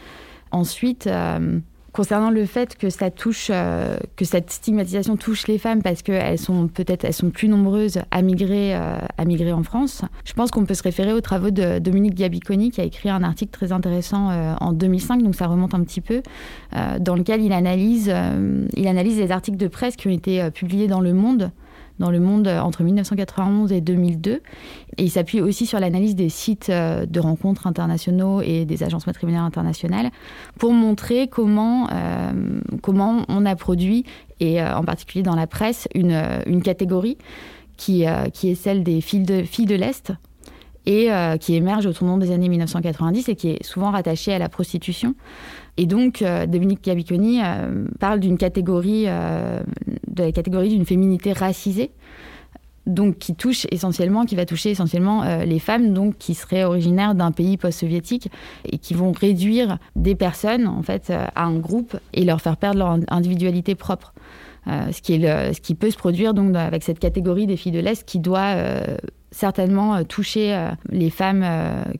Ensuite, 0.51 1.07
euh, 1.07 1.59
concernant 1.93 2.29
le 2.29 2.45
fait 2.45 2.77
que 2.77 2.89
ça 2.89 3.07
euh, 3.49 3.97
cette 4.21 4.51
stigmatisation 4.51 5.17
touche 5.17 5.47
les 5.47 5.57
femmes 5.57 5.81
parce 5.81 6.03
qu'elles 6.03 6.37
sont 6.37 6.67
peut-être 6.67 7.05
elles 7.05 7.13
sont 7.13 7.31
plus 7.31 7.49
nombreuses 7.49 7.99
à 8.11 8.21
migrer, 8.21 8.75
euh, 8.75 8.99
à 9.17 9.25
migrer 9.25 9.51
en 9.51 9.63
France, 9.63 10.03
je 10.23 10.33
pense 10.33 10.51
qu'on 10.51 10.65
peut 10.65 10.75
se 10.75 10.83
référer 10.83 11.13
aux 11.13 11.21
travaux 11.21 11.49
de 11.49 11.79
Dominique 11.79 12.13
Gabiconi 12.13 12.69
qui 12.69 12.81
a 12.81 12.83
écrit 12.83 13.09
un 13.09 13.23
article 13.23 13.51
très 13.51 13.71
intéressant 13.71 14.29
en 14.61 14.73
2005, 14.73 15.23
donc 15.23 15.35
ça 15.35 15.47
remonte 15.47 15.73
un 15.73 15.81
petit 15.83 16.01
peu, 16.01 16.21
dans 16.99 17.15
lequel 17.15 17.41
il 17.41 17.51
analyse, 17.51 18.13
il 18.75 18.87
analyse 18.87 19.17
les 19.17 19.31
articles 19.31 19.57
de 19.57 19.67
presse 19.67 19.95
qui 19.95 20.07
ont 20.07 20.11
été 20.11 20.51
publiés 20.51 20.87
dans 20.87 21.01
Le 21.01 21.13
Monde 21.13 21.51
dans 21.99 22.11
le 22.11 22.19
monde 22.19 22.47
entre 22.47 22.83
1991 22.83 23.71
et 23.71 23.81
2002. 23.81 24.41
Et 24.97 25.03
il 25.03 25.09
s'appuie 25.09 25.41
aussi 25.41 25.65
sur 25.65 25.79
l'analyse 25.79 26.15
des 26.15 26.29
sites 26.29 26.69
euh, 26.69 27.05
de 27.05 27.19
rencontres 27.19 27.67
internationaux 27.67 28.41
et 28.41 28.65
des 28.65 28.83
agences 28.83 29.07
matrimoniales 29.07 29.43
internationales 29.43 30.11
pour 30.59 30.73
montrer 30.73 31.27
comment, 31.27 31.87
euh, 31.91 32.31
comment 32.81 33.23
on 33.27 33.45
a 33.45 33.55
produit, 33.55 34.05
et 34.39 34.61
euh, 34.61 34.75
en 34.75 34.83
particulier 34.83 35.23
dans 35.23 35.35
la 35.35 35.47
presse, 35.47 35.87
une, 35.93 36.19
une 36.45 36.61
catégorie 36.61 37.17
qui, 37.77 38.05
qui 38.33 38.49
est 38.49 38.55
celle 38.55 38.83
des 38.83 39.01
filles 39.01 39.21
de, 39.21 39.43
filles 39.43 39.67
de 39.67 39.75
l'Est, 39.75 40.11
et 40.87 41.09
qui 41.41 41.53
émerge 41.53 41.85
au 41.85 41.91
tournant 41.91 42.17
des 42.17 42.31
années 42.31 42.47
1990 42.47 43.27
et 43.27 43.35
qui 43.35 43.49
est 43.49 43.63
souvent 43.63 43.91
rattaché 43.91 44.33
à 44.33 44.39
la 44.39 44.47
prostitution. 44.47 45.15
Et 45.77 45.85
donc, 45.85 46.23
Dominique 46.47 46.83
Gabiconi 46.83 47.39
parle 47.99 48.19
d'une 48.19 48.37
catégorie, 48.37 49.05
de 49.05 50.23
la 50.23 50.31
catégorie 50.31 50.69
d'une 50.69 50.85
féminité 50.85 51.33
racisée, 51.33 51.91
donc 52.87 53.17
qui 53.17 53.35
touche 53.35 53.67
essentiellement, 53.69 54.25
qui 54.25 54.35
va 54.35 54.45
toucher 54.45 54.71
essentiellement 54.71 55.23
euh, 55.23 55.43
les 55.43 55.59
femmes, 55.59 55.93
donc 55.93 56.17
qui 56.17 56.33
seraient 56.33 56.63
originaires 56.63 57.13
d'un 57.13 57.31
pays 57.31 57.57
post-soviétique 57.57 58.29
et 58.65 58.77
qui 58.77 58.93
vont 58.93 59.11
réduire 59.11 59.77
des 59.95 60.15
personnes 60.15 60.67
en 60.67 60.81
fait 60.81 61.09
euh, 61.09 61.25
à 61.35 61.45
un 61.45 61.59
groupe 61.59 61.97
et 62.13 62.23
leur 62.23 62.41
faire 62.41 62.57
perdre 62.57 62.79
leur 62.79 62.97
individualité 63.09 63.75
propre. 63.75 64.13
Euh, 64.67 64.91
ce, 64.91 65.01
qui 65.01 65.13
est 65.13 65.53
ce 65.53 65.61
qui 65.61 65.75
peut 65.75 65.91
se 65.91 65.97
produire 65.97 66.33
donc 66.33 66.53
avec 66.55 66.83
cette 66.83 66.99
catégorie 66.99 67.47
des 67.47 67.55
filles 67.55 67.71
de 67.71 67.79
l'Est 67.79 68.03
qui 68.05 68.19
doit 68.19 68.55
certainement 69.37 70.03
toucher 70.03 70.69
les 70.89 71.09
femmes 71.09 71.45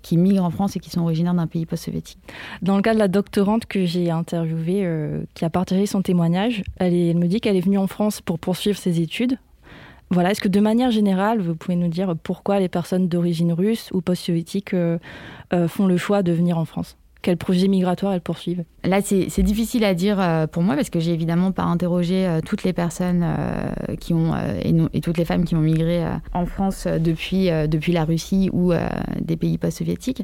qui 0.02 0.18
migrent 0.18 0.44
en 0.44 0.50
France 0.50 0.76
et 0.76 0.80
qui 0.80 0.90
sont 0.90 1.02
originaires 1.02 1.34
d'un 1.34 1.48
pays 1.48 1.66
post-soviétique. 1.66 2.20
Dans 2.62 2.76
le 2.76 2.82
cas 2.82 2.94
de 2.94 3.00
la 3.00 3.08
doctorante 3.08 3.66
que 3.66 3.86
j'ai 3.86 4.10
interviewée, 4.10 4.88
qui 5.34 5.46
a 5.46 5.50
partagé 5.50 5.86
son 5.86 6.02
témoignage, 6.02 6.64
elle, 6.78 6.94
me 7.18 7.28
dit 7.28 7.40
qu'elle 7.40 7.56
est 7.56 7.62
venue 7.62 7.78
en 7.78 7.88
France 7.88 8.22
pour 8.22 8.40
poursuivre 8.40 8.78
ses 8.78 9.02
études 9.02 9.38
voilà, 10.10 10.32
est-ce 10.32 10.40
que 10.40 10.48
de 10.48 10.60
manière 10.62 10.90
générale, 10.90 11.42
vous 11.42 11.56
pouvez 11.56 11.76
nous 11.76 11.90
dire 11.90 12.16
pourquoi 12.24 12.60
les 12.60 12.70
personnes 12.70 13.10
d'origine 13.10 13.52
russe 13.52 13.90
ou 13.92 14.02
post-soviétique 14.02 14.74
euh, 14.74 14.98
euh, 15.54 15.68
font 15.68 15.86
le 15.86 15.98
choix 15.98 16.24
de 16.24 16.32
venir 16.32 16.58
en 16.58 16.66
France? 16.66 16.98
Quel 17.28 17.36
projet 17.36 17.67
migratoire 17.67 18.13
elles 18.13 18.21
poursuivent 18.21 18.63
Là, 18.86 19.01
c'est 19.01 19.43
difficile 19.43 19.84
à 19.84 19.93
dire 19.93 20.17
euh, 20.17 20.47
pour 20.47 20.63
moi 20.63 20.75
parce 20.75 20.89
que 20.89 21.01
j'ai 21.01 21.11
évidemment 21.11 21.51
pas 21.51 21.63
interrogé 21.63 22.25
euh, 22.25 22.39
toutes 22.39 22.63
les 22.63 22.71
personnes 22.71 23.21
euh, 23.21 23.95
qui 23.99 24.13
ont 24.13 24.34
et, 24.93 25.01
toutes 25.01 25.17
les 25.17 25.25
femmes 25.25 25.43
qui 25.43 25.53
ont 25.53 25.59
migré 25.59 26.05
en 26.34 26.45
France 26.45 26.88
depuis, 26.88 27.49
depuis 27.67 27.91
la 27.91 28.05
Russie 28.05 28.49
ou 28.53 28.71
des 29.19 29.36
pays 29.36 29.57
post-soviétiques. 29.57 30.23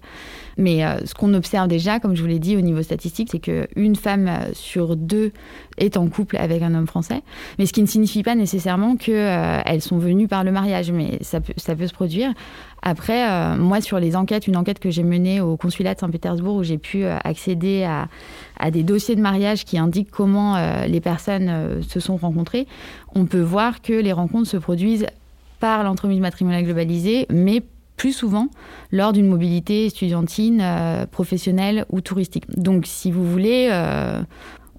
Mais 0.57 0.83
ce 1.05 1.13
qu'on 1.13 1.33
observe 1.33 1.67
déjà, 1.67 1.99
comme 1.99 2.15
je 2.15 2.21
vous 2.21 2.27
l'ai 2.27 2.39
dit 2.39 2.55
au 2.55 2.61
niveau 2.61 2.81
statistique, 2.81 3.29
c'est 3.31 3.39
qu'une 3.39 3.95
femme 3.95 4.29
sur 4.53 4.95
deux 4.95 5.31
est 5.77 5.97
en 5.97 6.07
couple 6.07 6.37
avec 6.37 6.61
un 6.61 6.73
homme 6.73 6.87
français. 6.87 7.21
Mais 7.59 7.65
ce 7.65 7.73
qui 7.73 7.81
ne 7.81 7.87
signifie 7.87 8.23
pas 8.23 8.35
nécessairement 8.35 8.95
qu'elles 8.95 9.81
sont 9.81 9.97
venues 9.97 10.27
par 10.27 10.43
le 10.43 10.51
mariage, 10.51 10.91
mais 10.91 11.17
ça 11.21 11.41
peut, 11.41 11.53
ça 11.57 11.75
peut 11.75 11.87
se 11.87 11.93
produire. 11.93 12.33
Après, 12.85 13.29
euh, 13.29 13.55
moi, 13.55 13.79
sur 13.79 13.97
les 13.97 14.17
enquêtes, 14.17 14.45
une 14.45 14.57
enquête 14.57 14.77
que 14.77 14.91
j'ai 14.91 15.03
menée 15.03 15.39
au 15.39 15.55
consulat 15.55 15.93
de 15.93 15.99
Saint-Pétersbourg, 15.99 16.55
où 16.55 16.63
j'ai 16.63 16.77
pu 16.77 17.05
euh, 17.05 17.17
accéder 17.23 17.85
à, 17.85 18.71
des 18.71 18.83
dossiers 18.83 19.15
de 19.15 19.21
mariage 19.21 19.63
qui 19.63 19.77
indiquent 19.77 20.11
comment 20.11 20.57
euh, 20.57 20.85
les 20.85 20.99
personnes 20.99 21.81
se 21.81 21.99
sont 22.01 22.17
rencontrées, 22.17 22.67
on 23.15 23.25
peut 23.25 23.41
voir 23.41 23.81
que 23.81 23.93
les 23.93 24.11
rencontres 24.11 24.49
se 24.49 24.57
produisent 24.57 25.05
par 25.61 25.83
l'entremise 25.83 26.19
matrimoniale 26.19 26.65
globalisée, 26.65 27.25
mais 27.29 27.63
plus 27.95 28.11
souvent 28.11 28.49
lors 28.91 29.13
d'une 29.13 29.27
mobilité 29.27 29.85
estudiantine, 29.85 30.61
professionnelle 31.11 31.85
ou 31.89 32.01
touristique. 32.01 32.43
Donc, 32.57 32.85
si 32.85 33.11
vous 33.11 33.23
voulez, 33.23 33.69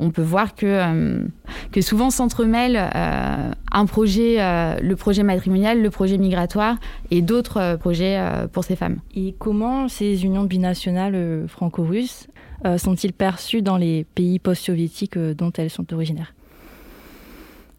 on 0.00 0.10
peut 0.10 0.22
voir 0.22 0.54
que, 0.54 0.66
euh, 0.66 1.26
que 1.72 1.80
souvent 1.80 2.10
s'entremêlent 2.10 2.90
euh, 2.94 3.50
un 3.70 3.86
projet, 3.86 4.36
euh, 4.40 4.76
le 4.80 4.96
projet 4.96 5.22
matrimonial, 5.22 5.82
le 5.82 5.90
projet 5.90 6.18
migratoire 6.18 6.76
et 7.10 7.22
d'autres 7.22 7.76
projets 7.76 8.20
pour 8.52 8.64
ces 8.64 8.76
femmes. 8.76 8.98
Et 9.14 9.34
comment 9.38 9.88
ces 9.88 10.24
unions 10.24 10.44
binationales 10.44 11.44
franco-russes 11.48 12.28
sont-ils 12.78 13.12
perçues 13.12 13.62
dans 13.62 13.76
les 13.76 14.04
pays 14.14 14.38
post-soviétiques 14.38 15.18
dont 15.18 15.52
elles 15.56 15.70
sont 15.70 15.92
originaires? 15.92 16.34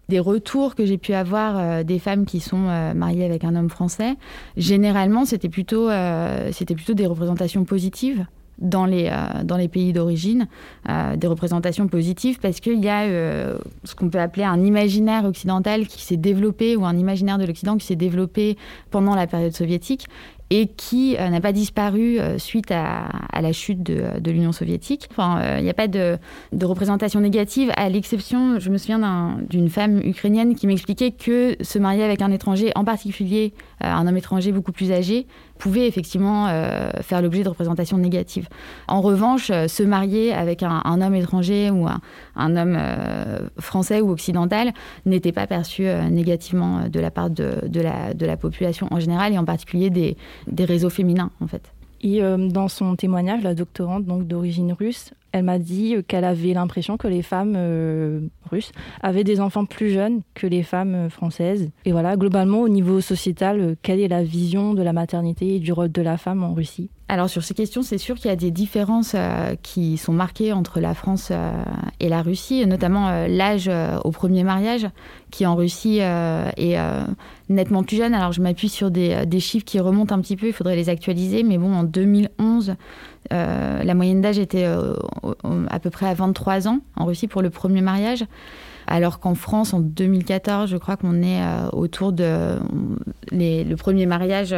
Des 0.10 0.20
retours 0.20 0.76
que 0.76 0.86
j'ai 0.86 1.00
pu 1.00 1.14
avoir 1.14 1.84
des 1.84 1.98
femmes 1.98 2.26
qui 2.26 2.40
sont 2.40 2.94
mariées 2.94 3.26
avec 3.26 3.44
un 3.44 3.56
homme 3.56 3.70
français, 3.70 4.16
généralement, 4.58 5.26
c'était 5.26 5.50
plutôt, 5.50 5.90
c'était 6.52 6.76
plutôt 6.76 6.94
des 6.94 7.08
représentations 7.08 7.66
positives 7.66 8.26
dans 8.60 8.86
les, 8.86 9.10
euh, 9.12 9.44
dans 9.44 9.58
les 9.58 9.68
pays 9.68 9.94
d'origine, 9.94 10.48
euh, 10.90 11.16
des 11.16 11.28
représentations 11.28 11.88
positives, 11.88 12.40
parce 12.40 12.60
qu'il 12.60 12.84
y 12.84 12.90
a 12.90 13.04
euh, 13.04 13.58
ce 13.84 13.96
qu'on 13.96 14.10
peut 14.10 14.20
appeler 14.20 14.46
un 14.46 14.64
imaginaire 14.64 15.26
occidental 15.26 15.88
qui 15.88 16.02
s'est 16.04 16.18
développé, 16.18 16.76
ou 16.76 16.86
un 16.86 16.98
imaginaire 16.98 17.38
de 17.38 17.46
l'Occident 17.46 17.78
qui 17.78 17.86
s'est 17.86 17.96
développé 17.96 18.58
pendant 18.92 19.16
la 19.16 19.28
période 19.28 19.54
soviétique, 19.54 20.08
et 20.52 20.68
qui 20.68 21.16
n'a 21.18 21.42
pas 21.42 21.52
disparu 21.52 22.20
suite 22.38 22.70
à, 22.70 23.10
la 23.42 23.52
chute 23.52 23.82
de, 23.82 24.20
de 24.20 24.32
l'Union 24.32 24.52
soviétique. 24.52 25.08
Enfin, 25.10 25.58
il 25.58 25.64
n'y 25.64 25.72
a 25.72 25.74
pas 25.74 25.88
de, 25.88 26.20
de, 26.54 26.66
représentation 26.68 27.20
négative, 27.20 27.72
à 27.76 27.90
l'exception, 27.90 28.60
je 28.60 28.70
me 28.70 28.78
souviens 28.78 29.38
d'une 29.50 29.70
femme 29.70 30.00
ukrainienne 30.04 30.54
qui 30.54 30.68
m'expliquait 30.68 31.10
que 31.10 31.56
se 31.62 31.80
marier 31.80 32.04
avec 32.04 32.22
un 32.22 32.32
étranger, 32.32 32.72
en 32.76 32.86
particulier 32.86 33.56
un 33.82 34.08
homme 34.08 34.18
étranger 34.18 34.52
beaucoup 34.52 34.72
plus 34.72 34.92
âgé, 34.92 35.28
pouvait 35.58 35.88
effectivement 35.88 36.48
euh, 36.48 36.90
faire 37.02 37.22
l'objet 37.22 37.44
de 37.44 37.50
représentations 37.50 37.98
négatives. 37.98 38.48
En 38.88 39.02
revanche, 39.02 39.50
euh, 39.50 39.68
se 39.68 39.84
marier 39.84 40.34
avec 40.34 40.64
un, 40.64 40.82
homme 40.86 41.16
étranger 41.16 41.70
ou 41.72 41.88
un, 41.88 42.56
homme 42.56 42.76
euh, 42.78 43.40
français 43.60 44.02
ou 44.02 44.12
occidental 44.12 44.74
n'était 45.06 45.32
pas 45.32 45.48
perçu 45.48 45.84
négativement 46.10 46.88
de 46.90 47.00
la 47.00 47.12
part 47.12 47.30
de, 47.30 47.60
la, 47.74 48.14
de, 48.14 48.26
la, 48.26 48.38
population 48.38 48.88
en 48.92 49.00
général 49.00 49.34
et 49.34 49.38
en 49.38 49.46
particulier 49.46 49.90
des, 49.90 50.18
des 50.48 50.66
réseaux 50.66 50.90
féminins 50.90 51.32
en 51.42 51.48
fait. 51.48 51.72
Et 52.02 52.22
dans 52.22 52.68
son 52.68 52.96
témoignage, 52.96 53.42
la 53.42 53.56
doctorante 53.56 54.06
donc 54.06 54.28
d'origine 54.28 54.74
russe 54.74 55.12
elle 55.36 55.44
m'a 55.44 55.60
dit 55.60 55.98
qu'elle 56.08 56.24
avait 56.24 56.54
l'impression 56.54 56.96
que 56.96 57.10
les 57.10 57.22
femmes 57.22 57.56
euh, 57.58 58.22
russes 58.50 58.72
avaient 59.02 59.26
des 59.26 59.42
enfants 59.42 59.66
plus 59.66 59.90
jeunes 59.90 60.22
que 60.34 60.48
les 60.48 60.64
femmes 60.64 60.96
euh, 60.96 61.10
françaises. 61.10 61.70
Et 61.84 61.92
voilà, 61.92 62.16
globalement, 62.16 62.62
au 62.62 62.70
niveau 62.70 63.02
sociétal, 63.02 63.60
euh, 63.60 63.76
quelle 63.82 64.00
est 64.00 64.08
la 64.08 64.24
vision 64.24 64.74
de 64.74 64.82
la 64.82 64.94
maternité 64.94 65.56
et 65.56 65.60
du 65.60 65.74
rôle 65.74 65.92
de 65.92 66.02
la 66.02 66.16
femme 66.16 66.42
en 66.42 66.54
Russie? 66.54 66.90
Alors 67.08 67.30
sur 67.30 67.44
ces 67.44 67.54
questions, 67.54 67.84
c'est 67.84 67.98
sûr 67.98 68.16
qu'il 68.16 68.30
y 68.30 68.34
a 68.34 68.36
des 68.36 68.52
différences 68.52 69.16
qui 69.62 69.98
sont 69.98 70.12
marquées 70.14 70.54
entre 70.54 70.80
la 70.80 70.96
France 70.96 71.32
et 72.00 72.10
la 72.10 72.24
Russie, 72.24 72.66
notamment 72.66 73.28
l'âge 73.28 73.70
au 74.04 74.10
premier 74.10 74.44
mariage, 74.44 74.88
qui 75.30 75.46
en 75.46 75.56
Russie 75.56 76.00
est 76.00 76.78
nettement 77.48 77.84
plus 77.84 77.98
jeune. 77.98 78.16
Alors 78.16 78.32
je 78.32 78.42
m'appuie 78.42 78.70
sur 78.70 78.90
des, 78.90 79.26
des, 79.28 79.40
chiffres 79.40 79.66
qui 79.66 79.80
remontent 79.80 80.16
un 80.16 80.20
petit 80.20 80.36
peu, 80.36 80.48
il 80.48 80.54
faudrait 80.54 80.76
les 80.76 80.90
actualiser, 80.90 81.44
mais 81.44 81.60
bon, 81.60 81.76
en 81.76 81.84
2011, 81.84 82.76
euh, 83.34 83.84
la 83.84 83.94
moyenne 83.96 84.22
d'âge 84.22 84.38
était 84.38 84.66
euh, 84.66 84.94
à 85.70 85.80
peu 85.80 85.90
près 85.90 86.08
à 86.08 86.14
23 86.14 86.68
ans 86.68 86.80
en 86.96 87.06
Russie 87.06 87.28
pour 87.28 87.42
le 87.42 87.50
premier 87.50 87.82
mariage. 87.82 88.26
Alors 88.88 89.20
qu'en 89.20 89.36
France, 89.36 89.74
en 89.74 89.80
2014, 89.80 90.70
je 90.70 90.78
crois 90.78 90.98
qu'on 90.98 91.22
est 91.22 91.42
euh, 91.42 91.70
autour 91.72 92.12
de. 92.12 92.60
le 93.32 93.76
premier 93.76 94.06
mariage 94.06 94.56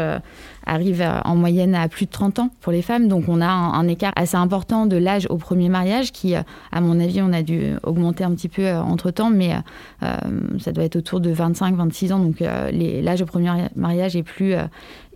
arrive 0.66 1.08
en 1.24 1.36
moyenne 1.36 1.76
à 1.76 1.88
plus 1.88 2.06
de 2.06 2.12
30 2.12 2.40
ans 2.40 2.50
pour 2.62 2.72
les 2.72 2.82
femmes. 2.82 3.08
Donc 3.08 3.26
on 3.28 3.42
a 3.42 3.48
un, 3.48 3.88
écart 3.88 4.14
assez 4.16 4.36
important 4.36 4.86
de 4.86 4.98
l'âge 4.98 5.28
au 5.30 5.38
premier 5.38 5.70
mariage 5.70 6.12
qui, 6.12 6.36
à 6.36 6.82
mon 6.82 7.00
avis, 7.00 7.22
on 7.22 7.32
a 7.32 7.42
dû 7.42 7.74
augmenter 7.84 8.24
un 8.24 8.32
petit 8.32 8.50
peu 8.50 8.70
entre 8.72 9.12
temps, 9.12 9.30
mais 9.30 9.54
ça 10.02 10.72
doit 10.72 10.84
être 10.84 10.98
autour 10.98 11.22
de 11.22 11.34
25-26 11.34 12.14
ans. 12.14 12.20
Donc 12.20 12.42
l'âge 12.42 13.22
au 13.22 13.26
premier 13.26 13.52
mariage 13.76 14.16
est 14.16 14.24
plus 14.24 14.56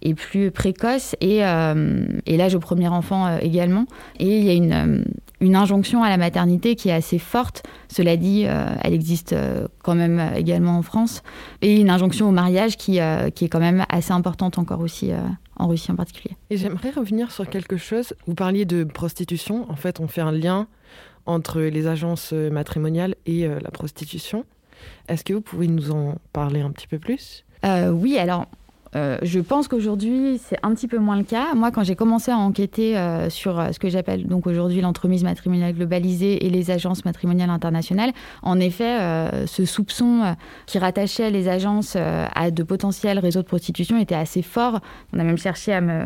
est 0.02 0.14
plus 0.14 0.52
précoce 0.52 1.16
et, 1.22 1.46
euh, 1.46 2.06
et 2.26 2.38
l'âge 2.38 2.56
au 2.56 2.60
premier 2.60 2.88
enfant 2.88 3.28
euh, 3.28 3.38
également. 3.42 3.86
Et 4.20 4.38
il 4.38 4.44
y 4.44 4.50
a 4.50 4.54
une, 4.54 4.74
euh, 4.74 5.04
une, 5.40 5.56
injonction 5.56 6.04
à 6.04 6.10
la 6.10 6.18
maternité 6.18 6.76
qui 6.76 6.90
est 6.90 6.94
assez 6.94 7.20
forte. 7.20 7.64
Cela 7.88 8.18
dit, 8.18 8.44
elle 8.44 8.94
existe 8.94 9.36
quand 9.84 9.96
même 9.96 10.32
également 10.36 10.78
en 10.78 10.82
France. 10.82 11.24
Et 11.62 11.80
une 11.80 11.90
injonction 11.90 12.30
au 12.30 12.32
mariage 12.32 12.78
qui, 12.78 13.00
qui 13.36 13.46
est 13.46 13.50
quand 13.50 13.60
même 13.60 13.86
assez 13.90 14.14
importante 14.14 14.58
encore 14.58 14.80
aussi 14.80 15.12
en 15.58 15.68
Russie 15.68 15.92
en 15.92 15.96
particulier. 15.96 16.38
Et 16.50 16.58
j'aimerais 16.58 16.92
revenir 16.92 17.32
sur 17.32 17.50
quelque 17.50 17.76
chose. 17.76 18.14
Vous 18.28 18.36
parliez 18.36 18.66
de 18.66 18.84
prostitution. 18.86 19.70
En 19.70 19.76
fait, 19.76 20.00
on 20.00 20.08
fait 20.08 20.22
un 20.22 20.32
lien 20.32 20.68
entre 21.26 21.60
les 21.60 21.88
agences 21.88 22.32
matrimoniales 22.32 23.16
et 23.26 23.48
la 23.48 23.72
prostitution. 23.72 24.46
Est-ce 25.10 25.24
que 25.24 25.34
vous 25.34 25.42
pouvez 25.42 25.68
nous 25.68 25.92
en 25.92 26.16
parler 26.32 26.62
un 26.62 26.72
petit 26.72 26.88
peu 26.88 27.00
plus? 27.00 27.44
Oui, 27.64 28.18
alors 28.18 28.46
euh, 28.96 29.18
je 29.22 29.40
pense 29.40 29.68
qu'aujourd'hui, 29.68 30.40
c'est 30.44 30.58
un 30.64 30.74
petit 30.74 30.88
peu 30.88 30.98
moins 30.98 31.18
le 31.18 31.24
cas. 31.24 31.54
Moi, 31.56 31.72
quand 31.72 31.84
j'ai 31.84 31.96
commencé 31.96 32.32
à 32.32 32.38
enquêter 32.38 32.98
euh, 32.98 33.30
sur 33.30 33.60
euh, 33.60 33.72
ce 33.72 33.80
que 33.80 33.90
j'appelle 33.90 34.28
donc 34.28 34.48
aujourd'hui 34.48 34.82
l'entremise 34.82 35.24
matrimoniale 35.24 35.74
globalisée 35.74 36.46
et 36.46 36.50
les 36.50 36.72
agences 36.72 37.06
matrimoniales 37.06 37.50
internationales, 37.50 38.12
en 38.42 38.60
effet, 38.60 38.98
ce 39.48 39.66
soupçon 39.66 40.36
qui 40.66 40.80
rattachait 40.80 41.32
les 41.32 41.48
agences 41.48 41.96
à 41.96 42.52
de 42.52 42.64
potentiels 42.64 43.20
réseaux 43.20 43.42
de 43.42 43.48
prostitution 43.48 43.98
était 44.00 44.16
assez 44.16 44.42
fort. 44.42 44.80
On 45.14 45.20
a 45.20 45.24
même 45.24 45.38
cherché 45.38 45.74
à 45.74 45.82
me 45.82 46.04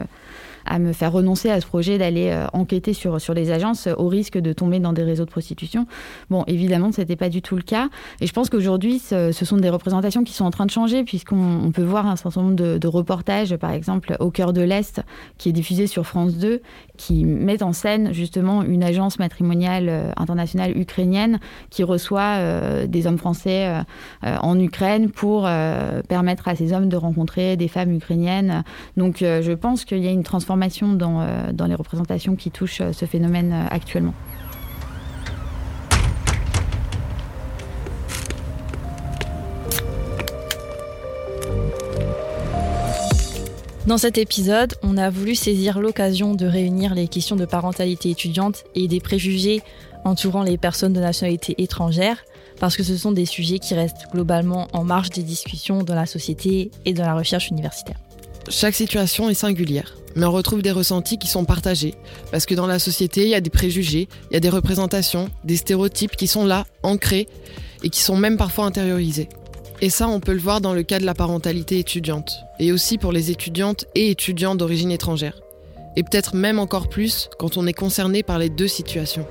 à 0.66 0.80
me 0.80 0.94
faire 0.94 1.12
renoncer 1.12 1.50
à 1.50 1.62
ce 1.62 1.68
projet 1.68 1.98
d'aller 1.98 2.30
euh, 2.30 2.48
enquêter 2.54 2.94
sur, 2.94 3.22
sur 3.22 3.34
les 3.34 3.52
agences 3.52 3.88
au 3.98 4.08
risque 4.08 4.38
de 4.38 4.54
tomber 4.54 4.80
dans 4.80 4.94
des 4.94 5.04
réseaux 5.04 5.26
de 5.26 5.30
prostitution. 5.30 5.88
Bon, 6.30 6.44
évidemment, 6.48 6.92
ce 6.92 7.02
n'était 7.02 7.16
pas 7.16 7.30
du 7.30 7.42
tout 7.42 7.56
le 7.56 7.62
cas. 7.62 7.90
Et 8.22 8.28
je 8.28 8.34
pense 8.34 8.50
qu'aujourd'hui, 8.50 9.00
ce, 9.00 9.32
sont 9.32 9.58
des 9.58 9.70
représentations 9.70 10.24
qui 10.24 10.34
sont 10.34 10.46
en 10.46 10.52
train 10.52 10.66
de 10.66 10.72
changer, 10.72 11.04
puisqu'on 11.04 11.72
peut 11.74 11.84
voir 11.84 12.08
un 12.08 12.16
certain 12.16 12.42
nombre 12.42 12.56
de, 12.56 12.88
reportages, 12.88 13.56
par 13.58 13.72
exemple, 13.72 14.16
Au 14.20 14.32
cœur 14.32 14.54
de 14.54 14.62
l'Est, 14.62 15.02
qui 15.38 15.50
est 15.50 15.52
diffusé 15.52 15.88
sur 15.88 16.06
France 16.06 16.38
2, 16.38 16.62
qui 16.98 17.26
met 17.26 17.62
en 17.62 17.74
scène 17.74 18.14
justement 18.14 18.64
une 18.64 18.84
agence 18.84 19.20
matrimoniale 19.20 19.90
euh, 19.90 20.12
internationale 20.18 20.78
ukrainienne 20.78 21.40
qui 21.70 21.84
reçoit 21.84 22.38
euh, 22.38 22.88
des 22.88 23.08
hommes 23.08 23.18
français 23.18 23.84
en 24.24 24.60
Ukraine 24.60 25.10
pour 25.10 25.48
permettre 26.08 26.48
à 26.48 26.56
ces 26.56 26.74
hommes 26.74 26.90
de 26.90 26.98
rencontrer 26.98 27.58
des 27.58 27.68
femmes 27.68 27.92
ukrainiennes. 27.92 28.64
Donc 28.98 29.18
je 29.20 29.52
pense 29.54 29.86
qu'il 29.86 30.04
y 30.04 30.08
a 30.08 30.12
une 30.12 30.24
transformation 30.24 30.55
dans, 30.94 31.52
dans 31.54 31.66
les 31.66 31.76
représentations 31.76 32.36
qui 32.36 32.52
touchent 32.52 32.82
ce 32.92 33.06
phénomène 33.06 33.54
actuellement. 33.70 34.14
Dans 43.88 44.00
cet 44.00 44.18
épisode, 44.18 44.74
on 44.82 44.98
a 44.98 45.12
voulu 45.12 45.36
saisir 45.36 45.80
l'occasion 45.80 46.34
de 46.34 46.48
réunir 46.48 46.96
les 46.96 47.08
questions 47.08 47.36
de 47.36 47.46
parentalité 47.46 48.10
étudiante 48.10 48.64
et 48.74 48.88
des 48.88 49.00
préjugés 49.00 49.62
entourant 50.04 50.42
les 50.42 50.58
personnes 50.58 50.94
de 50.94 51.00
nationalité 51.00 51.54
étrangère, 51.62 52.18
parce 52.60 52.78
que 52.78 52.82
ce 52.82 52.98
sont 52.98 53.12
des 53.12 53.28
sujets 53.28 53.60
qui 53.60 53.76
restent 53.76 54.08
globalement 54.12 54.68
en 54.74 54.84
marge 54.84 55.12
des 55.12 55.22
discussions 55.22 55.84
dans 55.84 55.94
la 55.94 56.08
société 56.08 56.72
et 56.86 56.94
dans 56.94 57.06
la 57.06 57.14
recherche 57.14 57.50
universitaire. 57.50 57.98
Chaque 58.48 58.76
situation 58.76 59.28
est 59.30 59.34
singulière, 59.34 59.96
mais 60.16 60.26
on 60.26 60.32
retrouve 60.32 60.62
des 60.62 60.72
ressentis 60.72 61.18
qui 61.18 61.28
sont 61.28 61.46
partagés, 61.46 61.96
parce 62.32 62.46
que 62.46 62.54
dans 62.54 62.68
la 62.68 62.78
société, 62.78 63.24
il 63.24 63.30
y 63.30 63.36
a 63.36 63.42
des 63.42 63.50
préjugés, 63.50 64.08
il 64.30 64.34
y 64.36 64.38
a 64.38 64.40
des 64.40 64.50
représentations, 64.50 65.30
des 65.44 65.58
stéréotypes 65.58 66.16
qui 66.16 66.28
sont 66.28 66.46
là, 66.46 66.66
ancrés, 66.84 67.28
et 67.84 67.90
qui 67.90 68.02
sont 68.02 68.16
même 68.16 68.38
parfois 68.38 68.66
intériorisés. 68.66 69.30
Et 69.82 69.90
ça, 69.90 70.08
on 70.08 70.20
peut 70.20 70.34
le 70.34 70.40
voir 70.40 70.62
dans 70.62 70.74
le 70.74 70.84
cas 70.84 71.00
de 71.00 71.06
la 71.06 71.16
parentalité 71.16 71.80
étudiante, 71.80 72.38
et 72.60 72.72
aussi 72.72 73.00
pour 73.00 73.12
les 73.12 73.32
étudiantes 73.32 73.86
et 73.96 74.12
étudiants 74.12 74.56
d'origine 74.56 74.92
étrangère. 74.92 75.42
Et 75.96 76.04
peut-être 76.04 76.36
même 76.36 76.60
encore 76.60 76.88
plus 76.88 77.30
quand 77.40 77.58
on 77.58 77.66
est 77.66 77.74
concerné 77.74 78.22
par 78.22 78.38
les 78.38 78.50
deux 78.50 78.68
situations. 78.68 79.26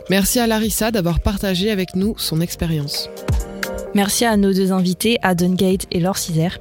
Merci 0.09 0.39
à 0.39 0.47
Larissa 0.47 0.89
d'avoir 0.89 1.20
partagé 1.20 1.70
avec 1.70 1.95
nous 1.95 2.15
son 2.18 2.41
expérience. 2.41 3.09
Merci 3.93 4.26
à 4.26 4.36
nos 4.36 4.53
deux 4.53 4.72
invités, 4.72 5.18
Adam 5.22 5.49
Gate 5.49 5.86
et 5.91 5.99
Laure 5.99 6.18
Cizer. 6.18 6.57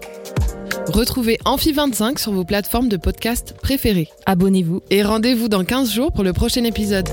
Retrouvez 0.88 1.38
Amphi25 1.46 2.18
sur 2.18 2.32
vos 2.32 2.44
plateformes 2.44 2.88
de 2.88 2.96
podcast 2.98 3.54
préférées. 3.62 4.09
Abonnez-vous. 4.26 4.82
Et 4.90 5.02
rendez-vous 5.02 5.48
dans 5.48 5.64
15 5.64 5.90
jours 5.90 6.12
pour 6.12 6.22
le 6.22 6.32
prochain 6.32 6.64
épisode. 6.64 7.09